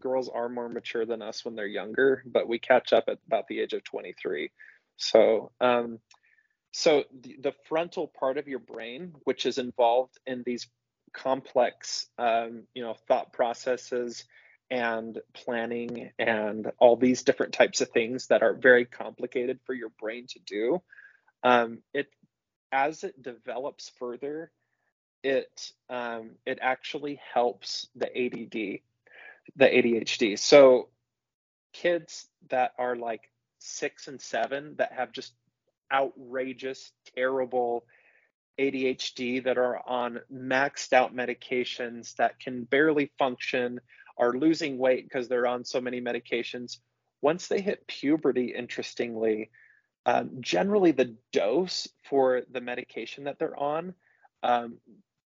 girls 0.00 0.28
are 0.28 0.50
more 0.50 0.68
mature 0.68 1.06
than 1.06 1.22
us 1.22 1.44
when 1.44 1.56
they're 1.56 1.66
younger, 1.66 2.22
but 2.26 2.48
we 2.48 2.60
catch 2.60 2.92
up 2.92 3.06
at 3.08 3.18
about 3.26 3.48
the 3.48 3.60
age 3.60 3.74
of 3.74 3.84
23. 3.84 4.50
So, 4.98 5.52
um, 5.60 6.00
so 6.72 7.04
the, 7.22 7.36
the 7.42 7.54
frontal 7.68 8.08
part 8.08 8.38
of 8.38 8.48
your 8.48 8.58
brain, 8.60 9.14
which 9.24 9.46
is 9.46 9.58
involved 9.58 10.18
in 10.26 10.42
these 10.46 10.68
complex, 11.14 12.08
um, 12.18 12.64
you 12.74 12.82
know, 12.82 12.94
thought 13.08 13.32
processes 13.32 14.24
and 14.70 15.18
planning 15.34 16.10
and 16.18 16.70
all 16.78 16.96
these 16.96 17.22
different 17.22 17.54
types 17.54 17.80
of 17.80 17.90
things 17.90 18.28
that 18.28 18.42
are 18.42 18.54
very 18.54 18.84
complicated 18.84 19.60
for 19.66 19.74
your 19.74 19.90
brain 20.00 20.26
to 20.28 20.40
do. 20.40 20.82
Um, 21.44 21.80
it 21.94 22.08
as 22.72 23.04
it 23.04 23.22
develops 23.22 23.90
further, 23.98 24.50
it 25.22 25.72
um, 25.88 26.32
it 26.44 26.58
actually 26.60 27.20
helps 27.34 27.88
the 27.96 28.06
ADD, 28.06 28.80
the 29.56 29.66
ADHD. 29.66 30.38
So 30.38 30.88
kids 31.72 32.28
that 32.48 32.72
are 32.78 32.96
like 32.96 33.30
six 33.58 34.08
and 34.08 34.20
seven 34.20 34.74
that 34.78 34.92
have 34.92 35.12
just 35.12 35.32
outrageous, 35.92 36.92
terrible 37.14 37.84
ADHD 38.58 39.44
that 39.44 39.58
are 39.58 39.80
on 39.86 40.20
maxed 40.32 40.92
out 40.92 41.14
medications 41.14 42.14
that 42.16 42.38
can 42.40 42.64
barely 42.64 43.10
function, 43.18 43.80
are 44.18 44.32
losing 44.32 44.78
weight 44.78 45.04
because 45.04 45.28
they're 45.28 45.46
on 45.46 45.64
so 45.64 45.80
many 45.80 46.00
medications. 46.00 46.78
Once 47.20 47.48
they 47.48 47.60
hit 47.60 47.86
puberty, 47.86 48.54
interestingly, 48.56 49.50
um, 50.06 50.30
generally, 50.40 50.92
the 50.92 51.16
dose 51.32 51.88
for 52.08 52.42
the 52.52 52.60
medication 52.60 53.24
that 53.24 53.40
they're 53.40 53.58
on 53.58 53.92
um, 54.44 54.78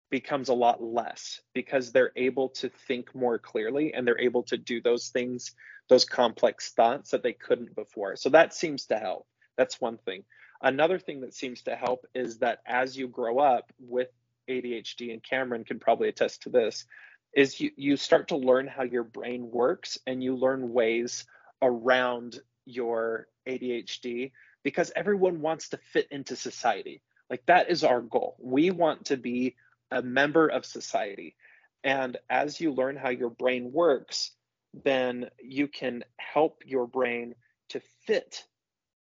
becomes 0.10 0.50
a 0.50 0.54
lot 0.54 0.82
less 0.82 1.42
because 1.54 1.92
they're 1.92 2.12
able 2.16 2.50
to 2.50 2.70
think 2.88 3.14
more 3.14 3.38
clearly 3.38 3.94
and 3.94 4.06
they're 4.06 4.20
able 4.20 4.42
to 4.44 4.58
do 4.58 4.82
those 4.82 5.10
things, 5.10 5.52
those 5.90 6.06
complex 6.06 6.72
thoughts 6.72 7.12
that 7.12 7.22
they 7.22 7.34
couldn't 7.34 7.76
before. 7.76 8.16
So 8.16 8.30
that 8.30 8.54
seems 8.54 8.88
to 8.88 8.98
help. 8.98 9.28
That's 9.58 9.80
one 9.80 10.00
thing. 10.00 10.24
Another 10.60 10.98
thing 10.98 11.22
that 11.22 11.36
seems 11.36 11.62
to 11.64 11.76
help 11.76 12.08
is 12.16 12.40
that 12.40 12.60
as 12.66 12.98
you 12.98 13.08
grow 13.08 13.38
up 13.38 13.72
with 13.80 14.10
ADHD, 14.50 15.14
and 15.14 15.22
Cameron 15.22 15.66
can 15.66 15.80
probably 15.80 16.10
attest 16.10 16.44
to 16.44 16.50
this, 16.50 16.86
is 17.36 17.60
you, 17.60 17.70
you 17.76 17.96
start 17.96 18.30
to 18.30 18.38
learn 18.38 18.66
how 18.66 18.84
your 18.84 19.04
brain 19.04 19.52
works 19.52 20.00
and 20.08 20.24
you 20.24 20.36
learn 20.36 20.74
ways 20.74 21.26
around 21.62 22.40
your 22.66 23.28
ADHD 23.48 24.32
because 24.64 24.92
everyone 24.96 25.42
wants 25.42 25.70
to 25.70 25.78
fit 25.78 26.08
into 26.12 26.36
society. 26.36 27.02
Like 27.30 27.46
that 27.48 27.70
is 27.70 27.84
our 27.84 28.02
goal. 28.02 28.36
We 28.40 28.72
want 28.72 29.06
to 29.06 29.18
be 29.18 29.56
a 29.92 30.02
member 30.02 30.48
of 30.48 30.66
society. 30.66 31.36
And 31.84 32.18
as 32.30 32.60
you 32.60 32.72
learn 32.74 32.96
how 32.96 33.10
your 33.10 33.30
brain 33.30 33.72
works, 33.72 34.32
then 34.84 35.30
you 35.42 35.68
can 35.68 36.04
help 36.18 36.64
your 36.66 36.88
brain 36.88 37.36
to 37.70 37.82
fit 38.06 38.44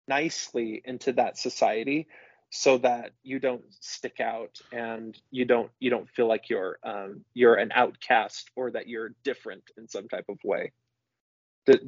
nicely 0.08 0.82
into 0.84 1.12
that 1.12 1.38
society 1.38 2.06
so 2.50 2.78
that 2.78 3.10
you 3.22 3.38
don't 3.38 3.64
stick 3.80 4.20
out 4.20 4.60
and 4.72 5.18
you 5.30 5.44
don't 5.44 5.70
you 5.80 5.90
don't 5.90 6.08
feel 6.10 6.28
like 6.28 6.48
you're 6.48 6.78
um, 6.84 7.24
you're 7.34 7.56
an 7.56 7.72
outcast 7.74 8.50
or 8.54 8.70
that 8.70 8.88
you're 8.88 9.14
different 9.24 9.64
in 9.76 9.88
some 9.88 10.08
type 10.08 10.26
of 10.28 10.38
way. 10.44 10.72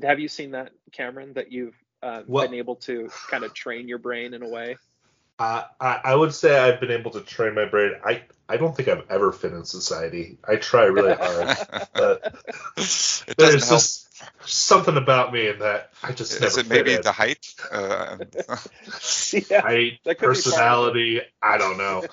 Have 0.02 0.18
you 0.20 0.28
seen 0.28 0.52
that, 0.52 0.72
Cameron? 0.92 1.34
That 1.34 1.52
you've 1.52 1.76
uh, 2.06 2.22
been 2.22 2.54
able 2.54 2.76
to 2.76 3.10
kind 3.28 3.44
of 3.44 3.52
train 3.52 3.88
your 3.88 3.98
brain 3.98 4.34
in 4.34 4.42
a 4.42 4.48
way? 4.48 4.76
Uh, 5.38 5.64
I, 5.80 6.00
I 6.04 6.14
would 6.14 6.32
say 6.32 6.58
I've 6.58 6.80
been 6.80 6.90
able 6.90 7.10
to 7.10 7.20
train 7.20 7.54
my 7.54 7.66
brain. 7.66 7.92
I, 8.04 8.22
I 8.48 8.56
don't 8.56 8.74
think 8.74 8.88
I've 8.88 9.04
ever 9.10 9.32
fit 9.32 9.52
in 9.52 9.64
society. 9.64 10.38
I 10.48 10.56
try 10.56 10.84
really 10.84 11.14
hard, 11.20 11.56
but 11.92 12.34
there's 13.36 13.68
help. 13.68 13.80
just 13.80 14.06
something 14.48 14.96
about 14.96 15.32
me 15.32 15.48
in 15.48 15.58
that 15.58 15.90
I 16.02 16.12
just 16.12 16.32
is 16.32 16.40
never. 16.40 16.60
it 16.60 16.68
maybe 16.68 16.94
in. 16.94 17.02
the 17.02 17.12
height? 17.12 17.54
Uh, 17.70 18.16
yeah, 19.50 19.60
height, 19.60 19.98
personality. 20.18 21.20
I 21.42 21.58
don't 21.58 21.76
know. 21.76 22.04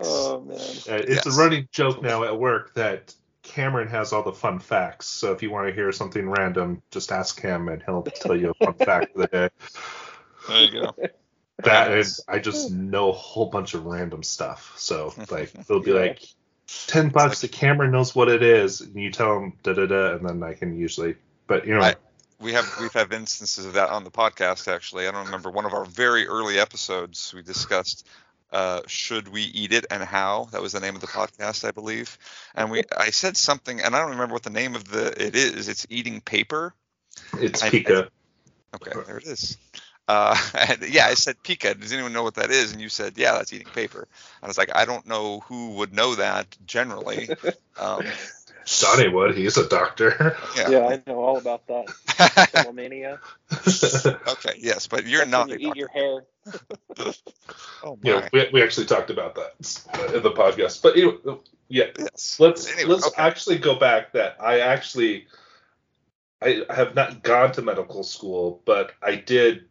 oh 0.00 0.40
man, 0.42 0.58
it's 0.58 1.26
yes. 1.26 1.26
a 1.26 1.30
running 1.30 1.66
joke 1.72 2.02
now 2.02 2.22
at 2.22 2.38
work 2.38 2.74
that 2.74 3.14
Cameron 3.44 3.88
has 3.88 4.12
all 4.12 4.22
the 4.22 4.32
fun 4.32 4.58
facts. 4.58 5.06
So 5.06 5.32
if 5.32 5.42
you 5.42 5.50
want 5.50 5.68
to 5.68 5.74
hear 5.74 5.92
something 5.92 6.28
random, 6.28 6.82
just 6.90 7.12
ask 7.12 7.40
him 7.40 7.68
and 7.68 7.82
he'll 7.82 8.02
tell 8.02 8.34
you 8.34 8.52
a 8.58 8.64
fun 8.64 8.74
fact 8.86 9.14
of 9.14 9.20
the 9.20 9.26
day. 9.28 9.48
There 10.48 10.62
you 10.64 10.72
go. 10.72 10.94
That 11.58 11.96
is, 11.96 12.20
I 12.26 12.40
just 12.40 12.72
know 12.72 13.10
a 13.10 13.12
whole 13.12 13.46
bunch 13.46 13.74
of 13.74 13.84
random 13.84 14.22
stuff. 14.22 14.72
So 14.76 15.14
like 15.30 15.52
they'll 15.66 15.80
be 15.80 15.92
like 15.92 16.24
ten 16.66 17.10
bucks. 17.10 17.42
Like, 17.42 17.52
Cameron 17.52 17.92
knows 17.92 18.14
what 18.14 18.28
it 18.28 18.42
is, 18.42 18.80
and 18.80 18.96
you 18.96 19.10
tell 19.10 19.38
him 19.38 19.52
da 19.62 19.74
da 19.74 19.86
da, 19.86 20.14
and 20.16 20.28
then 20.28 20.42
I 20.42 20.54
can 20.54 20.76
usually. 20.76 21.14
But 21.46 21.66
you 21.66 21.74
know. 21.74 21.82
I, 21.82 21.94
we 22.40 22.52
have 22.54 22.68
we've 22.80 22.92
had 22.92 23.12
instances 23.12 23.64
of 23.66 23.74
that 23.74 23.90
on 23.90 24.04
the 24.04 24.10
podcast 24.10 24.72
actually. 24.72 25.06
I 25.06 25.12
don't 25.12 25.26
remember 25.26 25.50
one 25.50 25.64
of 25.64 25.72
our 25.72 25.84
very 25.84 26.26
early 26.26 26.58
episodes 26.58 27.32
we 27.34 27.42
discussed 27.42 28.06
uh, 28.54 28.80
should 28.86 29.28
we 29.28 29.42
eat 29.42 29.72
it 29.72 29.84
and 29.90 30.02
how 30.02 30.48
that 30.52 30.62
was 30.62 30.72
the 30.72 30.80
name 30.80 30.94
of 30.94 31.00
the 31.00 31.06
podcast 31.18 31.66
i 31.66 31.70
believe 31.70 32.18
and 32.54 32.70
we 32.70 32.82
i 32.96 33.10
said 33.10 33.36
something 33.36 33.80
and 33.80 33.94
i 33.94 34.00
don't 34.00 34.10
remember 34.10 34.32
what 34.32 34.42
the 34.42 34.50
name 34.50 34.74
of 34.74 34.88
the 34.88 35.08
it 35.22 35.34
is 35.36 35.68
it's 35.68 35.86
eating 35.90 36.20
paper 36.20 36.72
it's 37.34 37.62
pica 37.68 38.08
okay 38.74 38.92
there 39.06 39.18
it 39.18 39.24
is 39.24 39.58
uh, 40.06 40.36
yeah, 40.88 41.06
I 41.06 41.14
said 41.14 41.42
pica. 41.42 41.74
Does 41.74 41.92
anyone 41.92 42.12
know 42.12 42.22
what 42.22 42.34
that 42.34 42.50
is? 42.50 42.72
And 42.72 42.80
you 42.80 42.88
said, 42.88 43.14
yeah, 43.16 43.32
that's 43.32 43.52
eating 43.52 43.72
paper. 43.72 44.06
I 44.42 44.46
was 44.46 44.58
like, 44.58 44.70
I 44.74 44.84
don't 44.84 45.06
know 45.06 45.40
who 45.40 45.70
would 45.76 45.94
know 45.94 46.14
that 46.16 46.56
generally. 46.66 47.30
Um, 47.76 48.04
Johnny 48.66 49.08
would. 49.08 49.36
He's 49.36 49.56
a 49.56 49.68
doctor. 49.68 50.36
Yeah, 50.56 50.70
yeah 50.70 50.86
I 50.86 51.02
know 51.06 51.18
all 51.18 51.38
about 51.38 51.66
that. 51.66 51.86
Philomania. 51.86 53.18
okay, 54.28 54.58
yes, 54.58 54.86
but 54.86 55.06
you're 55.06 55.24
That's 55.24 55.30
not. 55.30 55.48
you 55.48 55.70
eat 55.70 55.76
your 55.76 55.88
hair. 55.88 56.24
oh 57.82 57.98
my. 58.02 58.10
Yeah, 58.10 58.28
we, 58.32 58.48
we 58.52 58.62
actually 58.62 58.86
talked 58.86 59.10
about 59.10 59.34
that 59.36 60.14
in 60.14 60.22
the 60.22 60.30
podcast. 60.30 60.82
But 60.82 60.96
anyway, 60.96 61.16
yeah, 61.68 61.86
yes. 61.98 62.38
let's 62.38 62.70
anyway, 62.70 62.94
let's 62.94 63.06
okay. 63.08 63.22
actually 63.22 63.58
go 63.58 63.78
back. 63.78 64.12
That 64.12 64.36
I 64.40 64.60
actually 64.60 65.26
I 66.40 66.64
have 66.70 66.94
not 66.94 67.22
gone 67.22 67.52
to 67.52 67.62
medical 67.62 68.02
school, 68.02 68.62
but 68.64 68.92
I 69.02 69.16
did 69.16 69.64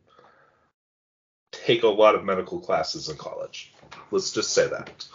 take 1.51 1.83
a 1.83 1.87
lot 1.87 2.15
of 2.15 2.23
medical 2.23 2.59
classes 2.59 3.09
in 3.09 3.17
college. 3.17 3.73
Let's 4.11 4.31
just 4.31 4.51
say 4.53 4.67
that. 4.67 5.05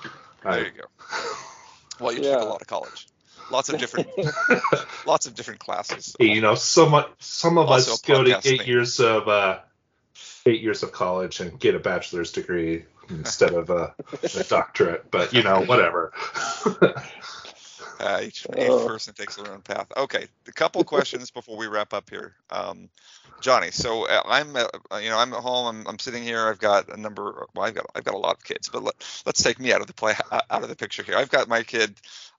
There 0.42 0.52
I, 0.52 0.58
you 0.58 0.70
go. 0.70 0.84
Well, 2.00 2.12
you 2.12 2.22
yeah. 2.22 2.34
took 2.34 2.42
a 2.42 2.44
lot 2.44 2.60
of 2.60 2.66
college. 2.68 3.08
Lots 3.50 3.68
of 3.68 3.78
different, 3.78 4.08
lots 5.06 5.26
of 5.26 5.34
different 5.34 5.60
classes. 5.60 6.14
You 6.20 6.40
know, 6.40 6.54
some 6.54 7.04
some 7.18 7.58
of 7.58 7.68
also 7.68 7.92
us 7.92 8.00
go 8.02 8.22
to 8.22 8.36
eight 8.36 8.42
thing. 8.42 8.66
years 8.66 9.00
of 9.00 9.28
uh, 9.28 9.60
eight 10.46 10.60
years 10.60 10.82
of 10.82 10.92
college 10.92 11.40
and 11.40 11.58
get 11.58 11.74
a 11.74 11.78
bachelor's 11.78 12.32
degree 12.32 12.84
instead 13.10 13.54
of 13.54 13.70
a, 13.70 13.94
a 14.34 14.44
doctorate. 14.48 15.10
But 15.10 15.32
you 15.32 15.42
know, 15.42 15.62
whatever. 15.62 16.12
Uh, 18.00 18.20
each, 18.22 18.46
each 18.56 18.68
oh. 18.68 18.86
person 18.86 19.12
takes 19.12 19.34
their 19.34 19.52
own 19.52 19.60
path. 19.60 19.88
Okay, 19.96 20.28
a 20.46 20.52
couple 20.52 20.82
questions 20.84 21.32
before 21.32 21.56
we 21.56 21.66
wrap 21.66 21.92
up 21.92 22.08
here. 22.08 22.36
Um, 22.48 22.88
Johnny, 23.40 23.70
so 23.70 24.06
uh, 24.08 24.22
I'm, 24.24 24.54
uh, 24.56 24.66
you 25.00 25.10
know, 25.10 25.18
I'm 25.18 25.32
at 25.32 25.40
home. 25.40 25.66
I'm, 25.66 25.88
I'm 25.88 25.98
sitting 25.98 26.22
here. 26.22 26.46
I've 26.46 26.58
got 26.58 26.88
a 26.88 26.96
number. 26.96 27.46
Well, 27.54 27.66
I've 27.66 27.74
got, 27.74 27.86
I've 27.94 28.04
got 28.04 28.14
a 28.14 28.18
lot 28.18 28.36
of 28.36 28.44
kids, 28.44 28.68
but 28.68 28.82
let, 28.82 28.94
let's 29.26 29.42
take 29.42 29.58
me 29.58 29.72
out 29.72 29.80
of 29.80 29.86
the 29.86 29.92
play, 29.92 30.14
uh, 30.30 30.40
out 30.50 30.62
of 30.62 30.68
the 30.68 30.76
picture 30.76 31.02
here. 31.02 31.16
I've 31.16 31.30
got 31.30 31.48
my 31.48 31.62
kid, 31.62 31.94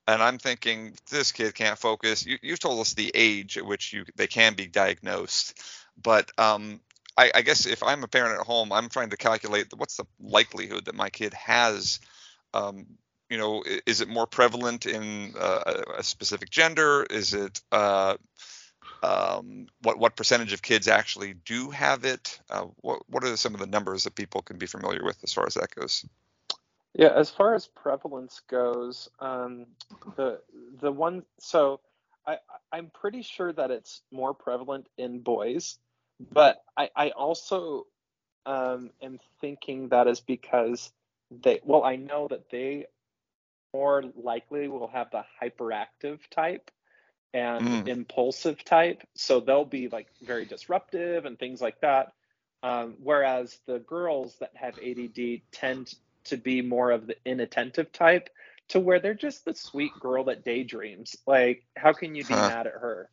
and 0.08 0.22
I'm 0.22 0.38
thinking 0.38 0.94
this 1.10 1.32
kid 1.32 1.54
can't 1.54 1.78
focus. 1.78 2.26
You, 2.26 2.38
you've 2.42 2.60
told 2.60 2.80
us 2.80 2.94
the 2.94 3.10
age 3.14 3.58
at 3.58 3.66
which 3.66 3.92
you 3.92 4.04
they 4.16 4.26
can 4.26 4.54
be 4.54 4.66
diagnosed, 4.66 5.60
but 6.02 6.30
um, 6.38 6.80
I, 7.16 7.30
I 7.34 7.42
guess 7.42 7.66
if 7.66 7.82
I'm 7.82 8.04
a 8.04 8.08
parent 8.08 8.40
at 8.40 8.46
home, 8.46 8.72
I'm 8.72 8.88
trying 8.88 9.10
to 9.10 9.16
calculate 9.16 9.66
what's 9.76 9.96
the 9.96 10.06
likelihood 10.20 10.86
that 10.86 10.94
my 10.94 11.10
kid 11.10 11.34
has 11.34 12.00
um, 12.54 12.86
you 13.28 13.38
know, 13.38 13.62
is 13.86 14.00
it 14.00 14.08
more 14.08 14.26
prevalent 14.26 14.86
in 14.86 15.34
uh, 15.38 15.82
a 15.98 16.02
specific 16.02 16.50
gender? 16.50 17.06
Is 17.08 17.32
it 17.32 17.60
uh, 17.70 18.16
um, 19.02 19.66
what 19.82 19.98
what 19.98 20.16
percentage 20.16 20.52
of 20.52 20.62
kids 20.62 20.88
actually 20.88 21.34
do 21.34 21.70
have 21.70 22.04
it? 22.04 22.40
Uh, 22.50 22.66
what 22.78 23.02
what 23.08 23.24
are 23.24 23.36
some 23.36 23.54
of 23.54 23.60
the 23.60 23.66
numbers 23.66 24.04
that 24.04 24.16
people 24.16 24.42
can 24.42 24.58
be 24.58 24.66
familiar 24.66 25.04
with 25.04 25.22
as 25.22 25.32
far 25.32 25.46
as 25.46 25.54
that 25.54 25.74
goes? 25.74 26.04
Yeah, 26.94 27.12
as 27.14 27.30
far 27.30 27.54
as 27.54 27.66
prevalence 27.66 28.40
goes, 28.48 29.08
um, 29.20 29.66
the 30.16 30.40
the 30.80 30.90
one 30.90 31.22
so 31.38 31.80
I 32.26 32.38
I'm 32.72 32.90
pretty 32.90 33.22
sure 33.22 33.52
that 33.52 33.70
it's 33.70 34.02
more 34.10 34.34
prevalent 34.34 34.88
in 34.98 35.20
boys, 35.20 35.78
but 36.32 36.62
I 36.76 36.90
I 36.96 37.10
also 37.10 37.86
um, 38.44 38.90
am 39.00 39.20
thinking 39.40 39.88
that 39.90 40.08
is 40.08 40.20
because 40.20 40.90
they 41.30 41.60
well 41.64 41.84
I 41.84 41.96
know 41.96 42.26
that 42.28 42.50
they 42.50 42.86
more 43.72 44.02
likely 44.16 44.68
will 44.68 44.88
have 44.88 45.10
the 45.10 45.24
hyperactive 45.40 46.18
type 46.30 46.70
and 47.32 47.66
mm. 47.66 47.88
impulsive 47.88 48.64
type. 48.64 49.02
So 49.14 49.40
they'll 49.40 49.64
be 49.64 49.88
like 49.88 50.08
very 50.22 50.44
disruptive 50.44 51.24
and 51.24 51.38
things 51.38 51.60
like 51.60 51.80
that. 51.80 52.12
Um, 52.62 52.96
whereas 53.02 53.58
the 53.66 53.78
girls 53.78 54.36
that 54.40 54.50
have 54.54 54.78
ADD 54.78 55.42
tend 55.52 55.94
to 56.24 56.36
be 56.36 56.62
more 56.62 56.90
of 56.90 57.06
the 57.06 57.16
inattentive 57.24 57.92
type 57.92 58.28
to 58.68 58.80
where 58.80 59.00
they're 59.00 59.14
just 59.14 59.44
the 59.44 59.54
sweet 59.54 59.92
girl 59.98 60.24
that 60.24 60.44
daydreams. 60.44 61.16
Like, 61.26 61.64
how 61.76 61.92
can 61.92 62.14
you 62.14 62.24
be 62.24 62.34
huh. 62.34 62.48
mad 62.48 62.66
at 62.66 62.74
her? 62.74 63.10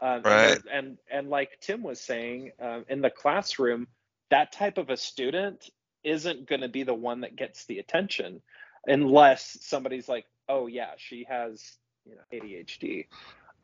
Um, 0.00 0.22
right. 0.22 0.56
And, 0.56 0.64
and, 0.72 0.98
and 1.10 1.30
like 1.30 1.58
Tim 1.60 1.82
was 1.82 2.00
saying, 2.00 2.52
um, 2.60 2.84
in 2.88 3.00
the 3.00 3.10
classroom, 3.10 3.88
that 4.30 4.52
type 4.52 4.78
of 4.78 4.90
a 4.90 4.96
student 4.96 5.70
isn't 6.04 6.48
going 6.48 6.60
to 6.60 6.68
be 6.68 6.82
the 6.82 6.94
one 6.94 7.22
that 7.22 7.36
gets 7.36 7.64
the 7.64 7.78
attention 7.78 8.42
unless 8.86 9.58
somebody's 9.60 10.08
like, 10.08 10.26
oh 10.48 10.66
yeah, 10.66 10.92
she 10.96 11.26
has 11.28 11.76
you 12.04 12.14
know 12.14 12.22
ADHD. 12.32 13.06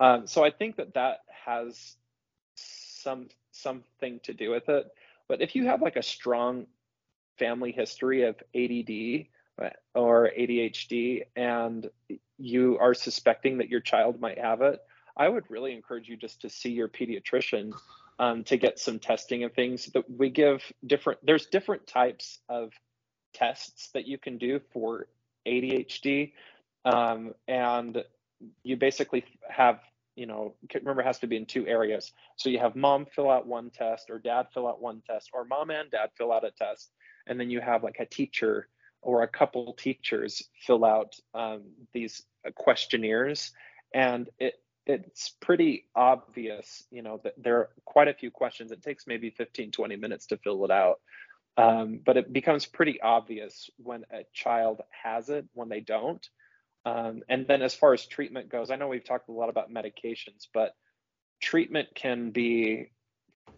Um, 0.01 0.27
so 0.27 0.45
I 0.45 0.51
think 0.51 0.77
that 0.77 0.95
that 0.95 1.21
has 1.47 1.97
some 2.57 3.29
something 3.53 4.21
to 4.25 4.33
do 4.33 4.51
with 4.51 4.69
it. 4.69 4.87
But 5.29 5.41
if 5.41 5.55
you 5.55 5.67
have 5.67 5.83
like 5.83 5.97
a 5.97 6.03
strong 6.03 6.67
family 7.39 7.73
history 7.73 8.23
of 8.23 8.37
ADD 8.55 9.27
uh, 9.63 9.71
or 9.99 10.31
ADHD 10.39 11.23
and 11.37 11.89
you 12.39 12.79
are 12.81 12.95
suspecting 12.95 13.59
that 13.59 13.69
your 13.69 13.81
child 13.81 14.21
might 14.21 14.39
have 14.39 14.61
it, 14.63 14.81
I 15.17 15.29
would 15.29 15.45
really 15.49 15.73
encourage 15.73 16.09
you 16.09 16.17
just 16.17 16.41
to 16.43 16.51
see 16.51 16.71
your 16.71 16.89
pediatrician 16.89 17.73
um, 18.19 18.45
to 18.45 18.57
get 18.57 18.79
some 18.79 18.99
testing 18.99 19.45
and 19.45 19.53
things 19.55 19.87
that 19.95 20.05
we 20.11 20.31
give 20.31 20.63
different. 20.87 21.21
There's 21.25 21.47
different 21.47 21.87
types 21.87 22.39
of 22.49 22.73
tests 23.33 23.91
that 23.95 24.07
you 24.07 24.19
can 24.19 24.39
do 24.39 24.61
for 24.73 25.07
ADHD. 25.47 26.33
Um, 26.85 27.35
and 27.49 28.03
you 28.63 28.77
basically 28.77 29.25
have, 29.49 29.81
you 30.17 30.27
know, 30.27 30.55
remember 30.75 31.03
it 31.03 31.07
has 31.07 31.19
to 31.21 31.27
be 31.27 31.37
in 31.37 31.47
two 31.47 31.67
areas. 31.67 32.13
So 32.37 32.49
you 32.49 32.59
have 32.59 32.77
mom 32.77 33.07
fill 33.07 33.31
out 33.31 33.47
one 33.47 33.71
test 33.71 34.11
or 34.11 34.19
dad 34.19 34.47
fill 34.53 34.69
out 34.69 34.81
one 34.81 35.03
test 35.09 35.31
or 35.33 35.45
mom 35.45 35.71
and 35.71 35.91
dad 35.91 36.11
fill 36.17 36.33
out 36.33 36.45
a 36.45 36.51
test. 36.51 36.91
And 37.27 37.39
then 37.39 37.51
you 37.51 37.61
have 37.61 37.83
like 37.83 37.97
a 38.01 38.07
teacher 38.07 38.69
or 39.03 39.23
a 39.23 39.29
couple 39.29 39.75
teachers 39.75 40.43
fill 40.67 40.85
out 40.85 41.15
um, 41.35 41.63
these 41.93 42.23
questionnaires. 42.55 43.53
And 43.93 44.29
it, 44.39 44.55
it's 44.87 45.31
pretty 45.41 45.87
obvious, 45.95 46.85
you 46.91 47.03
know, 47.03 47.21
that 47.25 47.35
there 47.37 47.59
are 47.59 47.69
quite 47.85 48.09
a 48.09 48.15
few 48.15 48.31
questions. 48.31 48.73
It 48.73 48.83
takes 48.83 49.07
maybe 49.07 49.31
15, 49.31 49.71
20 49.71 49.97
minutes 49.97 50.27
to 50.27 50.37
fill 50.39 50.65
it 50.65 50.71
out. 50.71 51.01
Um, 51.57 52.01
but 52.05 52.17
it 52.17 52.33
becomes 52.33 52.67
pretty 52.67 53.01
obvious 53.01 53.71
when 53.77 54.05
a 54.11 54.25
child 54.33 54.81
has 54.91 55.29
it, 55.29 55.47
when 55.53 55.69
they 55.69 55.81
don't. 55.81 56.27
Um, 56.85 57.23
and 57.29 57.47
then 57.47 57.63
as 57.63 57.75
far 57.75 57.95
as 57.95 58.05
treatment 58.07 58.51
goes, 58.51 58.71
I 58.71 58.77
know 58.77 58.89
we've 58.89 59.05
talked 59.05 59.29
a 59.29 59.33
lot 59.33 59.49
about 59.49 59.73
medications, 59.73 60.49
but 60.53 60.75
treatment 61.41 61.89
can 61.95 62.31
be, 62.31 62.91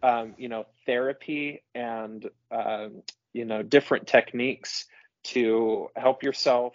um, 0.02 0.34
you 0.36 0.48
know, 0.48 0.66
therapy 0.84 1.62
and, 1.74 2.28
um, 2.50 3.02
you 3.36 3.44
know, 3.44 3.62
different 3.62 4.06
techniques 4.06 4.86
to 5.24 5.88
help 5.94 6.22
yourself. 6.22 6.72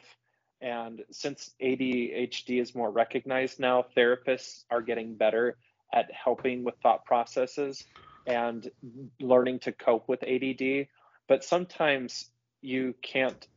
And 0.62 1.02
since 1.10 1.50
ADHD 1.60 2.62
is 2.62 2.76
more 2.76 2.92
recognized 2.92 3.60
now, 3.60 3.84
therapists 3.98 4.64
are 4.70 4.82
getting 4.82 5.16
better 5.16 5.58
at 5.92 6.12
helping 6.12 6.64
with 6.64 6.76
thought 6.84 7.04
processes 7.04 7.84
and 8.28 8.70
learning 9.20 9.60
to 9.60 9.72
cope 9.72 10.08
with 10.08 10.22
ADD. 10.24 10.88
But 11.28 11.44
sometimes 11.44 12.30
you 12.62 12.94
can't 13.02 13.48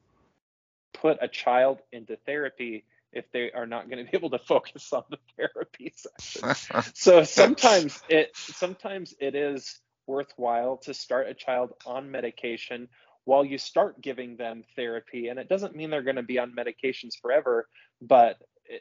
put 0.94 1.18
a 1.20 1.28
child 1.28 1.80
into 1.92 2.16
therapy 2.24 2.86
if 3.12 3.30
they 3.32 3.52
are 3.52 3.66
not 3.66 3.90
going 3.90 4.02
to 4.02 4.10
be 4.10 4.16
able 4.16 4.30
to 4.30 4.38
focus 4.48 4.94
on 4.94 5.04
the 5.10 5.18
therapy 5.36 5.92
session. 5.94 6.82
so 6.94 7.22
sometimes 7.24 8.00
it 8.08 8.30
sometimes 8.34 9.14
it 9.20 9.34
is 9.34 9.78
worthwhile 10.06 10.76
to 10.78 10.94
start 10.94 11.28
a 11.28 11.34
child 11.34 11.72
on 11.86 12.10
medication 12.10 12.88
while 13.24 13.44
you 13.44 13.56
start 13.56 14.00
giving 14.02 14.36
them 14.36 14.62
therapy 14.76 15.28
and 15.28 15.38
it 15.38 15.48
doesn't 15.48 15.74
mean 15.74 15.90
they're 15.90 16.02
going 16.02 16.16
to 16.16 16.22
be 16.22 16.38
on 16.38 16.52
medications 16.52 17.18
forever 17.20 17.68
but 18.00 18.36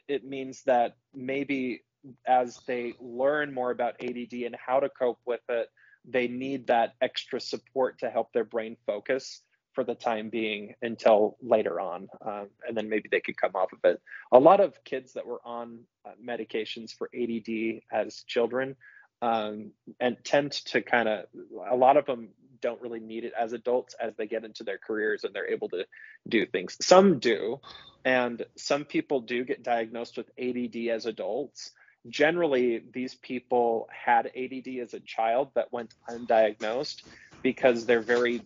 it 0.08 0.24
means 0.24 0.62
that 0.64 0.96
maybe 1.14 1.82
as 2.26 2.58
they 2.66 2.94
learn 3.00 3.52
more 3.52 3.70
about 3.70 3.94
ADD 4.02 4.32
and 4.32 4.54
how 4.54 4.80
to 4.80 4.88
cope 4.88 5.20
with 5.26 5.40
it 5.48 5.68
they 6.04 6.28
need 6.28 6.66
that 6.66 6.94
extra 7.00 7.40
support 7.40 7.98
to 7.98 8.10
help 8.10 8.32
their 8.32 8.44
brain 8.44 8.76
focus 8.86 9.40
for 9.74 9.84
the 9.84 9.94
time 9.94 10.30
being 10.30 10.74
until 10.82 11.36
later 11.42 11.80
on, 11.80 12.08
um, 12.24 12.48
and 12.66 12.76
then 12.76 12.88
maybe 12.88 13.08
they 13.10 13.20
could 13.20 13.36
come 13.36 13.52
off 13.54 13.72
of 13.72 13.80
it. 13.84 14.00
A 14.32 14.38
lot 14.38 14.60
of 14.60 14.82
kids 14.84 15.12
that 15.14 15.26
were 15.26 15.40
on 15.44 15.80
uh, 16.06 16.10
medications 16.24 16.92
for 16.92 17.10
ADD 17.14 17.80
as 17.92 18.22
children 18.26 18.76
um, 19.22 19.70
and 20.00 20.16
tend 20.24 20.52
to 20.52 20.82
kind 20.82 21.08
of, 21.08 21.26
a 21.70 21.76
lot 21.76 21.96
of 21.96 22.06
them 22.06 22.28
don't 22.60 22.80
really 22.80 23.00
need 23.00 23.24
it 23.24 23.32
as 23.38 23.52
adults 23.52 23.94
as 24.00 24.14
they 24.16 24.26
get 24.26 24.42
into 24.42 24.64
their 24.64 24.78
careers 24.78 25.22
and 25.24 25.34
they're 25.34 25.50
able 25.50 25.68
to 25.68 25.84
do 26.26 26.46
things. 26.46 26.76
Some 26.80 27.18
do, 27.18 27.60
and 28.04 28.44
some 28.56 28.84
people 28.86 29.20
do 29.20 29.44
get 29.44 29.62
diagnosed 29.62 30.16
with 30.16 30.30
ADD 30.38 30.88
as 30.90 31.04
adults. 31.04 31.72
Generally, 32.08 32.84
these 32.92 33.14
people 33.14 33.88
had 33.90 34.30
ADD 34.34 34.78
as 34.80 34.94
a 34.94 35.00
child 35.00 35.50
that 35.54 35.72
went 35.72 35.94
undiagnosed 36.08 37.02
because 37.42 37.84
they're 37.84 38.00
very 38.00 38.42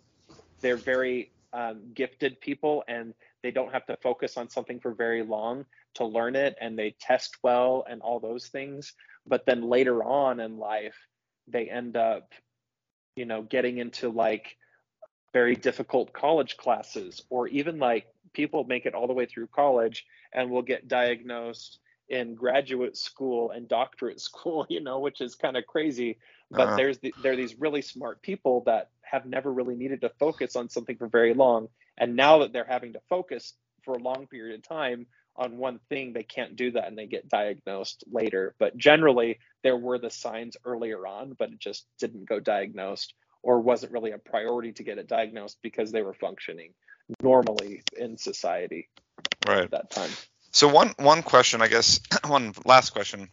they're 0.61 0.77
very 0.77 1.31
um, 1.53 1.93
gifted 1.95 2.41
people 2.41 2.83
and 2.89 3.15
they 3.43 3.53
don't 3.53 3.73
have 3.73 3.87
to 3.87 3.97
focus 4.03 4.37
on 4.37 4.51
something 4.51 4.81
for 4.81 4.93
very 4.93 5.23
long 5.23 5.65
to 5.95 6.05
learn 6.05 6.37
it 6.37 6.57
and 6.61 6.79
they 6.79 6.95
test 7.01 7.37
well 7.43 7.85
and 7.89 8.03
all 8.03 8.21
those 8.21 8.49
things 8.49 8.93
but 9.29 9.45
then 9.47 9.63
later 9.63 10.03
on 10.03 10.41
in 10.41 10.59
life 10.59 10.97
they 11.47 11.69
end 11.69 11.97
up 11.97 12.33
you 13.17 13.25
know 13.25 13.43
getting 13.43 13.79
into 13.79 14.09
like 14.09 14.57
very 15.33 15.55
difficult 15.55 16.13
college 16.13 16.57
classes 16.57 17.23
or 17.31 17.49
even 17.49 17.79
like 17.79 18.07
people 18.33 18.65
make 18.65 18.87
it 18.87 18.95
all 18.95 19.07
the 19.07 19.13
way 19.13 19.27
through 19.27 19.47
college 19.49 20.07
and 20.33 20.51
will 20.51 20.63
get 20.63 20.89
diagnosed 20.89 21.79
in 22.09 22.35
graduate 22.35 22.97
school 22.97 23.51
and 23.51 23.69
doctorate 23.69 24.21
school 24.29 24.67
you 24.69 24.81
know 24.81 25.01
which 25.01 25.21
is 25.21 25.35
kind 25.35 25.57
of 25.57 25.67
crazy 25.67 26.19
but 26.51 26.69
uh-huh. 26.69 26.77
there's 26.77 26.99
the, 26.99 27.15
there 27.23 27.33
are 27.33 27.37
these 27.37 27.59
really 27.59 27.83
smart 27.83 28.23
people 28.23 28.63
that 28.65 28.89
have 29.03 29.27
never 29.27 29.53
really 29.53 29.75
needed 29.75 30.01
to 30.01 30.11
focus 30.19 30.57
on 30.57 30.69
something 30.69 30.97
for 30.97 31.09
very 31.09 31.35
long 31.35 31.69
and 31.99 32.17
now 32.17 32.39
that 32.39 32.53
they're 32.53 32.65
having 32.65 32.93
to 32.93 33.01
focus 33.09 33.55
for 33.83 33.95
a 33.95 33.99
long 33.99 34.27
period 34.27 34.59
of 34.59 34.67
time 34.67 35.07
on 35.39 35.57
one 35.57 35.79
thing 35.89 36.13
they 36.13 36.23
can't 36.23 36.57
do 36.57 36.71
that 36.73 36.87
and 36.89 36.99
they 36.99 37.07
get 37.07 37.29
diagnosed 37.29 38.05
later 38.11 38.55
but 38.59 38.77
generally 38.77 39.39
there 39.63 39.77
were 39.77 39.99
the 39.99 40.11
signs 40.11 40.57
earlier 40.65 41.07
on 41.07 41.35
but 41.39 41.51
it 41.51 41.59
just 41.59 41.87
didn't 41.99 42.29
go 42.29 42.41
diagnosed 42.41 43.15
or 43.43 43.61
wasn't 43.61 43.93
really 43.93 44.11
a 44.11 44.19
priority 44.19 44.73
to 44.73 44.83
get 44.83 44.99
it 44.99 45.07
diagnosed 45.07 45.59
because 45.63 45.93
they 45.93 46.03
were 46.03 46.15
functioning 46.15 46.75
normally 47.23 47.83
in 47.97 48.19
society 48.19 48.89
right 49.47 49.65
at 49.65 49.71
that 49.71 49.91
time 49.91 50.11
so 50.53 50.69
one 50.69 50.93
one 50.99 51.23
question 51.23 51.63
i 51.63 51.69
guess 51.69 52.01
one 52.27 52.53
last 52.67 52.91
question 52.91 53.29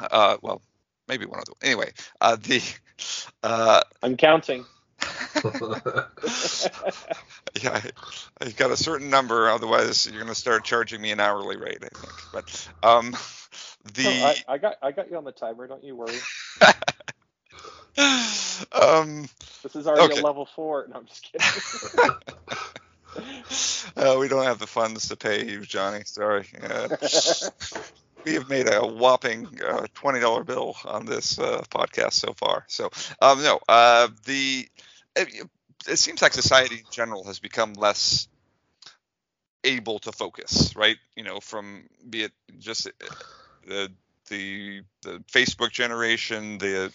uh, 0.00 0.36
well 0.42 0.60
maybe 1.08 1.26
one 1.26 1.38
of 1.38 1.44
them. 1.44 1.54
Anyway, 1.62 1.92
uh, 2.20 2.36
the 2.36 2.62
uh, 3.42 3.82
I'm 4.02 4.16
counting. 4.16 4.64
yeah, 7.62 7.80
I, 8.40 8.48
got 8.56 8.70
a 8.70 8.76
certain 8.76 9.10
number. 9.10 9.50
Otherwise, 9.50 10.06
you're 10.06 10.22
going 10.22 10.32
to 10.32 10.34
start 10.34 10.64
charging 10.64 11.02
me 11.02 11.12
an 11.12 11.20
hourly 11.20 11.56
rate. 11.56 11.78
I 11.82 11.88
think. 11.88 12.12
But 12.32 12.68
um, 12.82 13.10
the 13.94 14.06
I, 14.06 14.36
I, 14.48 14.58
got 14.58 14.76
I 14.82 14.90
got 14.92 15.10
you 15.10 15.18
on 15.18 15.24
the 15.24 15.32
timer. 15.32 15.66
Don't 15.66 15.82
you 15.84 15.96
worry. 15.96 16.16
um, 18.72 19.28
this 19.62 19.76
is 19.76 19.86
already 19.86 20.14
okay. 20.14 20.20
a 20.20 20.24
level 20.24 20.46
four. 20.46 20.86
No, 20.88 20.96
I'm 20.96 21.04
just 21.06 21.30
kidding. 21.30 21.46
uh, 23.96 24.16
we 24.18 24.28
don't 24.28 24.44
have 24.44 24.58
the 24.58 24.66
funds 24.66 25.08
to 25.08 25.16
pay 25.16 25.46
you, 25.46 25.60
Johnny. 25.60 26.04
Sorry. 26.06 26.46
Uh, 26.62 26.88
we 28.24 28.34
have 28.34 28.48
made 28.48 28.72
a 28.72 28.80
whopping 28.80 29.60
uh, 29.62 29.86
twenty 29.94 30.20
dollar 30.20 30.44
bill 30.44 30.76
on 30.84 31.04
this 31.04 31.38
uh, 31.38 31.62
podcast 31.70 32.14
so 32.14 32.32
far. 32.32 32.64
So 32.68 32.90
um, 33.20 33.42
no, 33.42 33.60
uh, 33.68 34.08
the 34.24 34.66
it, 35.16 35.48
it, 35.88 35.96
seems 35.96 36.22
like 36.22 36.32
society 36.32 36.76
in 36.76 36.90
general 36.90 37.24
has 37.24 37.38
become 37.38 37.74
less 37.74 38.28
able 39.62 39.98
to 40.00 40.12
focus, 40.12 40.74
right? 40.76 40.96
You 41.16 41.24
know, 41.24 41.40
from 41.40 41.84
be 42.08 42.24
it 42.24 42.32
just 42.58 42.90
the 43.66 43.90
the 44.28 44.82
the 45.02 45.22
Facebook 45.32 45.70
generation, 45.70 46.58
the 46.58 46.92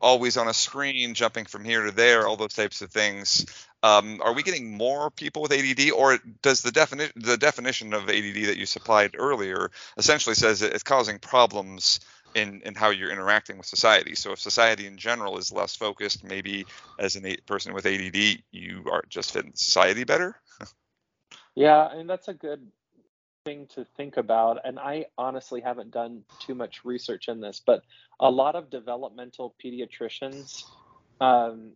always 0.00 0.36
on 0.36 0.48
a 0.48 0.54
screen, 0.54 1.14
jumping 1.14 1.44
from 1.44 1.64
here 1.64 1.84
to 1.84 1.90
there, 1.90 2.26
all 2.26 2.36
those 2.36 2.54
types 2.54 2.82
of 2.82 2.90
things. 2.90 3.46
Um, 3.82 4.20
are 4.22 4.34
we 4.34 4.42
getting 4.42 4.76
more 4.76 5.10
people 5.10 5.42
with 5.42 5.52
ADD, 5.52 5.90
or 5.92 6.18
does 6.42 6.62
the 6.62 6.70
definition 6.70 7.12
the 7.16 7.36
definition 7.36 7.94
of 7.94 8.08
ADD 8.08 8.46
that 8.46 8.58
you 8.58 8.66
supplied 8.66 9.14
earlier 9.16 9.70
essentially 9.96 10.34
says 10.34 10.62
it's 10.62 10.82
causing 10.82 11.18
problems 11.18 12.00
in 12.34 12.62
in 12.62 12.74
how 12.74 12.90
you're 12.90 13.10
interacting 13.10 13.58
with 13.58 13.66
society? 13.66 14.14
So 14.14 14.32
if 14.32 14.40
society 14.40 14.86
in 14.86 14.96
general 14.96 15.38
is 15.38 15.52
less 15.52 15.76
focused, 15.76 16.24
maybe 16.24 16.66
as 16.98 17.16
a 17.16 17.36
person 17.46 17.74
with 17.74 17.86
ADD, 17.86 18.42
you 18.50 18.84
are 18.90 19.02
just 19.08 19.32
fit 19.32 19.44
in 19.44 19.54
society 19.54 20.04
better. 20.04 20.36
yeah, 21.54 21.88
and 21.90 22.08
that's 22.08 22.28
a 22.28 22.34
good 22.34 22.66
thing 23.44 23.66
to 23.74 23.84
think 23.96 24.16
about. 24.16 24.58
And 24.64 24.78
I 24.78 25.06
honestly 25.16 25.60
haven't 25.60 25.90
done 25.90 26.22
too 26.40 26.54
much 26.54 26.84
research 26.84 27.28
in 27.28 27.40
this, 27.40 27.60
but 27.64 27.82
a 28.18 28.30
lot 28.30 28.54
of 28.54 28.70
developmental 28.70 29.54
pediatricians 29.62 30.64
um, 31.20 31.72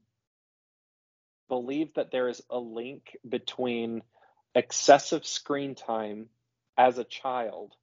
believe 1.49 1.95
that 1.95 2.11
there 2.11 2.29
is 2.29 2.43
a 2.51 2.59
link 2.59 3.17
between 3.29 4.03
excessive 4.55 5.27
screen 5.27 5.75
time 5.75 6.29
as 6.77 6.99
a 6.99 7.05
child 7.05 7.75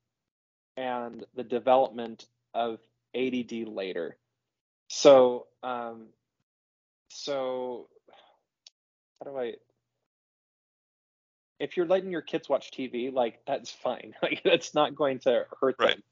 and 0.78 1.26
the 1.36 1.43
development 1.43 2.26
of 2.53 2.79
ADD 3.15 3.67
later. 3.67 4.17
So, 4.87 5.47
um, 5.63 6.07
so 7.09 7.87
how 9.19 9.31
do 9.31 9.37
I? 9.37 9.53
If 11.59 11.77
you're 11.77 11.85
letting 11.85 12.11
your 12.11 12.21
kids 12.21 12.49
watch 12.49 12.71
TV, 12.71 13.13
like 13.13 13.39
that's 13.45 13.71
fine. 13.71 14.13
Like 14.21 14.41
that's 14.43 14.73
not 14.73 14.95
going 14.95 15.19
to 15.19 15.45
hurt 15.59 15.75
right. 15.79 15.95
them. 15.95 16.03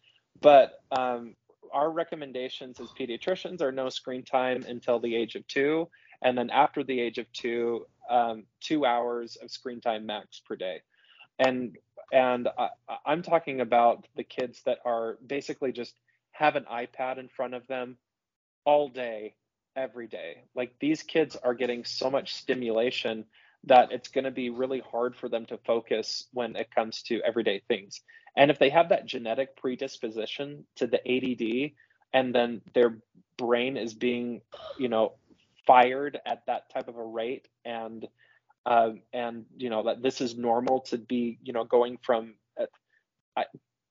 But 0.41 0.79
um, 0.91 1.35
our 1.73 1.91
recommendations 1.91 2.79
as 2.79 2.89
pediatricians 2.89 3.61
are 3.61 3.71
no 3.71 3.89
screen 3.89 4.23
time 4.23 4.63
until 4.67 4.99
the 4.99 5.15
age 5.15 5.35
of 5.35 5.45
two, 5.47 5.89
and 6.21 6.37
then 6.37 6.49
after 6.49 6.83
the 6.83 6.99
age 6.99 7.17
of 7.17 7.31
two, 7.33 7.85
um, 8.09 8.43
two 8.61 8.85
hours 8.85 9.37
of 9.37 9.51
screen 9.51 9.81
time 9.81 10.05
max 10.05 10.39
per 10.39 10.55
day. 10.55 10.81
And 11.37 11.77
and 12.11 12.47
I, 12.57 12.69
I'm 13.05 13.21
talking 13.21 13.61
about 13.61 14.07
the 14.15 14.23
kids 14.23 14.61
that 14.65 14.79
are 14.85 15.17
basically 15.25 15.71
just 15.71 15.93
have 16.39 16.55
an 16.55 16.65
iPad 16.71 17.17
in 17.17 17.27
front 17.27 17.53
of 17.53 17.67
them 17.67 17.97
all 18.63 18.87
day, 18.87 19.35
every 19.75 20.07
day. 20.07 20.43
Like 20.55 20.73
these 20.79 21.03
kids 21.03 21.35
are 21.35 21.53
getting 21.53 21.83
so 21.83 22.09
much 22.09 22.33
stimulation 22.33 23.25
that 23.65 23.91
it's 23.91 24.07
going 24.07 24.23
to 24.23 24.31
be 24.31 24.49
really 24.49 24.81
hard 24.89 25.17
for 25.17 25.27
them 25.27 25.45
to 25.47 25.57
focus 25.57 26.27
when 26.31 26.55
it 26.55 26.73
comes 26.73 27.03
to 27.03 27.21
everyday 27.25 27.61
things. 27.67 27.99
And 28.37 28.49
if 28.49 28.57
they 28.57 28.69
have 28.69 28.87
that 28.89 29.05
genetic 29.05 29.57
predisposition 29.57 30.65
to 30.77 30.87
the 30.87 31.01
ADD 31.05 31.71
and 32.13 32.33
then 32.33 32.61
their 32.73 32.99
brain 33.37 33.75
is 33.75 33.93
being, 33.93 34.39
you 34.77 34.87
know, 34.87 35.15
fired 35.67 36.19
at 36.25 36.43
that 36.47 36.69
type 36.73 36.87
of 36.87 36.95
a 36.95 37.03
rate 37.03 37.49
and 37.65 38.07
uh, 38.65 38.91
and 39.13 39.45
you 39.57 39.69
know 39.69 39.83
that 39.83 40.01
this 40.01 40.21
is 40.21 40.37
normal 40.37 40.81
to 40.81 40.97
be 40.97 41.39
you 41.41 41.53
know 41.53 41.63
going 41.63 41.97
from 42.01 42.35
uh, 42.59 43.43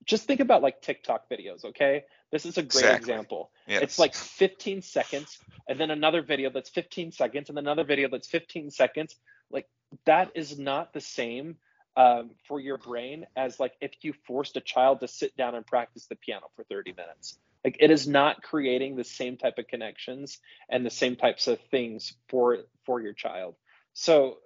just 0.09 0.25
think 0.25 0.41
about 0.41 0.63
like 0.63 0.81
TikTok 0.81 1.29
videos, 1.31 1.65
okay? 1.67 2.05
This 2.33 2.47
is 2.47 2.57
a 2.59 2.63
great 2.63 2.85
exactly. 2.85 2.97
example. 2.97 3.51
Yes. 3.67 3.83
It's 3.83 3.99
like 3.99 4.15
15 4.15 4.83
seconds, 4.83 5.39
and 5.69 5.79
then 5.79 5.91
another 5.91 6.23
video 6.23 6.51
that's 6.51 6.71
15 6.71 7.13
seconds, 7.13 7.51
and 7.51 7.59
another 7.59 7.85
video 7.85 8.09
that's 8.09 8.27
15 8.27 8.71
seconds. 8.71 9.15
Like 9.51 9.69
that 10.07 10.33
is 10.35 10.59
not 10.59 10.93
the 10.93 11.01
same 11.01 11.57
um, 11.97 12.31
for 12.47 12.59
your 12.59 12.79
brain 12.79 13.27
as 13.37 13.61
like 13.61 13.75
if 13.81 13.93
you 14.03 14.15
forced 14.27 14.57
a 14.57 14.61
child 14.61 15.01
to 15.01 15.09
sit 15.09 15.37
down 15.37 15.55
and 15.55 15.67
practice 15.67 16.07
the 16.07 16.17
piano 16.17 16.47
for 16.57 16.65
30 16.65 16.93
minutes. 16.93 17.39
Like 17.65 17.77
it 17.81 17.91
is 17.91 18.09
not 18.09 18.43
creating 18.43 18.97
the 18.97 19.05
same 19.05 19.37
type 19.37 19.59
of 19.59 19.67
connections 19.67 20.39
and 20.71 20.87
the 20.87 20.91
same 20.91 21.17
types 21.17 21.49
of 21.49 21.61
things 21.71 22.15
for 22.29 22.59
for 22.87 23.01
your 23.01 23.13
child. 23.13 23.57
So 23.93 24.39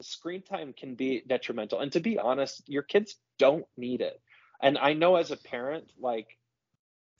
screen 0.00 0.42
time 0.42 0.72
can 0.72 0.94
be 0.94 1.22
detrimental. 1.26 1.80
And 1.80 1.92
to 1.92 2.00
be 2.00 2.18
honest, 2.18 2.62
your 2.66 2.82
kids 2.82 3.16
don't 3.38 3.66
need 3.76 4.00
it. 4.00 4.20
And 4.62 4.78
I 4.78 4.92
know 4.94 5.16
as 5.16 5.30
a 5.30 5.36
parent, 5.36 5.90
like 5.98 6.38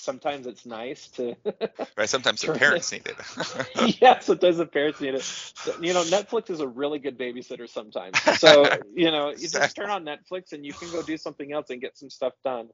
sometimes 0.02 0.46
it's 0.46 0.66
nice 0.66 1.08
to 1.08 1.36
right 1.96 2.08
sometimes 2.08 2.40
the 2.40 2.52
parents 2.52 2.90
need 2.90 3.06
it. 3.06 3.96
Yeah 4.00 4.18
sometimes 4.18 4.56
the 4.56 4.66
parents 4.66 5.00
need 5.00 5.14
it. 5.14 5.46
You 5.80 5.94
know 5.94 6.02
netflix 6.02 6.50
is 6.50 6.60
a 6.60 6.66
really 6.66 6.98
good 6.98 7.18
babysitter 7.18 7.68
sometimes. 7.68 8.20
So 8.38 8.68
you 8.94 9.10
know 9.10 9.28
you 9.28 9.34
exactly. 9.34 9.60
just 9.60 9.76
turn 9.76 9.90
on 9.90 10.04
netflix 10.04 10.52
and 10.52 10.66
you 10.66 10.72
can 10.72 10.90
go 10.90 11.02
do 11.02 11.16
something 11.16 11.52
else 11.52 11.70
and 11.70 11.80
get 11.80 11.96
some 11.96 12.10
stuff 12.10 12.32
done. 12.44 12.68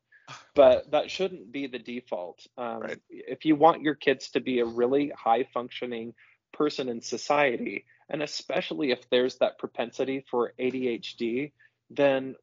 But 0.54 0.90
that 0.90 1.10
shouldn't 1.10 1.52
be 1.52 1.66
the 1.66 1.78
default. 1.78 2.46
Um, 2.58 2.80
right. 2.80 2.98
if 3.08 3.44
you 3.46 3.56
want 3.56 3.82
your 3.82 3.94
kids 3.94 4.30
to 4.30 4.40
be 4.40 4.60
a 4.60 4.64
really 4.64 5.10
high 5.16 5.46
functioning 5.54 6.14
person 6.52 6.88
in 6.88 7.00
society 7.02 7.84
and 8.08 8.22
especially 8.22 8.90
if 8.90 9.08
there's 9.10 9.36
that 9.36 9.58
propensity 9.58 10.24
for 10.30 10.54
adhd 10.58 11.52
then 11.90 12.34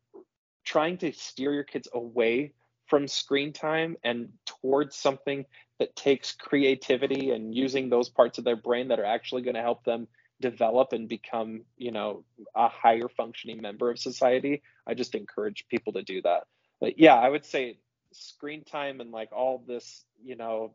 trying 0.66 0.98
to 0.98 1.12
steer 1.14 1.54
your 1.54 1.64
kids 1.64 1.88
away 1.94 2.54
from 2.88 3.08
screen 3.08 3.54
time 3.54 3.98
and 4.04 4.30
towards 4.46 4.96
something 4.96 5.46
that 5.80 5.96
takes 5.96 6.34
creativity 6.34 7.32
and 7.32 7.56
using 7.56 7.90
those 7.90 8.10
parts 8.10 8.38
of 8.38 8.44
their 8.44 8.56
brain 8.56 8.90
that 8.90 9.00
are 9.00 9.06
actually 9.06 9.42
going 9.42 9.56
to 9.56 9.62
help 9.62 9.84
them 9.84 10.08
develop 10.42 10.92
and 10.92 11.08
become 11.08 11.62
you 11.78 11.92
know 11.92 12.24
a 12.56 12.68
higher 12.68 13.08
functioning 13.08 13.62
member 13.62 13.90
of 13.90 13.98
society. 13.98 14.62
I 14.86 14.94
just 14.94 15.16
encourage 15.16 15.66
people 15.70 15.94
to 15.94 16.04
do 16.04 16.22
that. 16.24 16.44
But 16.82 17.00
yeah 17.00 17.16
i 17.16 17.30
would 17.30 17.46
say 17.46 17.80
screen 18.12 18.64
time 18.64 19.02
and 19.02 19.12
like 19.12 19.32
all 19.32 19.64
this 19.68 20.04
you 20.24 20.36
know 20.36 20.74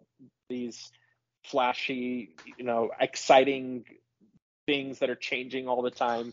these 0.49 0.91
flashy 1.45 2.35
you 2.59 2.65
know 2.65 2.91
exciting 3.01 3.85
things 4.67 4.99
that 4.99 5.11
are 5.11 5.17
changing 5.17 5.69
all 5.69 5.83
the 5.83 5.91
time 5.91 6.33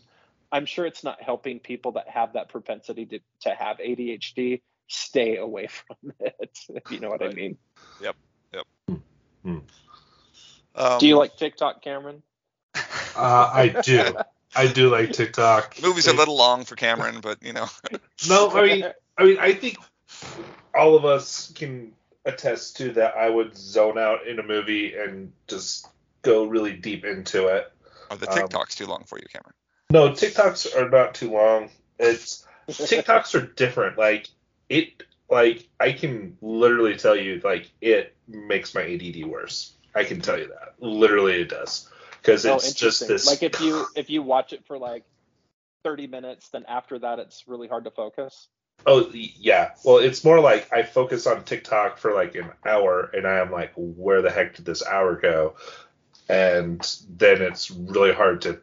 i'm 0.52 0.66
sure 0.66 0.86
it's 0.86 1.04
not 1.04 1.22
helping 1.22 1.58
people 1.58 1.92
that 1.92 2.08
have 2.08 2.32
that 2.32 2.48
propensity 2.48 3.06
to, 3.06 3.20
to 3.40 3.50
have 3.54 3.78
adhd 3.78 4.60
stay 4.88 5.36
away 5.36 5.66
from 5.68 6.12
it. 6.20 6.58
If 6.68 6.90
you 6.90 7.00
know 7.00 7.10
what 7.10 7.20
right. 7.20 7.30
I 7.30 7.34
mean. 7.34 7.58
Yep. 8.00 8.16
Yep. 8.54 9.00
Hmm. 9.44 9.58
Um, 10.74 10.98
do 10.98 11.06
you 11.06 11.16
like 11.16 11.36
TikTok, 11.36 11.82
Cameron? 11.82 12.22
Uh, 12.74 13.50
I 13.52 13.68
do. 13.82 14.16
I 14.54 14.66
do 14.66 14.90
like 14.90 15.12
TikTok. 15.12 15.74
The 15.74 15.82
movie's 15.86 16.06
a 16.06 16.12
little 16.12 16.36
long 16.36 16.64
for 16.64 16.76
Cameron, 16.76 17.20
but 17.20 17.42
you 17.42 17.52
know. 17.52 17.66
no, 18.28 18.50
I 18.50 18.62
mean, 18.62 18.84
I 19.16 19.24
mean, 19.24 19.38
I 19.38 19.52
think 19.52 19.78
all 20.74 20.96
of 20.96 21.04
us 21.04 21.52
can 21.54 21.92
attest 22.24 22.76
to 22.78 22.92
that. 22.92 23.16
I 23.16 23.28
would 23.28 23.56
zone 23.56 23.98
out 23.98 24.26
in 24.26 24.38
a 24.38 24.42
movie 24.42 24.94
and 24.94 25.32
just 25.48 25.88
go 26.22 26.44
really 26.44 26.74
deep 26.74 27.04
into 27.04 27.48
it. 27.48 27.72
Are 28.10 28.16
the 28.16 28.26
TikToks 28.26 28.54
um, 28.54 28.66
too 28.68 28.86
long 28.86 29.04
for 29.04 29.18
you, 29.18 29.26
Cameron? 29.32 29.54
No, 29.90 30.10
TikToks 30.10 30.76
are 30.76 30.90
not 30.90 31.14
too 31.14 31.32
long. 31.32 31.70
It's 31.98 32.46
TikToks 32.68 33.34
are 33.34 33.46
different. 33.46 33.96
Like 33.96 34.28
it 34.68 35.02
like 35.30 35.66
I 35.80 35.92
can 35.92 36.36
literally 36.42 36.96
tell 36.96 37.16
you 37.16 37.40
like 37.42 37.70
it 37.80 38.14
makes 38.26 38.74
my 38.74 38.82
ADD 38.82 39.24
worse. 39.24 39.72
I 39.94 40.04
can 40.04 40.20
tell 40.20 40.38
you 40.38 40.48
that. 40.48 40.74
Literally 40.78 41.40
it 41.40 41.48
does. 41.48 41.88
Because 42.20 42.44
oh, 42.44 42.56
it's 42.56 42.74
just 42.74 43.08
this 43.08 43.26
like 43.26 43.42
if 43.42 43.60
you 43.62 43.86
if 43.96 44.10
you 44.10 44.22
watch 44.22 44.52
it 44.52 44.66
for 44.66 44.78
like 44.78 45.04
30 45.84 46.06
minutes 46.06 46.48
then 46.48 46.64
after 46.68 46.98
that 46.98 47.18
it's 47.18 47.48
really 47.48 47.68
hard 47.68 47.84
to 47.84 47.90
focus. 47.90 48.48
Oh 48.86 49.10
yeah. 49.12 49.70
Well, 49.84 49.98
it's 49.98 50.22
more 50.22 50.40
like 50.40 50.70
I 50.70 50.82
focus 50.82 51.26
on 51.26 51.44
TikTok 51.44 51.96
for 51.96 52.12
like 52.12 52.34
an 52.34 52.50
hour 52.66 53.10
and 53.14 53.26
I 53.26 53.38
am 53.38 53.50
like 53.50 53.72
where 53.74 54.20
the 54.20 54.30
heck 54.30 54.56
did 54.56 54.66
this 54.66 54.86
hour 54.86 55.16
go? 55.16 55.56
And 56.28 56.78
then 57.08 57.40
it's 57.40 57.70
really 57.70 58.12
hard 58.12 58.42
to 58.42 58.60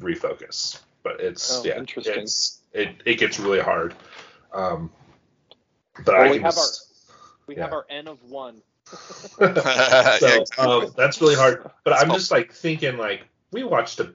refocus. 0.00 0.80
But 1.02 1.20
it's 1.20 1.58
oh, 1.58 1.64
yeah, 1.64 1.82
it's 1.96 2.60
it 2.72 2.96
it 3.04 3.18
gets 3.18 3.38
really 3.38 3.60
hard. 3.60 3.94
Um 4.52 4.90
but 6.04 6.14
well, 6.14 6.26
I 6.26 6.30
we 6.30 6.38
have 6.40 6.56
our 6.56 6.64
we 7.46 7.56
yeah. 7.56 7.62
have 7.62 7.72
our 7.72 7.86
n 7.88 8.08
of 8.08 8.22
one. 8.24 8.62
so 8.88 10.44
um, 10.58 10.92
that's 10.96 11.20
really 11.20 11.34
hard. 11.34 11.70
But 11.84 11.94
I'm 11.94 12.10
just 12.10 12.30
like 12.30 12.52
thinking 12.52 12.96
like 12.96 13.26
we 13.52 13.64
watched 13.64 14.00
a, 14.00 14.14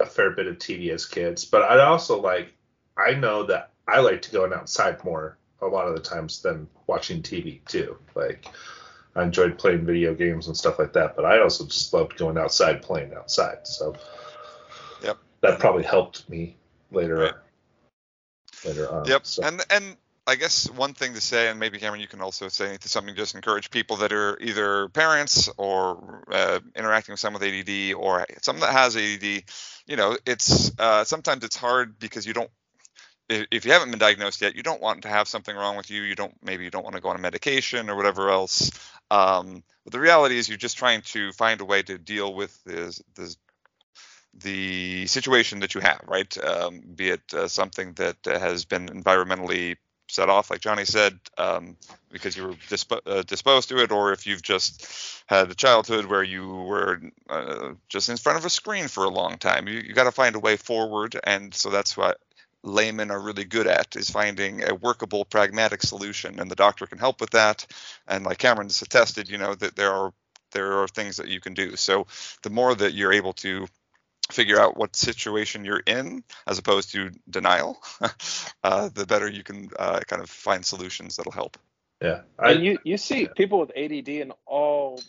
a 0.00 0.06
fair 0.06 0.30
bit 0.30 0.46
of 0.46 0.58
TV 0.58 0.90
as 0.90 1.06
kids, 1.06 1.44
but 1.44 1.62
I 1.62 1.82
also 1.84 2.20
like 2.20 2.54
I 2.96 3.14
know 3.14 3.44
that 3.44 3.70
I 3.86 4.00
like 4.00 4.22
to 4.22 4.32
go 4.32 4.52
outside 4.52 5.02
more 5.04 5.38
a 5.62 5.66
lot 5.66 5.88
of 5.88 5.94
the 5.94 6.00
times 6.00 6.40
than 6.42 6.68
watching 6.86 7.22
TV 7.22 7.64
too. 7.66 7.96
Like 8.14 8.46
I 9.14 9.24
enjoyed 9.24 9.58
playing 9.58 9.84
video 9.84 10.14
games 10.14 10.46
and 10.46 10.56
stuff 10.56 10.78
like 10.78 10.92
that, 10.94 11.16
but 11.16 11.24
I 11.24 11.40
also 11.40 11.66
just 11.66 11.92
loved 11.92 12.16
going 12.16 12.38
outside 12.38 12.82
playing 12.82 13.12
outside. 13.14 13.66
So 13.66 13.92
yep. 13.92 14.02
That 15.42 15.58
probably 15.58 15.82
helped 15.82 16.28
me 16.28 16.56
later 16.90 17.16
right. 17.16 17.34
later 18.64 18.90
on. 18.92 19.04
Yep. 19.06 19.26
So. 19.26 19.42
And 19.42 19.62
and 19.70 19.96
I 20.26 20.36
guess 20.36 20.70
one 20.70 20.94
thing 20.94 21.14
to 21.14 21.20
say, 21.20 21.48
and 21.48 21.58
maybe 21.58 21.78
Cameron, 21.78 22.00
you 22.00 22.06
can 22.06 22.20
also 22.20 22.48
say 22.48 22.76
something 22.80 23.14
just 23.14 23.34
encourage 23.34 23.70
people 23.70 23.96
that 23.96 24.12
are 24.12 24.38
either 24.40 24.88
parents 24.88 25.48
or 25.56 26.24
uh, 26.30 26.60
interacting 26.76 27.12
with 27.12 27.20
someone 27.20 27.42
with 27.42 27.68
ADD 27.68 27.94
or 27.94 28.26
someone 28.42 28.60
that 28.60 28.72
has 28.72 28.96
ADD. 28.96 29.44
You 29.86 29.96
know, 29.96 30.16
it's 30.26 30.78
uh, 30.78 31.04
sometimes 31.04 31.44
it's 31.44 31.56
hard 31.56 31.98
because 31.98 32.26
you 32.26 32.32
don't. 32.32 32.50
If 33.28 33.64
you 33.64 33.70
haven't 33.70 33.90
been 33.90 34.00
diagnosed 34.00 34.40
yet, 34.40 34.56
you 34.56 34.64
don't 34.64 34.82
want 34.82 35.02
to 35.02 35.08
have 35.08 35.28
something 35.28 35.54
wrong 35.54 35.76
with 35.76 35.88
you. 35.88 36.02
You 36.02 36.16
don't 36.16 36.34
maybe 36.42 36.64
you 36.64 36.70
don't 36.70 36.82
want 36.82 36.96
to 36.96 37.02
go 37.02 37.10
on 37.10 37.16
a 37.16 37.20
medication 37.20 37.88
or 37.88 37.96
whatever 37.96 38.28
else. 38.28 38.72
Um, 39.10 39.62
but 39.84 39.92
the 39.92 40.00
reality 40.00 40.36
is, 40.36 40.48
you're 40.48 40.58
just 40.58 40.76
trying 40.76 41.02
to 41.02 41.32
find 41.32 41.60
a 41.60 41.64
way 41.64 41.82
to 41.82 41.98
deal 41.98 42.34
with 42.34 42.62
this, 42.64 43.02
this 43.14 43.36
the 44.34 45.06
situation 45.06 45.60
that 45.60 45.74
you 45.74 45.80
have, 45.80 46.00
right? 46.06 46.36
Um, 46.44 46.80
be 46.94 47.10
it 47.10 47.34
uh, 47.34 47.48
something 47.48 47.92
that 47.94 48.16
has 48.24 48.64
been 48.64 48.86
environmentally 48.88 49.76
set 50.08 50.28
off, 50.28 50.50
like 50.50 50.60
Johnny 50.60 50.84
said, 50.84 51.18
um, 51.38 51.76
because 52.10 52.36
you 52.36 52.44
were 52.44 52.54
disp- 52.68 52.92
uh, 53.06 53.22
disposed 53.22 53.68
to 53.68 53.78
it, 53.82 53.92
or 53.92 54.12
if 54.12 54.26
you've 54.26 54.42
just 54.42 55.22
had 55.26 55.50
a 55.50 55.54
childhood 55.54 56.06
where 56.06 56.22
you 56.22 56.48
were 56.48 57.00
uh, 57.28 57.70
just 57.88 58.08
in 58.08 58.16
front 58.16 58.38
of 58.38 58.44
a 58.44 58.50
screen 58.50 58.88
for 58.88 59.04
a 59.04 59.10
long 59.10 59.38
time. 59.38 59.68
You, 59.68 59.80
you 59.80 59.94
got 59.94 60.04
to 60.04 60.12
find 60.12 60.34
a 60.34 60.40
way 60.40 60.56
forward, 60.56 61.18
and 61.24 61.54
so 61.54 61.70
that's 61.70 61.96
what 61.96 62.18
laymen 62.62 63.10
are 63.10 63.20
really 63.20 63.44
good 63.44 63.66
at 63.66 63.96
is 63.96 64.10
finding 64.10 64.68
a 64.68 64.74
workable, 64.74 65.24
pragmatic 65.24 65.82
solution, 65.82 66.40
and 66.40 66.50
the 66.50 66.56
doctor 66.56 66.86
can 66.86 66.98
help 66.98 67.20
with 67.20 67.30
that. 67.30 67.66
And 68.06 68.24
like 68.24 68.38
Cameron's 68.38 68.82
attested, 68.82 69.28
you 69.28 69.38
know 69.38 69.54
that 69.54 69.76
there 69.76 69.92
are 69.92 70.12
there 70.52 70.80
are 70.82 70.88
things 70.88 71.16
that 71.16 71.28
you 71.28 71.40
can 71.40 71.54
do. 71.54 71.76
So 71.76 72.06
the 72.42 72.50
more 72.50 72.74
that 72.74 72.92
you're 72.94 73.12
able 73.12 73.32
to 73.34 73.66
figure 74.32 74.60
out 74.60 74.76
what 74.76 74.96
situation 74.96 75.64
you're 75.64 75.82
in 75.86 76.24
as 76.46 76.58
opposed 76.58 76.92
to 76.92 77.10
denial, 77.28 77.80
uh, 78.64 78.88
the 78.88 79.06
better 79.06 79.28
you 79.28 79.42
can 79.42 79.70
uh, 79.78 80.00
kind 80.06 80.22
of 80.22 80.30
find 80.30 80.64
solutions 80.64 81.16
that'll 81.16 81.32
help. 81.32 81.56
Yeah. 82.00 82.22
I, 82.38 82.52
and 82.52 82.64
you, 82.64 82.78
you 82.84 82.96
see 82.96 83.22
yeah. 83.22 83.28
people 83.36 83.60
with 83.60 83.76
ADD 83.76 84.08
in 84.08 84.32
all 84.46 85.00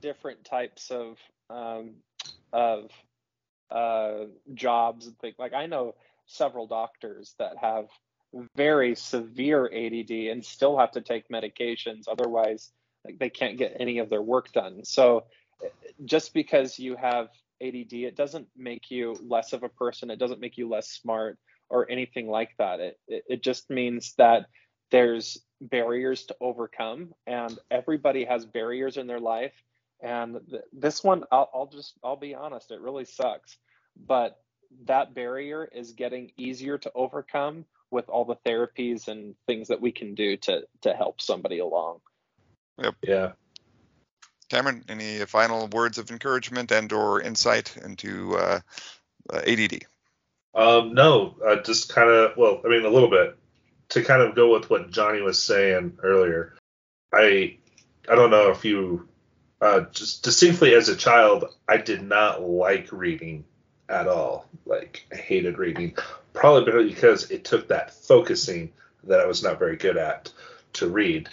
different 0.00 0.44
types 0.44 0.90
of 0.90 1.16
um, 1.48 1.96
of 2.52 2.90
uh, 3.70 4.24
jobs 4.54 5.06
and 5.06 5.18
things. 5.18 5.36
Like 5.38 5.54
I 5.54 5.66
know 5.66 5.94
several 6.26 6.66
doctors 6.66 7.34
that 7.38 7.56
have 7.60 7.86
very 8.56 8.94
severe 8.94 9.66
ADD 9.66 10.10
and 10.10 10.44
still 10.44 10.78
have 10.78 10.92
to 10.92 11.00
take 11.00 11.28
medications. 11.28 12.04
Otherwise, 12.08 12.70
like 13.04 13.18
they 13.18 13.30
can't 13.30 13.58
get 13.58 13.76
any 13.78 13.98
of 13.98 14.10
their 14.10 14.22
work 14.22 14.52
done. 14.52 14.84
So 14.84 15.24
just 16.04 16.34
because 16.34 16.78
you 16.78 16.96
have 16.96 17.28
ADD, 17.62 17.92
it 17.92 18.16
doesn't 18.16 18.48
make 18.56 18.90
you 18.90 19.16
less 19.22 19.52
of 19.52 19.62
a 19.62 19.68
person. 19.68 20.10
It 20.10 20.18
doesn't 20.18 20.40
make 20.40 20.56
you 20.56 20.68
less 20.68 20.88
smart 20.88 21.38
or 21.68 21.90
anything 21.90 22.28
like 22.28 22.50
that. 22.58 22.80
It, 22.80 23.00
it, 23.08 23.24
it 23.28 23.42
just 23.42 23.70
means 23.70 24.14
that 24.18 24.46
there's 24.90 25.38
barriers 25.60 26.24
to 26.26 26.36
overcome 26.40 27.14
and 27.26 27.58
everybody 27.70 28.24
has 28.24 28.44
barriers 28.44 28.96
in 28.96 29.06
their 29.06 29.20
life. 29.20 29.52
And 30.02 30.40
th- 30.48 30.62
this 30.72 31.04
one, 31.04 31.24
I'll, 31.30 31.50
I'll 31.54 31.66
just, 31.66 31.94
I'll 32.02 32.16
be 32.16 32.34
honest, 32.34 32.70
it 32.70 32.80
really 32.80 33.04
sucks. 33.04 33.58
But 34.06 34.38
that 34.86 35.14
barrier 35.14 35.68
is 35.72 35.92
getting 35.92 36.32
easier 36.36 36.78
to 36.78 36.92
overcome 36.94 37.64
with 37.90 38.08
all 38.08 38.24
the 38.24 38.36
therapies 38.48 39.08
and 39.08 39.34
things 39.46 39.68
that 39.68 39.80
we 39.80 39.92
can 39.92 40.14
do 40.14 40.36
to 40.36 40.62
to 40.82 40.94
help 40.94 41.20
somebody 41.20 41.58
along. 41.58 41.98
Yep. 42.78 42.94
Yeah. 43.02 43.32
Cameron, 44.50 44.84
any 44.88 45.20
final 45.26 45.68
words 45.68 45.96
of 45.96 46.10
encouragement 46.10 46.72
and 46.72 46.92
or 46.92 47.22
insight 47.22 47.76
into 47.76 48.36
uh, 48.36 48.60
uh, 49.32 49.40
ADD? 49.46 49.84
Um, 50.54 50.92
no, 50.92 51.36
uh, 51.46 51.62
just 51.62 51.94
kind 51.94 52.10
of, 52.10 52.36
well, 52.36 52.60
I 52.64 52.68
mean, 52.68 52.84
a 52.84 52.90
little 52.90 53.08
bit 53.08 53.36
to 53.90 54.02
kind 54.02 54.22
of 54.22 54.34
go 54.34 54.52
with 54.52 54.68
what 54.68 54.90
Johnny 54.90 55.22
was 55.22 55.40
saying 55.40 55.98
earlier. 56.02 56.54
I, 57.12 57.58
I 58.08 58.14
don't 58.16 58.30
know 58.30 58.50
if 58.50 58.64
you, 58.64 59.08
uh, 59.60 59.82
just 59.92 60.24
distinctly 60.24 60.74
as 60.74 60.88
a 60.88 60.96
child, 60.96 61.44
I 61.68 61.76
did 61.76 62.02
not 62.02 62.42
like 62.42 62.90
reading 62.90 63.44
at 63.88 64.08
all. 64.08 64.48
Like, 64.66 65.06
I 65.12 65.16
hated 65.16 65.58
reading, 65.58 65.96
probably 66.32 66.88
because 66.88 67.30
it 67.30 67.44
took 67.44 67.68
that 67.68 67.94
focusing 67.94 68.72
that 69.04 69.20
I 69.20 69.26
was 69.26 69.44
not 69.44 69.60
very 69.60 69.76
good 69.76 69.96
at 69.96 70.32
to 70.74 70.88
read. 70.88 71.28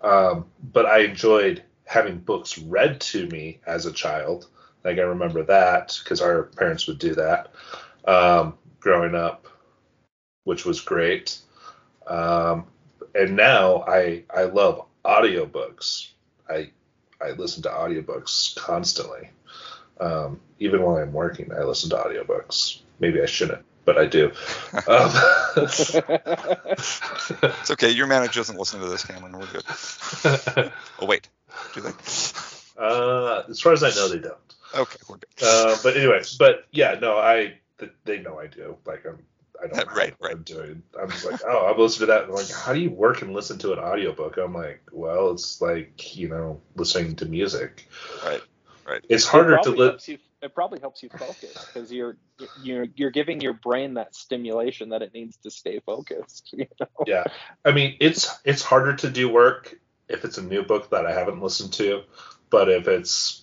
Um, 0.00 0.46
but 0.62 0.86
I 0.86 1.00
enjoyed 1.00 1.62
having 1.90 2.18
books 2.18 2.56
read 2.56 3.00
to 3.00 3.26
me 3.26 3.58
as 3.66 3.84
a 3.84 3.92
child. 3.92 4.46
Like 4.84 4.98
I 4.98 5.02
remember 5.02 5.42
that 5.42 5.98
because 6.00 6.20
our 6.20 6.44
parents 6.44 6.86
would 6.86 7.00
do 7.00 7.16
that 7.16 7.52
um, 8.04 8.56
growing 8.78 9.16
up, 9.16 9.48
which 10.44 10.64
was 10.64 10.80
great. 10.80 11.36
Um, 12.06 12.66
and 13.12 13.34
now 13.34 13.82
I 13.88 14.22
I 14.32 14.44
love 14.44 14.86
audiobooks. 15.04 16.10
I 16.48 16.70
I 17.20 17.32
listen 17.32 17.64
to 17.64 17.70
audiobooks 17.70 18.54
constantly. 18.54 19.30
Um, 19.98 20.38
even 20.60 20.82
while 20.82 20.96
I'm 20.96 21.12
working, 21.12 21.50
I 21.52 21.64
listen 21.64 21.90
to 21.90 21.96
audiobooks. 21.96 22.82
Maybe 23.00 23.20
I 23.20 23.26
shouldn't, 23.26 23.64
but 23.84 23.98
I 23.98 24.06
do. 24.06 24.30
Um, 24.86 25.10
it's 25.56 26.00
okay. 27.72 27.90
Your 27.90 28.06
manager 28.06 28.38
doesn't 28.38 28.58
listen 28.58 28.78
to 28.80 28.88
this, 28.88 29.04
Cameron. 29.04 29.32
We're 29.32 29.46
good. 29.46 29.64
oh 31.00 31.06
wait, 31.06 31.28
do 31.74 31.80
they? 31.80 31.90
Uh, 32.78 33.42
as 33.48 33.60
far 33.60 33.72
as 33.72 33.82
I 33.82 33.90
know, 33.90 34.08
they 34.08 34.18
don't. 34.18 34.36
Okay, 34.74 34.98
we're 35.08 35.16
good. 35.16 35.28
Uh, 35.42 35.76
but 35.82 35.96
anyway, 35.96 36.22
but 36.38 36.66
yeah, 36.70 36.98
no, 37.00 37.16
I 37.18 37.58
they 38.04 38.20
know 38.20 38.38
I 38.38 38.46
do. 38.46 38.76
Like 38.86 39.04
I'm 39.06 39.18
I 39.62 39.66
don't 39.66 39.86
know 39.86 39.92
right, 39.96 40.14
what 40.18 40.28
right. 40.28 40.36
I'm 40.36 40.42
doing. 40.42 40.82
I'm 41.00 41.10
just 41.10 41.24
like, 41.24 41.40
oh, 41.46 41.66
I've 41.66 41.78
listened 41.78 42.00
to 42.00 42.06
that. 42.06 42.24
And 42.24 42.32
like, 42.32 42.50
how 42.50 42.72
do 42.72 42.80
you 42.80 42.90
work 42.90 43.22
and 43.22 43.32
listen 43.32 43.58
to 43.58 43.72
an 43.72 43.78
audiobook? 43.78 44.36
I'm 44.36 44.54
like, 44.54 44.82
well, 44.92 45.30
it's 45.32 45.60
like, 45.60 46.16
you 46.16 46.28
know, 46.28 46.60
listening 46.76 47.16
to 47.16 47.26
music. 47.26 47.88
Right. 48.24 48.42
Right. 48.86 49.04
It's 49.08 49.26
harder 49.26 49.56
it 49.56 49.62
to 49.64 49.70
listen. 49.70 50.18
It 50.42 50.54
probably 50.54 50.80
helps 50.80 51.02
you 51.02 51.10
focus 51.10 51.66
because 51.66 51.92
you're 51.92 52.16
you're 52.62 52.86
you're 52.96 53.10
giving 53.10 53.42
your 53.42 53.52
brain 53.52 53.94
that 53.94 54.14
stimulation 54.14 54.88
that 54.88 55.02
it 55.02 55.12
needs 55.12 55.36
to 55.42 55.50
stay 55.50 55.80
focused. 55.80 56.48
You 56.56 56.66
know? 56.80 56.86
Yeah. 57.06 57.24
I 57.62 57.72
mean, 57.72 57.96
it's 58.00 58.38
it's 58.44 58.62
harder 58.62 58.96
to 58.96 59.10
do 59.10 59.28
work 59.28 59.78
if 60.10 60.24
it's 60.24 60.38
a 60.38 60.42
new 60.42 60.62
book 60.62 60.90
that 60.90 61.06
I 61.06 61.12
haven't 61.12 61.42
listened 61.42 61.72
to, 61.74 62.02
but 62.50 62.68
if 62.68 62.88
it's 62.88 63.42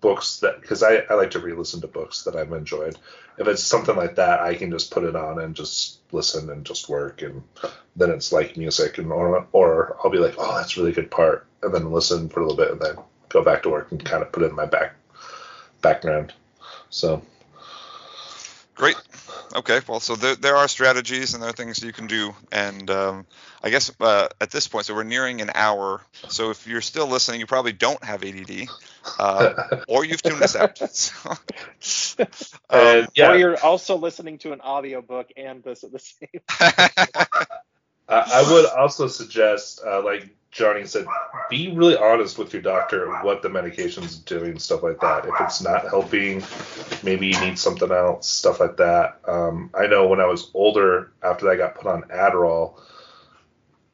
books 0.00 0.40
that 0.40 0.60
because 0.60 0.82
I, 0.82 1.02
I 1.10 1.14
like 1.14 1.32
to 1.32 1.40
re-listen 1.40 1.80
to 1.80 1.88
books 1.88 2.24
that 2.24 2.36
I've 2.36 2.52
enjoyed. 2.52 2.98
If 3.36 3.46
it's 3.46 3.62
something 3.62 3.96
like 3.96 4.16
that, 4.16 4.40
I 4.40 4.54
can 4.54 4.70
just 4.70 4.90
put 4.90 5.04
it 5.04 5.14
on 5.16 5.40
and 5.40 5.54
just 5.54 6.00
listen 6.12 6.50
and 6.50 6.64
just 6.64 6.88
work, 6.88 7.22
and 7.22 7.42
then 7.96 8.10
it's 8.10 8.32
like 8.32 8.56
music, 8.56 8.98
and 8.98 9.12
or, 9.12 9.46
or 9.52 9.96
I'll 10.02 10.10
be 10.10 10.18
like, 10.18 10.34
oh, 10.38 10.56
that's 10.56 10.76
a 10.76 10.80
really 10.80 10.92
good 10.92 11.10
part, 11.10 11.46
and 11.62 11.72
then 11.72 11.92
listen 11.92 12.28
for 12.28 12.40
a 12.40 12.46
little 12.46 12.56
bit, 12.56 12.72
and 12.72 12.80
then 12.80 12.96
go 13.28 13.42
back 13.44 13.62
to 13.62 13.70
work 13.70 13.92
and 13.92 14.04
kind 14.04 14.22
of 14.22 14.32
put 14.32 14.42
it 14.42 14.50
in 14.50 14.56
my 14.56 14.66
back 14.66 14.94
background. 15.82 16.32
So 16.90 17.22
great. 18.74 18.96
Okay, 19.54 19.80
well, 19.88 20.00
so 20.00 20.14
there, 20.14 20.36
there 20.36 20.56
are 20.56 20.68
strategies 20.68 21.34
and 21.34 21.42
there 21.42 21.50
are 21.50 21.54
things 21.54 21.82
you 21.82 21.92
can 21.92 22.06
do, 22.06 22.34
and 22.52 22.90
um, 22.90 23.26
I 23.62 23.70
guess 23.70 23.90
uh, 24.00 24.28
at 24.40 24.50
this 24.50 24.68
point, 24.68 24.86
so 24.86 24.94
we're 24.94 25.04
nearing 25.04 25.40
an 25.40 25.50
hour. 25.54 26.02
So 26.28 26.50
if 26.50 26.66
you're 26.66 26.80
still 26.80 27.06
listening, 27.06 27.40
you 27.40 27.46
probably 27.46 27.72
don't 27.72 28.02
have 28.04 28.22
ADD, 28.24 28.68
uh, 29.18 29.54
or 29.88 30.04
you've 30.04 30.22
tuned 30.22 30.42
us 30.42 30.56
out. 30.56 30.78
So, 31.80 32.24
um, 32.70 33.06
yeah. 33.14 33.30
Or 33.30 33.36
you're 33.36 33.56
also 33.62 33.96
listening 33.96 34.38
to 34.38 34.52
an 34.52 34.60
audiobook 34.60 35.30
and 35.36 35.62
this 35.62 35.84
at 35.84 35.92
the 35.92 35.98
same. 35.98 36.40
I 38.08 38.50
would 38.50 38.66
also 38.66 39.06
suggest, 39.06 39.82
uh, 39.86 40.02
like 40.02 40.30
Johnny 40.50 40.86
said, 40.86 41.06
be 41.50 41.70
really 41.72 41.96
honest 41.96 42.38
with 42.38 42.52
your 42.54 42.62
doctor 42.62 43.10
what 43.22 43.42
the 43.42 43.50
medication's 43.50 44.16
doing, 44.18 44.58
stuff 44.58 44.82
like 44.82 45.00
that. 45.00 45.26
If 45.26 45.34
it's 45.40 45.62
not 45.62 45.88
helping, 45.88 46.42
maybe 47.02 47.26
you 47.26 47.38
need 47.40 47.58
something 47.58 47.90
else, 47.90 48.28
stuff 48.30 48.60
like 48.60 48.78
that. 48.78 49.20
Um, 49.26 49.70
I 49.74 49.86
know 49.86 50.06
when 50.06 50.20
I 50.20 50.26
was 50.26 50.50
older, 50.54 51.12
after 51.22 51.50
I 51.50 51.56
got 51.56 51.74
put 51.74 51.86
on 51.86 52.02
Adderall, 52.04 52.80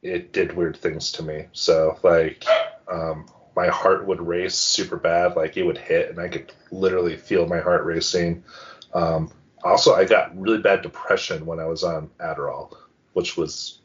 it 0.01 0.31
did 0.31 0.55
weird 0.55 0.77
things 0.77 1.11
to 1.13 1.23
me. 1.23 1.47
So 1.51 1.99
like, 2.01 2.45
um, 2.87 3.25
my 3.55 3.67
heart 3.67 4.05
would 4.05 4.21
race 4.21 4.55
super 4.55 4.97
bad, 4.97 5.35
like 5.35 5.57
it 5.57 5.63
would 5.63 5.77
hit, 5.77 6.09
and 6.09 6.19
I 6.19 6.29
could 6.29 6.53
literally 6.71 7.17
feel 7.17 7.47
my 7.47 7.59
heart 7.59 7.85
racing. 7.85 8.43
Um, 8.93 9.31
also, 9.63 9.93
I 9.93 10.05
got 10.05 10.37
really 10.39 10.61
bad 10.61 10.83
depression 10.83 11.45
when 11.45 11.59
I 11.59 11.65
was 11.65 11.83
on 11.83 12.09
Adderall, 12.19 12.75
which 13.13 13.35
was 13.35 13.79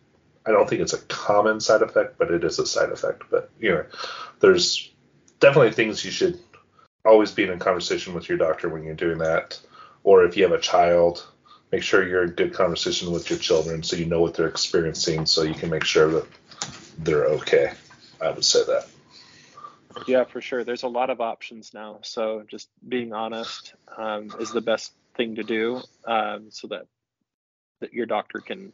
I 0.46 0.52
don't 0.52 0.68
think 0.68 0.80
it's 0.80 0.92
a 0.92 1.02
common 1.02 1.60
side 1.60 1.82
effect, 1.82 2.18
but 2.18 2.30
it 2.30 2.44
is 2.44 2.58
a 2.58 2.66
side 2.66 2.90
effect. 2.90 3.24
But 3.30 3.50
you 3.58 3.70
know, 3.70 3.84
there's 4.40 4.90
definitely 5.38 5.72
things 5.72 6.04
you 6.04 6.10
should 6.10 6.38
always 7.04 7.30
be 7.30 7.44
in 7.44 7.58
conversation 7.58 8.14
with 8.14 8.28
your 8.28 8.38
doctor 8.38 8.68
when 8.68 8.82
you're 8.82 8.94
doing 8.94 9.18
that. 9.18 9.60
Or 10.02 10.24
if 10.24 10.36
you 10.36 10.44
have 10.44 10.52
a 10.52 10.60
child, 10.60 11.26
make 11.72 11.82
sure 11.82 12.06
you're 12.06 12.24
in 12.24 12.30
good 12.30 12.54
conversation 12.54 13.12
with 13.12 13.30
your 13.30 13.38
children 13.38 13.82
so 13.82 13.96
you 13.96 14.06
know 14.06 14.20
what 14.20 14.34
they're 14.34 14.48
experiencing 14.48 15.26
so 15.26 15.42
you 15.42 15.54
can 15.54 15.70
make 15.70 15.84
sure 15.84 16.10
that 16.10 16.26
they're 16.98 17.26
okay. 17.26 17.72
I 18.20 18.30
would 18.30 18.44
say 18.44 18.64
that. 18.64 18.88
Yeah, 20.06 20.24
for 20.24 20.40
sure. 20.40 20.64
There's 20.64 20.82
a 20.82 20.88
lot 20.88 21.10
of 21.10 21.20
options 21.20 21.74
now. 21.74 21.98
So 22.02 22.44
just 22.48 22.68
being 22.86 23.12
honest 23.12 23.74
um, 23.96 24.30
is 24.38 24.52
the 24.52 24.60
best 24.60 24.92
thing 25.16 25.36
to 25.36 25.42
do 25.42 25.82
um, 26.04 26.50
so 26.50 26.68
that, 26.68 26.86
that 27.80 27.92
your 27.92 28.06
doctor 28.06 28.40
can 28.40 28.72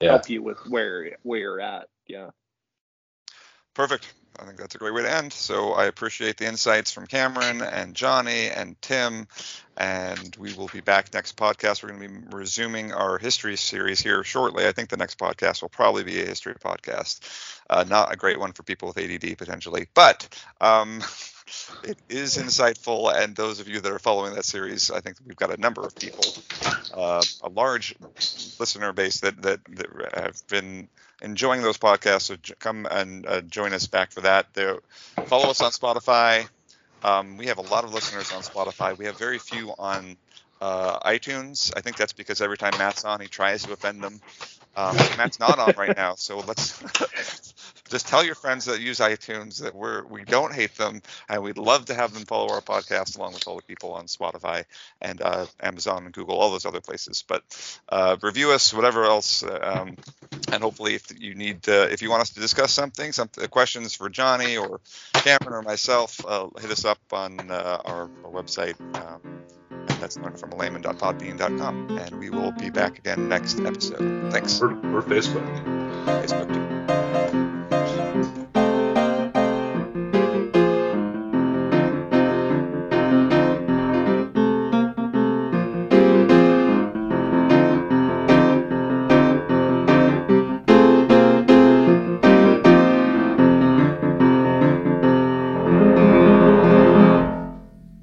yeah. 0.00 0.10
help 0.10 0.28
you 0.28 0.42
with 0.42 0.58
where 0.68 1.16
where 1.22 1.38
you're 1.38 1.60
at. 1.60 1.88
Yeah. 2.06 2.30
Perfect. 3.74 4.12
I 4.38 4.44
think 4.44 4.58
that's 4.58 4.74
a 4.74 4.78
great 4.78 4.94
way 4.94 5.02
to 5.02 5.12
end. 5.12 5.32
So 5.32 5.72
I 5.72 5.84
appreciate 5.84 6.38
the 6.38 6.46
insights 6.46 6.90
from 6.90 7.06
Cameron 7.06 7.62
and 7.62 7.94
Johnny 7.94 8.48
and 8.48 8.80
Tim. 8.82 9.28
And 9.76 10.34
we 10.36 10.54
will 10.54 10.68
be 10.68 10.80
back 10.80 11.12
next 11.14 11.36
podcast. 11.36 11.82
We're 11.82 11.90
going 11.90 12.02
to 12.02 12.08
be 12.08 12.36
resuming 12.36 12.92
our 12.92 13.18
history 13.18 13.56
series 13.56 14.00
here 14.00 14.24
shortly. 14.24 14.66
I 14.66 14.72
think 14.72 14.88
the 14.88 14.96
next 14.96 15.18
podcast 15.18 15.62
will 15.62 15.68
probably 15.68 16.02
be 16.02 16.20
a 16.20 16.26
history 16.26 16.54
podcast. 16.54 17.20
Uh, 17.70 17.84
not 17.88 18.12
a 18.12 18.16
great 18.16 18.38
one 18.38 18.52
for 18.52 18.64
people 18.64 18.88
with 18.88 18.98
ADD 18.98 19.38
potentially, 19.38 19.86
but 19.94 20.28
um, 20.60 21.00
it 21.82 21.98
is 22.08 22.36
insightful. 22.36 23.14
And 23.14 23.36
those 23.36 23.60
of 23.60 23.68
you 23.68 23.80
that 23.80 23.92
are 23.92 23.98
following 23.98 24.34
that 24.34 24.44
series, 24.44 24.90
I 24.90 25.00
think 25.00 25.16
we've 25.26 25.36
got 25.36 25.50
a 25.50 25.60
number 25.60 25.82
of 25.84 25.94
people, 25.94 26.24
uh, 26.94 27.22
a 27.42 27.48
large 27.48 27.94
listener 28.58 28.92
base 28.92 29.20
that, 29.20 29.42
that, 29.42 29.60
that 29.76 29.88
have 30.14 30.46
been 30.48 30.88
enjoying 31.22 31.62
those 31.62 31.78
podcasts. 31.78 32.22
So 32.22 32.36
come 32.58 32.86
and 32.90 33.26
uh, 33.26 33.40
join 33.42 33.72
us 33.72 33.86
back 33.86 34.12
for 34.12 34.22
that. 34.22 34.52
There, 34.54 34.78
follow 35.26 35.50
us 35.50 35.60
on 35.60 35.72
Spotify. 35.72 36.48
Um, 37.02 37.36
we 37.36 37.46
have 37.46 37.58
a 37.58 37.62
lot 37.62 37.84
of 37.84 37.92
listeners 37.92 38.32
on 38.32 38.42
Spotify. 38.42 38.96
We 38.96 39.04
have 39.04 39.18
very 39.18 39.38
few 39.38 39.74
on 39.78 40.16
uh, 40.60 40.98
iTunes. 41.00 41.72
I 41.76 41.80
think 41.80 41.96
that's 41.96 42.14
because 42.14 42.40
every 42.40 42.56
time 42.56 42.72
Matt's 42.78 43.04
on, 43.04 43.20
he 43.20 43.26
tries 43.26 43.64
to 43.64 43.72
offend 43.72 44.02
them. 44.02 44.20
Um, 44.76 44.96
Matt's 45.18 45.38
not 45.38 45.58
on 45.58 45.74
right 45.76 45.96
now, 45.96 46.14
so 46.14 46.38
let's 46.40 46.82
just 47.88 48.08
tell 48.08 48.24
your 48.24 48.34
friends 48.34 48.64
that 48.66 48.80
use 48.80 48.98
iTunes 48.98 49.62
that 49.62 49.74
we're 49.74 50.04
we 50.06 50.24
don't 50.24 50.52
hate 50.52 50.74
them, 50.76 51.02
and 51.28 51.42
we'd 51.42 51.58
love 51.58 51.86
to 51.86 51.94
have 51.94 52.14
them 52.14 52.24
follow 52.24 52.52
our 52.52 52.60
podcast 52.60 53.18
along 53.18 53.34
with 53.34 53.46
all 53.46 53.56
the 53.56 53.62
people 53.62 53.92
on 53.92 54.06
Spotify 54.06 54.64
and 55.00 55.20
uh, 55.20 55.46
Amazon 55.60 56.04
and 56.04 56.12
Google, 56.12 56.36
all 56.36 56.50
those 56.50 56.66
other 56.66 56.80
places. 56.80 57.24
But 57.26 57.42
uh, 57.88 58.16
review 58.22 58.52
us, 58.52 58.72
whatever 58.72 59.04
else, 59.04 59.42
um, 59.42 59.96
and 60.52 60.62
hopefully, 60.62 60.94
if 60.94 61.06
you 61.18 61.34
need, 61.34 61.68
uh, 61.68 61.88
if 61.90 62.02
you 62.02 62.10
want 62.10 62.22
us 62.22 62.30
to 62.30 62.40
discuss 62.40 62.72
something, 62.72 63.12
some 63.12 63.28
questions 63.50 63.94
for 63.94 64.08
Johnny 64.08 64.56
or 64.56 64.80
Cameron 65.14 65.54
or 65.54 65.62
myself, 65.62 66.24
uh, 66.26 66.48
hit 66.60 66.70
us 66.70 66.84
up 66.84 66.98
on 67.12 67.50
uh, 67.50 67.80
our, 67.84 68.10
our, 68.24 68.30
website. 68.30 68.78
Um, 68.96 69.42
and 69.70 69.88
that's 70.00 70.16
learnfromalayman.podbean.com. 70.16 71.98
And 71.98 72.18
we 72.18 72.30
will 72.30 72.52
be 72.52 72.70
back 72.70 72.98
again 72.98 73.28
next 73.28 73.60
episode. 73.60 74.32
Thanks. 74.32 74.60
Or, 74.60 74.70
or 74.70 75.02
Facebook. 75.02 75.44
Facebook 76.04 76.43